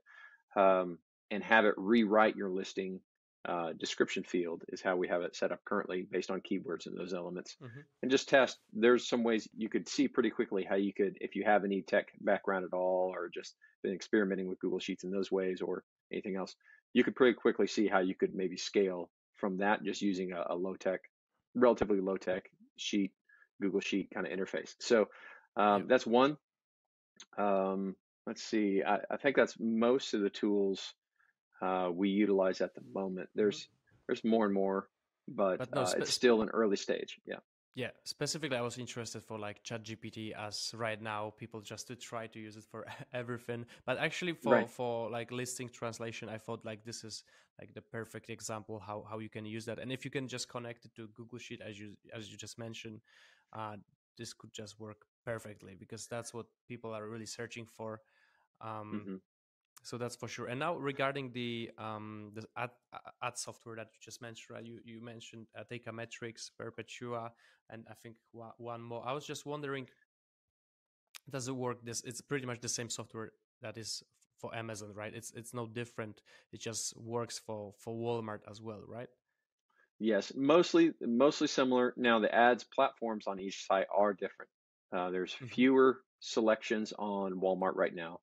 um, 0.56 0.98
and 1.30 1.42
have 1.42 1.64
it 1.64 1.74
rewrite 1.76 2.36
your 2.36 2.50
listing 2.50 3.00
uh, 3.48 3.72
description 3.72 4.22
field 4.22 4.62
is 4.68 4.82
how 4.82 4.96
we 4.96 5.08
have 5.08 5.22
it 5.22 5.34
set 5.34 5.50
up 5.50 5.64
currently 5.64 6.06
based 6.10 6.30
on 6.30 6.40
keywords 6.42 6.86
and 6.86 6.96
those 6.96 7.14
elements. 7.14 7.56
hmm 7.60 7.80
And 8.02 8.10
just 8.10 8.28
test. 8.28 8.58
There's 8.72 9.08
some 9.08 9.24
ways 9.24 9.48
you 9.56 9.68
could 9.68 9.88
see 9.88 10.08
pretty 10.08 10.30
quickly 10.30 10.64
how 10.68 10.76
you 10.76 10.92
could, 10.92 11.16
if 11.20 11.34
you 11.34 11.44
have 11.44 11.64
any 11.64 11.82
tech 11.82 12.08
background 12.20 12.64
at 12.64 12.76
all, 12.76 13.12
or 13.14 13.28
just 13.28 13.56
been 13.82 13.94
experimenting 13.94 14.48
with 14.48 14.58
Google 14.60 14.78
Sheets 14.78 15.04
in 15.04 15.10
those 15.10 15.32
ways 15.32 15.62
or 15.62 15.84
anything 16.12 16.36
else, 16.36 16.54
you 16.92 17.02
could 17.02 17.16
pretty 17.16 17.34
quickly 17.34 17.66
see 17.66 17.86
how 17.88 18.00
you 18.00 18.14
could 18.14 18.34
maybe 18.34 18.56
scale 18.56 19.10
from 19.36 19.56
that 19.58 19.82
just 19.82 20.02
using 20.02 20.32
a, 20.32 20.44
a 20.50 20.54
low 20.54 20.74
tech, 20.74 21.00
relatively 21.54 22.00
low 22.00 22.18
tech 22.18 22.50
sheet, 22.76 23.12
Google 23.62 23.80
Sheet 23.80 24.10
kind 24.12 24.26
of 24.26 24.32
interface. 24.32 24.74
So 24.80 25.08
Yeah. 25.56 25.74
um, 25.76 25.86
that's 25.88 26.06
one. 26.06 26.36
Um, 27.38 27.96
let's 28.26 28.42
see. 28.42 28.82
I, 28.86 28.98
I 29.10 29.16
think 29.16 29.36
that's 29.36 29.56
most 29.58 30.14
of 30.14 30.20
the 30.20 30.30
tools 30.30 30.94
uh, 31.60 31.90
we 31.92 32.08
utilize 32.10 32.60
at 32.60 32.74
the 32.74 32.82
moment. 32.82 33.30
hmm 33.42 33.60
There's 33.60 33.68
there's 34.06 34.24
more 34.24 34.44
and 34.46 34.54
more, 34.54 34.90
but 35.28 35.60
But 35.60 35.72
no, 35.72 35.86
uh, 35.86 35.94
it's 35.96 36.10
still 36.10 36.42
an 36.42 36.48
early 36.50 36.76
stage. 36.76 37.20
Yeah. 37.24 37.40
Yeah, 37.74 37.92
specifically, 38.04 38.56
I 38.56 38.62
was 38.62 38.78
interested 38.78 39.22
for 39.22 39.38
like 39.38 39.62
ChatGPT 39.62 40.32
as 40.32 40.74
right 40.74 41.00
now 41.00 41.30
people 41.30 41.60
just 41.60 41.86
to 41.86 41.94
try 41.94 42.26
to 42.26 42.38
use 42.40 42.56
it 42.56 42.64
for 42.64 42.84
everything. 43.12 43.64
But 43.86 43.98
actually, 43.98 44.32
for 44.32 44.66
Right. 44.66 44.66
for 44.66 45.08
like 45.08 45.30
listing 45.30 45.68
translation, 45.68 46.28
I 46.28 46.36
thought 46.38 46.64
like 46.64 46.84
this 46.84 47.04
is 47.04 47.22
like 47.60 47.72
the 47.72 47.80
perfect 47.82 48.28
example 48.28 48.80
how 48.80 49.04
how 49.08 49.20
you 49.20 49.28
can 49.30 49.44
use 49.46 49.64
that. 49.66 49.78
And 49.78 49.92
if 49.92 50.04
you 50.04 50.10
can 50.10 50.26
just 50.26 50.48
connect 50.48 50.84
it 50.84 50.94
to 50.96 51.08
Google 51.08 51.38
Sheet 51.38 51.60
as 51.60 51.78
you 51.78 51.96
as 52.12 52.30
you 52.32 52.36
just 52.36 52.58
mentioned, 52.58 53.02
uh, 53.52 53.76
this 54.18 54.34
could 54.34 54.52
just 54.52 54.80
work 54.80 55.06
perfectly 55.24 55.76
because 55.76 56.08
that's 56.08 56.34
what 56.34 56.46
people 56.66 56.92
are 56.92 57.08
really 57.08 57.26
searching 57.26 57.66
for. 57.66 58.02
Um, 58.60 58.90
hmm 58.90 59.16
so 59.82 59.98
that's 59.98 60.16
for 60.16 60.28
sure. 60.28 60.46
And 60.46 60.60
now 60.60 60.76
regarding 60.76 61.32
the 61.32 61.70
um 61.78 62.32
the 62.34 62.44
ad 62.56 62.70
ad 63.22 63.38
software 63.38 63.76
that 63.76 63.88
you 63.92 63.98
just 64.00 64.20
mentioned, 64.22 64.54
right? 64.56 64.64
You 64.64 64.80
you 64.84 65.00
mentioned 65.00 65.46
Teikametrics, 65.70 66.50
Perpetua, 66.58 67.32
and 67.70 67.86
I 67.90 67.94
think 67.94 68.16
one, 68.32 68.52
one 68.58 68.82
more. 68.82 69.02
I 69.06 69.12
was 69.12 69.26
just 69.26 69.46
wondering, 69.46 69.88
does 71.28 71.48
it 71.48 71.56
work? 71.56 71.84
This 71.84 72.02
it's 72.02 72.20
pretty 72.20 72.46
much 72.46 72.60
the 72.60 72.68
same 72.68 72.88
software 72.90 73.32
that 73.62 73.76
is 73.78 74.02
for 74.38 74.54
Amazon, 74.54 74.92
right? 74.94 75.14
It's 75.14 75.32
it's 75.32 75.54
no 75.54 75.66
different. 75.66 76.22
It 76.52 76.60
just 76.60 76.96
works 76.96 77.38
for 77.38 77.72
for 77.78 77.94
Walmart 77.94 78.40
as 78.50 78.60
well, 78.60 78.82
right? 78.86 79.08
Yes, 80.00 80.32
mostly 80.34 80.94
mostly 81.00 81.46
similar. 81.46 81.94
Now 81.96 82.18
the 82.18 82.34
ads 82.34 82.64
platforms 82.64 83.26
on 83.26 83.38
each 83.38 83.66
site 83.66 83.86
are 83.94 84.12
different. 84.14 84.50
Uh, 84.92 85.10
there's 85.10 85.32
Mm-hmm. 85.42 85.62
fewer 85.62 86.00
selections 86.20 86.92
on 86.98 87.34
Walmart 87.40 87.76
right 87.76 87.94
now. 87.94 88.20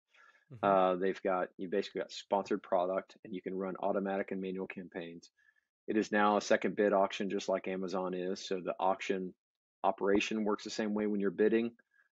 Mm-hmm. 0.54 0.66
Uh, 0.66 0.96
they've 0.96 1.22
got 1.24 1.50
you 1.58 1.70
basically 1.70 2.02
got 2.02 2.12
sponsored 2.12 2.64
product, 2.64 3.18
and 3.24 3.34
you 3.34 3.42
can 3.42 3.56
run 3.56 3.76
automatic 3.80 4.32
and 4.32 4.42
manual 4.42 4.68
campaigns. 4.68 5.30
It 5.88 5.98
is 5.98 6.12
now 6.12 6.38
a 6.38 6.42
second 6.42 6.76
bid 6.76 6.94
auction, 6.94 7.30
just 7.30 7.50
like 7.50 7.68
Amazon 7.68 8.14
is. 8.14 8.46
So 8.46 8.60
the 8.60 8.76
auction 8.80 9.34
operation 9.84 10.44
works 10.44 10.64
the 10.64 10.70
same 10.70 10.94
way 10.94 11.08
when 11.08 11.20
you're 11.20 11.32
bidding. 11.32 11.72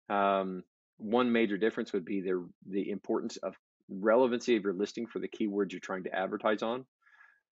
Um, 0.09 0.63
one 0.97 1.31
major 1.31 1.57
difference 1.57 1.93
would 1.93 2.05
be 2.05 2.21
the 2.21 2.47
the 2.69 2.89
importance 2.89 3.37
of 3.37 3.55
relevancy 3.89 4.55
of 4.55 4.63
your 4.63 4.73
listing 4.73 5.07
for 5.07 5.19
the 5.19 5.27
keywords 5.27 5.71
you're 5.71 5.81
trying 5.81 6.03
to 6.03 6.15
advertise 6.15 6.61
on. 6.61 6.85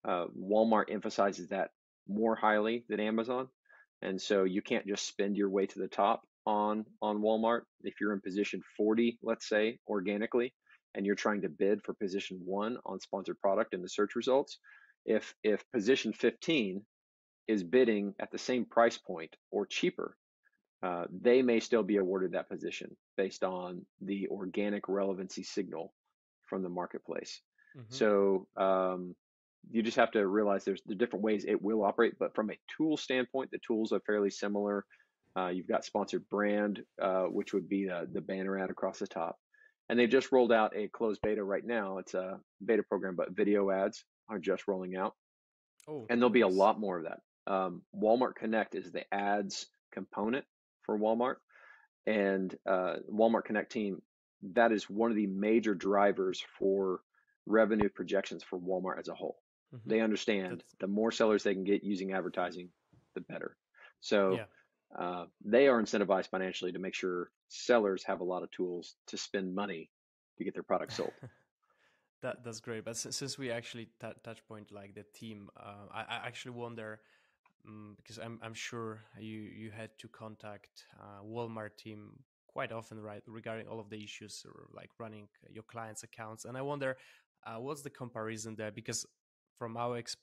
Uh, 0.08 0.26
Walmart 0.38 0.86
emphasizes 0.92 1.50
that 1.50 1.72
more 2.08 2.36
highly 2.36 2.86
than 2.88 3.00
Amazon, 3.00 3.50
and 4.02 4.22
so 4.22 4.44
you 4.46 4.62
can't 4.62 4.88
just 4.88 5.08
spend 5.08 5.36
your 5.36 5.50
way 5.50 5.66
to 5.66 5.80
the 5.80 5.88
top 5.88 6.22
on 6.46 6.86
on 7.02 7.22
Walmart. 7.22 7.62
If 7.84 7.96
you're 8.00 8.14
in 8.14 8.22
position 8.22 8.62
40, 8.78 9.20
let's 9.22 9.48
say 9.48 9.80
organically, 9.88 10.54
and 10.96 11.06
you're 11.06 11.16
trying 11.16 11.42
to 11.42 11.50
bid 11.50 11.84
for 11.84 11.94
position 11.94 12.42
one 12.44 12.78
on 12.86 13.00
sponsored 13.00 13.40
product 13.40 13.74
in 13.74 13.82
the 13.82 13.90
search 13.90 14.16
results, 14.16 14.60
if 15.06 15.34
if 15.44 15.64
position 15.72 16.14
15 16.14 16.84
is 17.48 17.64
bidding 17.64 18.14
at 18.20 18.32
the 18.32 18.38
same 18.38 18.66
price 18.66 18.98
point 18.98 19.36
or 19.52 19.66
cheaper, 19.66 20.16
uh, 20.84 21.06
they 21.22 21.42
may 21.42 21.60
still 21.60 21.84
be 21.84 21.98
awarded 21.98 22.32
that 22.32 22.50
position 22.50 22.96
based 23.18 23.44
on 23.44 23.86
the 24.02 24.28
organic 24.30 24.88
relevancy 24.88 25.44
signal 25.44 25.94
from 26.48 26.64
the 26.64 26.70
marketplace. 26.70 27.42
Mm-hmm. 27.78 27.94
So 27.94 28.48
um, 28.56 29.16
you 29.70 29.84
just 29.84 29.98
have 29.98 30.12
to 30.12 30.26
realize 30.26 30.64
there's 30.64 30.82
the 30.86 30.96
different 30.96 31.24
ways 31.24 31.46
it 31.46 31.62
will 31.62 31.84
operate, 31.84 32.14
but 32.20 32.34
from 32.34 32.50
a 32.50 32.60
tool 32.76 32.98
standpoint, 32.98 33.52
the 33.52 33.60
tools 33.66 33.92
are 33.92 34.00
fairly 34.02 34.30
similar. 34.30 34.86
Uh, 35.38 35.48
you've 35.48 35.68
got 35.68 35.86
sponsored 35.86 36.28
brand, 36.30 36.82
uh, 37.02 37.24
which 37.24 37.54
would 37.54 37.70
be 37.70 37.86
the, 37.86 38.08
the 38.14 38.22
banner 38.22 38.58
ad 38.58 38.70
across 38.70 39.00
the 39.00 39.08
top. 39.08 39.38
And 39.90 39.98
they've 39.98 40.10
just 40.10 40.32
rolled 40.32 40.52
out 40.52 40.76
a 40.76 40.88
closed 40.88 41.22
beta 41.22 41.44
right 41.44 41.66
now. 41.66 41.98
It's 41.98 42.14
a 42.14 42.40
beta 42.64 42.84
program, 42.84 43.16
but 43.16 43.32
video 43.32 43.72
ads 43.72 44.04
are 44.30 44.40
just 44.40 44.68
rolling 44.68 44.96
out. 44.96 45.16
Oh, 45.88 46.06
And 46.10 46.22
there'll 46.22 46.30
be 46.30 46.42
a 46.42 46.48
lot 46.48 46.80
more 46.80 46.98
of 47.00 47.06
that. 47.06 47.52
Um, 47.52 47.82
Walmart 47.96 48.36
Connect 48.36 48.76
is 48.76 48.92
the 48.92 49.12
ads 49.14 49.68
component 49.92 50.46
for 50.84 50.98
Walmart. 50.98 51.36
And 52.06 52.56
uh, 52.68 52.98
Walmart 53.12 53.46
Connect 53.46 53.72
team, 53.72 54.02
that 54.54 54.72
is 54.72 54.90
one 54.90 55.10
of 55.10 55.18
the 55.18 55.28
major 55.28 55.74
drivers 55.74 56.44
for 56.60 57.02
revenue 57.46 57.90
projections 57.90 58.44
for 58.44 58.60
Walmart 58.60 59.00
as 59.00 59.08
a 59.08 59.16
whole. 59.16 59.40
Mm-hmm. 59.76 59.90
They 59.90 60.02
understand 60.02 60.60
That's 60.60 60.76
the 60.80 60.88
more 60.88 61.12
sellers 61.12 61.44
they 61.44 61.54
can 61.54 61.64
get 61.64 61.84
using 61.84 62.14
advertising, 62.14 62.70
the 63.16 63.22
better. 63.22 63.58
So 64.02 64.36
yeah. 64.36 64.44
Uh, 64.98 65.26
they 65.44 65.68
are 65.68 65.82
incentivized 65.82 66.30
financially 66.30 66.72
to 66.72 66.80
make 66.80 66.94
sure 66.94 67.32
sellers 67.48 68.04
have 68.04 68.22
a 68.22 68.24
lot 68.24 68.44
of 68.44 68.52
tools 68.52 68.96
to 69.08 69.18
spend 69.18 69.54
money 69.54 69.90
to 70.38 70.44
get 70.44 70.54
their 70.54 70.64
products 70.64 70.98
sold. 70.98 71.14
That 72.22 72.44
that's 72.44 72.60
great. 72.60 72.84
But 72.84 72.98
since, 72.98 73.38
we 73.38 73.50
actually 73.50 73.86
t- 74.02 74.08
touch 74.26 74.46
point 74.46 74.74
like 74.74 74.94
the 74.94 75.06
team, 75.14 75.50
uh, 75.56 75.88
I, 75.90 76.02
I 76.02 76.28
actually 76.28 76.52
wonder 76.52 77.00
um, 77.66 77.96
because 77.96 78.18
I'm 78.18 78.40
I'm 78.44 78.54
sure 78.54 79.00
you 79.18 79.40
you 79.40 79.72
had 79.72 79.98
to 80.00 80.10
contact 80.10 80.86
uh, 81.00 81.24
Walmart 81.24 81.78
team 81.78 82.20
quite 82.46 82.74
often, 82.74 83.00
right, 83.00 83.24
regarding 83.26 83.68
all 83.68 83.80
of 83.80 83.90
the 83.90 84.04
issues 84.04 84.46
or 84.46 84.68
like 84.74 84.90
running 85.00 85.30
your 85.50 85.64
clients' 85.64 86.04
accounts, 86.04 86.44
and 86.44 86.58
I 86.58 86.62
wonder 86.62 86.98
uh, 87.48 87.60
what's 87.60 87.84
the 87.84 87.90
comparison 87.90 88.56
there 88.56 88.72
because 88.72 89.06
from 89.58 89.78
our 89.78 89.98
ex- 89.98 90.18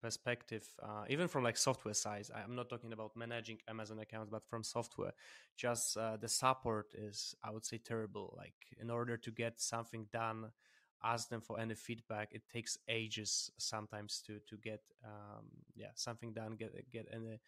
perspective, 0.00 0.66
uh, 0.82 1.04
even 1.08 1.28
from 1.28 1.44
like 1.44 1.56
software 1.56 1.94
size, 1.94 2.30
I'm 2.34 2.54
not 2.54 2.68
talking 2.68 2.92
about 2.92 3.16
managing 3.16 3.58
Amazon 3.68 3.98
accounts, 3.98 4.30
but 4.30 4.46
from 4.46 4.62
software, 4.62 5.12
just 5.56 5.96
uh, 5.96 6.16
the 6.16 6.28
support 6.28 6.94
is, 6.94 7.34
I 7.42 7.50
would 7.50 7.64
say, 7.64 7.78
terrible. 7.78 8.34
Like 8.36 8.54
in 8.80 8.90
order 8.90 9.16
to 9.16 9.30
get 9.30 9.60
something 9.60 10.06
done, 10.12 10.50
ask 11.02 11.28
them 11.28 11.40
for 11.40 11.60
any 11.60 11.74
feedback. 11.74 12.30
It 12.32 12.42
takes 12.52 12.78
ages 12.88 13.50
sometimes 13.58 14.22
to 14.26 14.40
to 14.48 14.56
get 14.56 14.80
um, 15.04 15.46
yeah 15.74 15.92
something 15.94 16.32
done, 16.32 16.52
get 16.52 16.72
get 16.90 17.06
any 17.12 17.40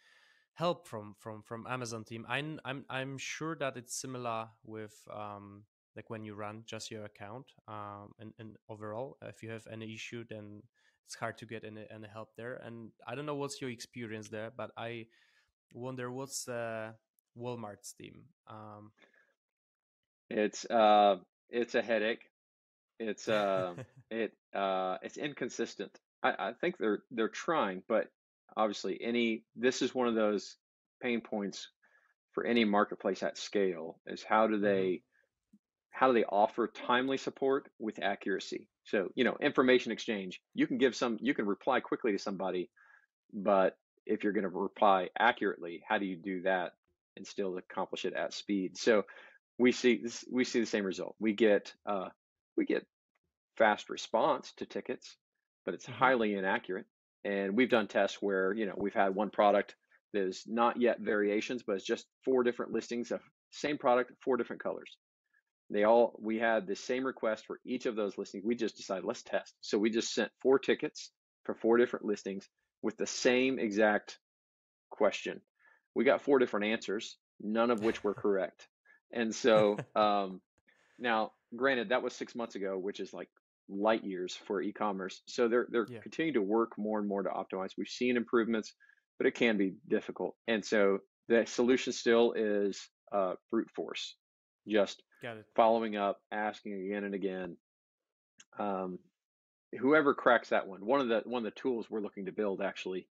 help 0.55 0.87
from 0.87 1.15
from 1.19 1.43
from 1.43 1.67
Amazon 1.67 2.05
team. 2.05 2.27
I'm 2.29 2.61
I'm 2.65 2.85
I'm 2.91 3.19
sure 3.19 3.57
that 3.57 3.77
it's 3.77 3.95
similar 3.95 4.49
with. 4.65 4.95
Um, 5.13 5.65
like 5.97 6.09
when 6.09 6.25
you 6.25 6.35
run 6.35 6.63
just 6.67 6.91
your 6.91 7.05
account 7.05 7.47
um, 7.67 8.13
and, 8.21 8.33
and 8.39 8.57
overall 8.69 9.17
if 9.23 9.43
you 9.43 9.51
have 9.51 9.67
any 9.71 9.93
issue 9.93 10.25
then 10.31 10.63
it's 11.07 11.15
hard 11.17 11.37
to 11.39 11.47
get 11.47 11.65
any, 11.65 11.87
any 11.91 12.09
help 12.09 12.31
there 12.37 12.55
and 12.57 12.91
i 13.07 13.15
don't 13.15 13.27
know 13.27 13.35
what's 13.35 13.61
your 13.61 13.71
experience 13.71 14.29
there 14.29 14.51
but 14.57 14.71
i 14.77 15.07
wonder 15.73 16.11
what's 16.11 16.49
uh, 16.49 16.93
walmart's 17.37 17.93
team 17.93 18.25
um, 18.49 18.93
It's 20.31 20.65
uh, 20.67 21.19
it's 21.49 21.75
a 21.75 21.83
headache. 21.83 22.31
It's 22.99 23.29
uh, 23.29 23.75
it 24.11 24.33
uh, 24.55 24.99
it's 25.03 25.17
inconsistent. 25.19 25.99
I, 26.23 26.51
I 26.51 26.53
think 26.55 26.79
they're 26.79 27.05
they're 27.11 27.29
trying, 27.29 27.83
but 27.89 28.09
obviously, 28.57 29.01
any 29.03 29.45
this 29.57 29.83
is 29.83 29.95
one 29.95 30.09
of 30.09 30.15
those 30.15 30.57
pain 31.03 31.21
points 31.21 31.69
for 32.33 32.45
any 32.45 32.65
marketplace 32.65 33.23
at 33.23 33.39
scale 33.39 34.01
is 34.07 34.23
how 34.23 34.47
do 34.47 34.59
Mhm. 34.61 34.61
they 34.61 35.03
how 35.91 36.09
do 36.09 36.15
they 36.15 36.25
offer 36.25 36.69
timely 36.69 37.19
support 37.19 37.71
with 37.79 38.01
accuracy? 38.03 38.69
So, 38.91 39.09
you 39.15 39.25
know, 39.25 39.37
information 39.41 39.93
exchange, 39.93 40.41
you 40.55 40.67
can 40.67 40.79
give 40.79 40.97
some, 40.97 41.19
you 41.21 41.35
can 41.35 41.47
reply 41.47 41.81
quickly 41.81 42.13
to 42.13 42.19
somebody, 42.19 42.71
but 43.33 43.77
if 44.07 44.25
you're 44.25 44.33
going 44.33 44.45
to 44.45 44.51
reply 44.51 45.09
accurately, 45.19 45.83
how 45.89 45.99
do 45.99 46.07
you 46.07 46.17
do 46.17 46.43
that 46.43 46.73
and 47.17 47.27
still 47.27 47.57
accomplish 47.57 48.05
it 48.05 48.15
at 48.15 48.35
speed? 48.35 48.77
So 48.77 49.05
we 49.59 49.73
see 49.73 50.01
this, 50.03 50.25
we 50.31 50.45
see 50.45 50.61
the 50.61 50.67
same 50.67 50.85
result. 50.85 51.15
We 51.21 51.35
get, 51.35 51.73
uh, 51.87 52.09
we 52.57 52.65
get 52.65 52.87
fast 53.57 53.91
response 53.91 54.53
to 54.57 54.67
tickets, 54.67 55.17
but 55.65 55.75
it's 55.75 55.87
Mhm. 55.87 55.93
highly 55.93 56.35
inaccurate. 56.35 56.87
And 57.25 57.57
we've 57.57 57.71
done 57.71 57.87
tests 57.87 58.21
where, 58.21 58.53
you 58.53 58.67
know, 58.67 58.75
we've 58.77 58.95
had 58.95 59.15
one 59.15 59.31
product 59.31 59.77
there's 60.13 60.43
not 60.47 60.81
yet 60.81 60.99
variations, 61.01 61.63
but 61.63 61.77
it's 61.77 61.85
just 61.85 62.07
four 62.25 62.43
different 62.43 62.73
listings 62.73 63.13
of 63.13 63.21
same 63.51 63.79
product, 63.79 64.13
four 64.25 64.37
different 64.37 64.61
colors. 64.63 64.97
They 65.71 65.85
all, 65.85 66.19
we 66.21 66.39
had 66.39 66.67
the 66.67 66.77
same 66.77 67.05
request 67.05 67.47
for 67.47 67.61
each 67.65 67.87
of 67.87 67.97
those 67.97 68.19
listings. 68.19 68.45
We 68.45 68.57
just 68.57 68.77
decided, 68.77 69.05
let's 69.05 69.23
test. 69.23 69.55
So 69.61 69.79
we 69.79 69.91
just 69.91 70.13
sent 70.13 70.33
four 70.43 70.59
tickets 70.59 71.13
for 71.45 71.55
four 71.55 71.77
different 71.79 72.05
listings 72.07 72.49
with 72.83 72.97
the 72.97 73.07
same 73.07 73.59
exact 73.59 74.19
question. 74.91 75.41
We 75.95 76.05
got 76.05 76.23
four 76.23 76.39
different 76.39 76.67
answers, 76.67 77.19
none 77.41 77.71
of 77.71 77.83
which 77.83 78.03
were 78.05 78.15
correct. 78.15 78.69
And 79.13 79.35
so 79.35 79.83
um, 79.95 80.41
now, 80.99 81.33
granted, 81.57 81.91
that 81.91 82.03
was 82.03 82.15
six 82.15 82.35
months 82.35 82.55
ago, 82.57 82.79
which 82.79 83.01
is 83.01 83.13
like 83.13 83.29
light 83.69 84.05
years 84.05 84.37
for 84.37 84.61
e-commerce. 84.63 85.23
So 85.27 85.49
they're 85.49 85.69
they're 85.71 85.89
Yeah. 85.89 86.01
continuing 86.03 86.35
to 86.35 86.43
work 86.43 86.73
more 86.79 86.99
and 86.99 87.09
more 87.09 87.23
to 87.23 87.31
optimize. 87.31 87.71
We've 87.79 87.89
seen 87.89 88.17
improvements, 88.17 88.75
but 89.19 89.27
it 89.27 89.35
can 89.35 89.57
be 89.57 89.77
difficult. 89.89 90.37
And 90.49 90.65
so 90.65 90.99
the 91.29 91.45
solution 91.47 91.93
still 91.93 92.33
is 92.33 92.89
uh, 93.13 93.35
brute 93.51 93.71
force, 93.71 94.17
just 94.69 95.03
Got 95.23 95.39
it. 95.39 95.47
following 95.55 95.97
up, 95.97 96.21
asking 96.33 96.75
again 96.75 97.05
and 97.05 97.15
again. 97.15 97.57
Um, 98.59 98.99
whoever 99.79 100.15
cracks 100.15 100.51
that 100.51 100.67
one, 100.67 100.85
one 100.85 101.01
of 101.01 101.09
the 101.09 101.23
one 101.25 101.45
of 101.47 101.53
the 101.53 101.61
tools 101.61 101.87
we're 101.91 102.01
looking 102.01 102.27
to 102.27 102.33
build 102.33 102.61
actually 102.63 103.07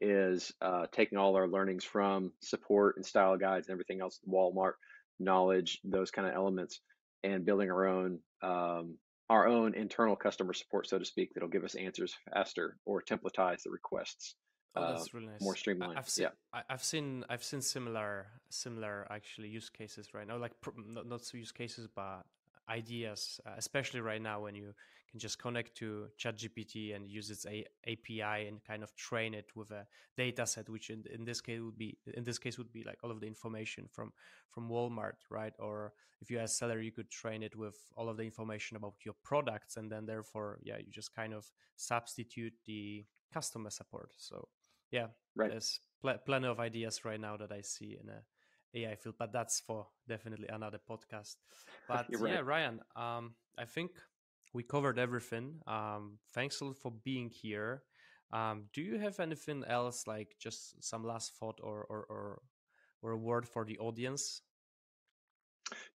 is 0.00 0.52
uh, 0.60 0.86
taking 0.92 1.18
all 1.18 1.36
our 1.36 1.48
learnings 1.48 1.84
from 1.84 2.32
support 2.40 2.96
and 2.96 3.06
style 3.06 3.36
guides 3.36 3.68
and 3.68 3.72
everything 3.72 4.00
else, 4.00 4.20
Walmart 4.28 4.74
knowledge, 5.20 5.80
those 5.84 6.10
kind 6.10 6.28
of 6.28 6.34
elements, 6.34 6.80
and 7.22 7.46
building 7.46 7.70
our 7.70 7.86
own 7.86 8.18
um, 8.42 8.98
our 9.30 9.46
own 9.46 9.74
internal 9.74 10.16
customer 10.16 10.52
support, 10.52 10.86
so 10.86 10.98
to 10.98 11.04
speak, 11.04 11.32
that'll 11.34 11.48
give 11.48 11.64
us 11.64 11.74
answers 11.74 12.14
faster 12.32 12.76
or 12.84 13.02
templatize 13.02 13.62
the 13.62 13.70
requests 13.70 14.34
Oh, 14.76 14.82
uh, 14.82 14.92
that's 14.92 15.14
really 15.14 15.26
nice. 15.26 15.40
more 15.40 15.56
streamlined. 15.56 15.98
I've 15.98 16.08
seen, 16.08 16.24
Yeah, 16.24 16.62
I've 16.68 16.82
seen, 16.82 17.24
I've 17.28 17.44
seen 17.44 17.60
similar, 17.60 18.26
similar 18.48 19.06
actually 19.10 19.48
use 19.48 19.68
cases 19.68 20.14
right 20.14 20.26
now. 20.26 20.36
Like 20.36 20.60
pr- 20.60 20.70
not 20.76 21.06
not 21.06 21.32
use 21.34 21.52
cases, 21.52 21.86
but 21.94 22.24
ideas, 22.68 23.40
uh, 23.46 23.52
especially 23.56 24.00
right 24.00 24.22
now 24.22 24.40
when 24.40 24.54
you 24.54 24.74
can 25.10 25.20
just 25.20 25.38
connect 25.38 25.76
to 25.76 26.08
ChatGPT 26.18 26.96
and 26.96 27.08
use 27.08 27.30
its 27.30 27.46
a- 27.46 27.66
API 27.86 28.48
and 28.48 28.64
kind 28.64 28.82
of 28.82 28.94
train 28.96 29.34
it 29.34 29.50
with 29.54 29.70
a 29.70 29.86
data 30.16 30.44
set, 30.46 30.68
which 30.68 30.90
in, 30.90 31.04
in 31.12 31.24
this 31.24 31.40
case 31.40 31.60
would 31.60 31.78
be 31.78 31.96
in 32.14 32.24
this 32.24 32.38
case 32.38 32.58
would 32.58 32.72
be 32.72 32.82
like 32.82 32.98
all 33.04 33.12
of 33.12 33.20
the 33.20 33.26
information 33.26 33.86
from 33.92 34.12
from 34.50 34.68
Walmart, 34.68 35.18
right? 35.30 35.54
Or 35.58 35.92
if 36.20 36.30
you 36.30 36.38
as 36.40 36.56
seller, 36.56 36.80
you 36.80 36.90
could 36.90 37.10
train 37.10 37.42
it 37.42 37.54
with 37.54 37.76
all 37.96 38.08
of 38.08 38.16
the 38.16 38.24
information 38.24 38.76
about 38.76 38.94
your 39.04 39.14
products, 39.22 39.76
and 39.76 39.90
then 39.90 40.06
therefore, 40.06 40.58
yeah, 40.64 40.78
you 40.78 40.90
just 40.90 41.14
kind 41.14 41.32
of 41.32 41.46
substitute 41.76 42.54
the 42.66 43.04
customer 43.32 43.70
support. 43.70 44.10
So 44.16 44.48
yeah, 44.94 45.06
right. 45.34 45.50
there's 45.50 45.80
pl- 46.00 46.22
plenty 46.24 46.46
of 46.46 46.60
ideas 46.60 47.04
right 47.04 47.20
now 47.20 47.36
that 47.36 47.50
I 47.50 47.62
see 47.62 47.98
in 48.00 48.08
a 48.08 48.22
AI 48.76 48.94
field, 48.94 49.16
but 49.18 49.32
that's 49.32 49.60
for 49.60 49.86
definitely 50.08 50.48
another 50.48 50.78
podcast. 50.78 51.36
But 51.88 52.06
You're 52.08 52.28
yeah. 52.28 52.40
Ryan, 52.40 52.80
um, 52.96 53.34
I 53.58 53.66
think 53.66 53.90
we 54.52 54.62
covered 54.62 54.98
everything. 54.98 55.60
Um, 55.66 56.18
thanks 56.32 56.60
a 56.60 56.64
lot 56.64 56.78
for 56.78 56.92
being 57.04 57.28
here. 57.28 57.82
Um, 58.32 58.64
do 58.72 58.80
you 58.82 58.98
have 58.98 59.20
anything 59.20 59.64
else, 59.66 60.06
like 60.06 60.36
just 60.40 60.82
some 60.82 61.04
last 61.04 61.34
thought 61.38 61.60
or 61.62 61.84
or 61.92 62.06
or, 62.08 62.42
or 63.02 63.10
a 63.10 63.16
word 63.16 63.46
for 63.46 63.64
the 63.64 63.78
audience? 63.78 64.42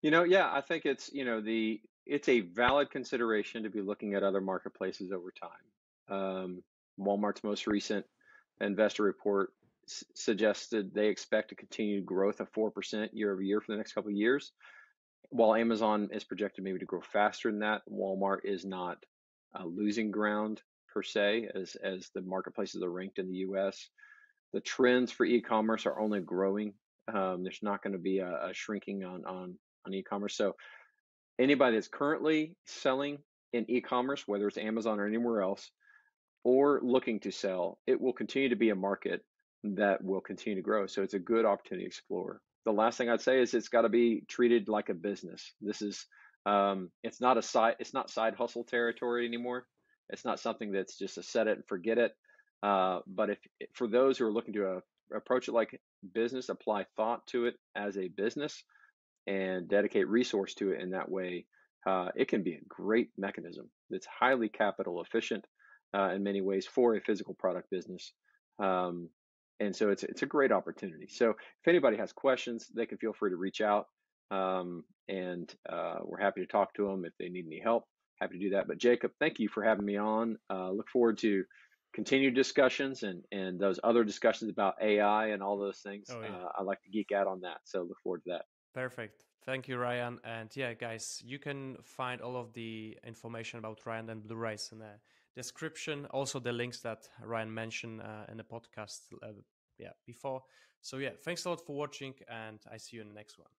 You 0.01 0.11
know, 0.11 0.23
yeah, 0.23 0.49
I 0.51 0.61
think 0.61 0.85
it's, 0.85 1.11
you 1.13 1.25
know, 1.25 1.41
the 1.41 1.81
it's 2.05 2.29
a 2.29 2.41
valid 2.41 2.91
consideration 2.91 3.63
to 3.63 3.69
be 3.69 3.81
looking 3.81 4.13
at 4.15 4.23
other 4.23 4.41
marketplaces 4.41 5.11
over 5.11 5.31
time. 5.31 5.65
Um, 6.17 6.63
Walmart's 6.99 7.43
most 7.43 7.67
recent 7.67 8.05
investor 8.61 9.03
report 9.03 9.51
s- 9.87 10.03
suggested 10.13 10.93
they 10.93 11.07
expect 11.07 11.51
a 11.51 11.55
continued 11.55 12.05
growth 12.05 12.39
of 12.39 12.51
4% 12.51 13.09
year 13.13 13.31
over 13.31 13.41
year 13.41 13.61
for 13.61 13.71
the 13.71 13.77
next 13.77 13.93
couple 13.93 14.11
of 14.11 14.17
years, 14.17 14.51
while 15.29 15.55
Amazon 15.55 16.09
is 16.11 16.23
projected 16.23 16.63
maybe 16.63 16.79
to 16.79 16.85
grow 16.85 17.01
faster 17.01 17.51
than 17.51 17.59
that. 17.59 17.81
Walmart 17.89 18.39
is 18.43 18.65
not 18.65 18.97
uh, 19.57 19.65
losing 19.65 20.11
ground 20.11 20.61
per 20.93 21.03
se 21.03 21.49
as 21.53 21.75
as 21.75 22.09
the 22.13 22.21
marketplaces 22.21 22.81
are 22.81 22.91
ranked 22.91 23.19
in 23.19 23.29
the 23.29 23.37
U.S. 23.37 23.89
The 24.53 24.61
trends 24.61 25.11
for 25.11 25.25
e-commerce 25.25 25.85
are 25.85 25.99
only 25.99 26.19
growing. 26.21 26.73
Um, 27.13 27.43
there's 27.43 27.59
not 27.61 27.83
going 27.83 27.93
to 27.93 27.99
be 27.99 28.19
a, 28.19 28.49
a 28.49 28.53
shrinking 28.53 29.03
on 29.03 29.25
on 29.25 29.55
on 29.85 29.93
e-commerce. 29.93 30.35
So 30.35 30.55
anybody 31.39 31.77
that's 31.77 31.87
currently 31.87 32.55
selling 32.65 33.19
in 33.53 33.69
e-commerce, 33.69 34.27
whether 34.27 34.47
it's 34.47 34.57
Amazon 34.57 34.99
or 34.99 35.07
anywhere 35.07 35.41
else, 35.41 35.71
or 36.43 36.79
looking 36.83 37.19
to 37.21 37.31
sell, 37.31 37.79
it 37.87 37.99
will 37.99 38.13
continue 38.13 38.49
to 38.49 38.55
be 38.55 38.69
a 38.69 38.75
market 38.75 39.23
that 39.63 40.03
will 40.03 40.21
continue 40.21 40.55
to 40.55 40.61
grow. 40.61 40.87
So 40.87 41.01
it's 41.01 41.13
a 41.13 41.19
good 41.19 41.45
opportunity 41.45 41.83
to 41.85 41.87
explore. 41.87 42.41
The 42.65 42.71
last 42.71 42.97
thing 42.97 43.09
I'd 43.09 43.21
say 43.21 43.41
is 43.41 43.53
it's 43.53 43.69
got 43.69 43.81
to 43.81 43.89
be 43.89 44.23
treated 44.27 44.67
like 44.67 44.89
a 44.89 44.93
business. 44.93 45.53
This 45.61 45.81
is 45.81 46.05
um, 46.45 46.89
it's 47.03 47.19
not 47.19 47.37
a 47.37 47.41
side 47.41 47.75
it's 47.79 47.93
not 47.93 48.09
side 48.09 48.35
hustle 48.35 48.63
territory 48.63 49.25
anymore. 49.25 49.65
It's 50.09 50.25
not 50.25 50.39
something 50.39 50.71
that's 50.71 50.97
just 50.97 51.17
a 51.17 51.23
set 51.23 51.47
it 51.47 51.57
and 51.57 51.67
forget 51.67 51.97
it. 51.97 52.13
Uh, 52.63 52.99
but 53.07 53.29
if 53.29 53.37
for 53.73 53.87
those 53.87 54.17
who 54.17 54.25
are 54.25 54.31
looking 54.31 54.53
to 54.53 54.67
uh, 54.67 54.79
approach 55.15 55.47
it 55.47 55.53
like 55.53 55.79
business, 56.13 56.49
apply 56.49 56.85
thought 56.95 57.25
to 57.27 57.45
it 57.45 57.55
as 57.75 57.97
a 57.97 58.07
business, 58.07 58.63
and 59.27 59.69
dedicate 59.69 60.07
resource 60.07 60.53
to 60.55 60.71
it 60.71 60.81
in 60.81 60.91
that 60.91 61.09
way, 61.09 61.45
uh, 61.85 62.09
it 62.15 62.27
can 62.27 62.43
be 62.43 62.53
a 62.53 62.65
great 62.67 63.09
mechanism 63.17 63.69
that's 63.89 64.07
highly 64.07 64.49
capital 64.49 65.01
efficient 65.01 65.45
uh, 65.93 66.11
in 66.13 66.23
many 66.23 66.41
ways 66.41 66.65
for 66.65 66.95
a 66.95 67.01
physical 67.01 67.33
product 67.33 67.69
business. 67.69 68.13
Um, 68.59 69.09
and 69.59 69.75
so 69.75 69.89
it's 69.89 70.03
it's 70.03 70.21
a 70.21 70.25
great 70.25 70.51
opportunity. 70.51 71.07
So 71.09 71.31
if 71.31 71.67
anybody 71.67 71.97
has 71.97 72.13
questions, 72.13 72.67
they 72.73 72.85
can 72.85 72.97
feel 72.97 73.13
free 73.13 73.31
to 73.31 73.35
reach 73.35 73.61
out, 73.61 73.87
um, 74.31 74.83
and 75.07 75.53
uh, 75.67 75.95
we're 76.03 76.19
happy 76.19 76.41
to 76.41 76.47
talk 76.47 76.73
to 76.75 76.87
them 76.87 77.03
if 77.05 77.13
they 77.19 77.29
need 77.29 77.45
any 77.45 77.59
help. 77.59 77.83
Happy 78.21 78.37
to 78.37 78.43
do 78.45 78.49
that. 78.51 78.67
But 78.67 78.77
Jacob, 78.77 79.11
thank 79.19 79.39
you 79.39 79.49
for 79.49 79.63
having 79.63 79.85
me 79.85 79.97
on. 79.97 80.37
Uh, 80.49 80.71
look 80.71 80.89
forward 80.89 81.17
to 81.19 81.43
continued 81.93 82.35
discussions 82.35 83.03
and 83.03 83.23
and 83.31 83.59
those 83.59 83.79
other 83.83 84.03
discussions 84.03 84.49
about 84.49 84.75
AI 84.81 85.27
and 85.27 85.43
all 85.43 85.57
those 85.57 85.79
things. 85.79 86.07
Oh 86.09 86.21
yeah. 86.21 86.29
Uh, 86.29 86.49
I 86.57 86.63
like 86.63 86.81
to 86.83 86.89
geek 86.89 87.11
out 87.11 87.27
on 87.27 87.41
that. 87.41 87.57
So 87.65 87.81
look 87.81 87.97
forward 88.03 88.23
to 88.25 88.31
that. 88.31 88.45
Perfect. 88.73 89.25
Thank 89.45 89.67
you, 89.67 89.77
Ryan. 89.77 90.19
And 90.23 90.49
yeah, 90.55 90.73
guys, 90.73 91.21
you 91.25 91.39
can 91.39 91.77
find 91.83 92.21
all 92.21 92.37
of 92.37 92.53
the 92.53 92.97
information 93.05 93.59
about 93.59 93.79
Ryan 93.85 94.09
and 94.09 94.21
BlueRyse 94.21 94.71
in 94.71 94.79
the 94.79 94.99
description. 95.35 96.05
Also, 96.07 96.39
the 96.39 96.51
links 96.51 96.81
that 96.81 97.07
Ryan 97.23 97.53
mentioned 97.53 98.01
uh, 98.01 98.25
in 98.31 98.37
the 98.37 98.43
podcast, 98.43 99.01
uh, 99.23 99.27
yeah, 99.77 99.91
before. 100.05 100.41
So 100.81 100.97
yeah, 100.97 101.11
thanks 101.23 101.45
a 101.45 101.49
lot 101.49 101.61
for 101.65 101.75
watching, 101.75 102.13
and 102.29 102.59
I 102.71 102.77
see 102.77 102.97
you 102.97 103.01
in 103.01 103.09
the 103.09 103.15
next 103.15 103.37
one. 103.37 103.49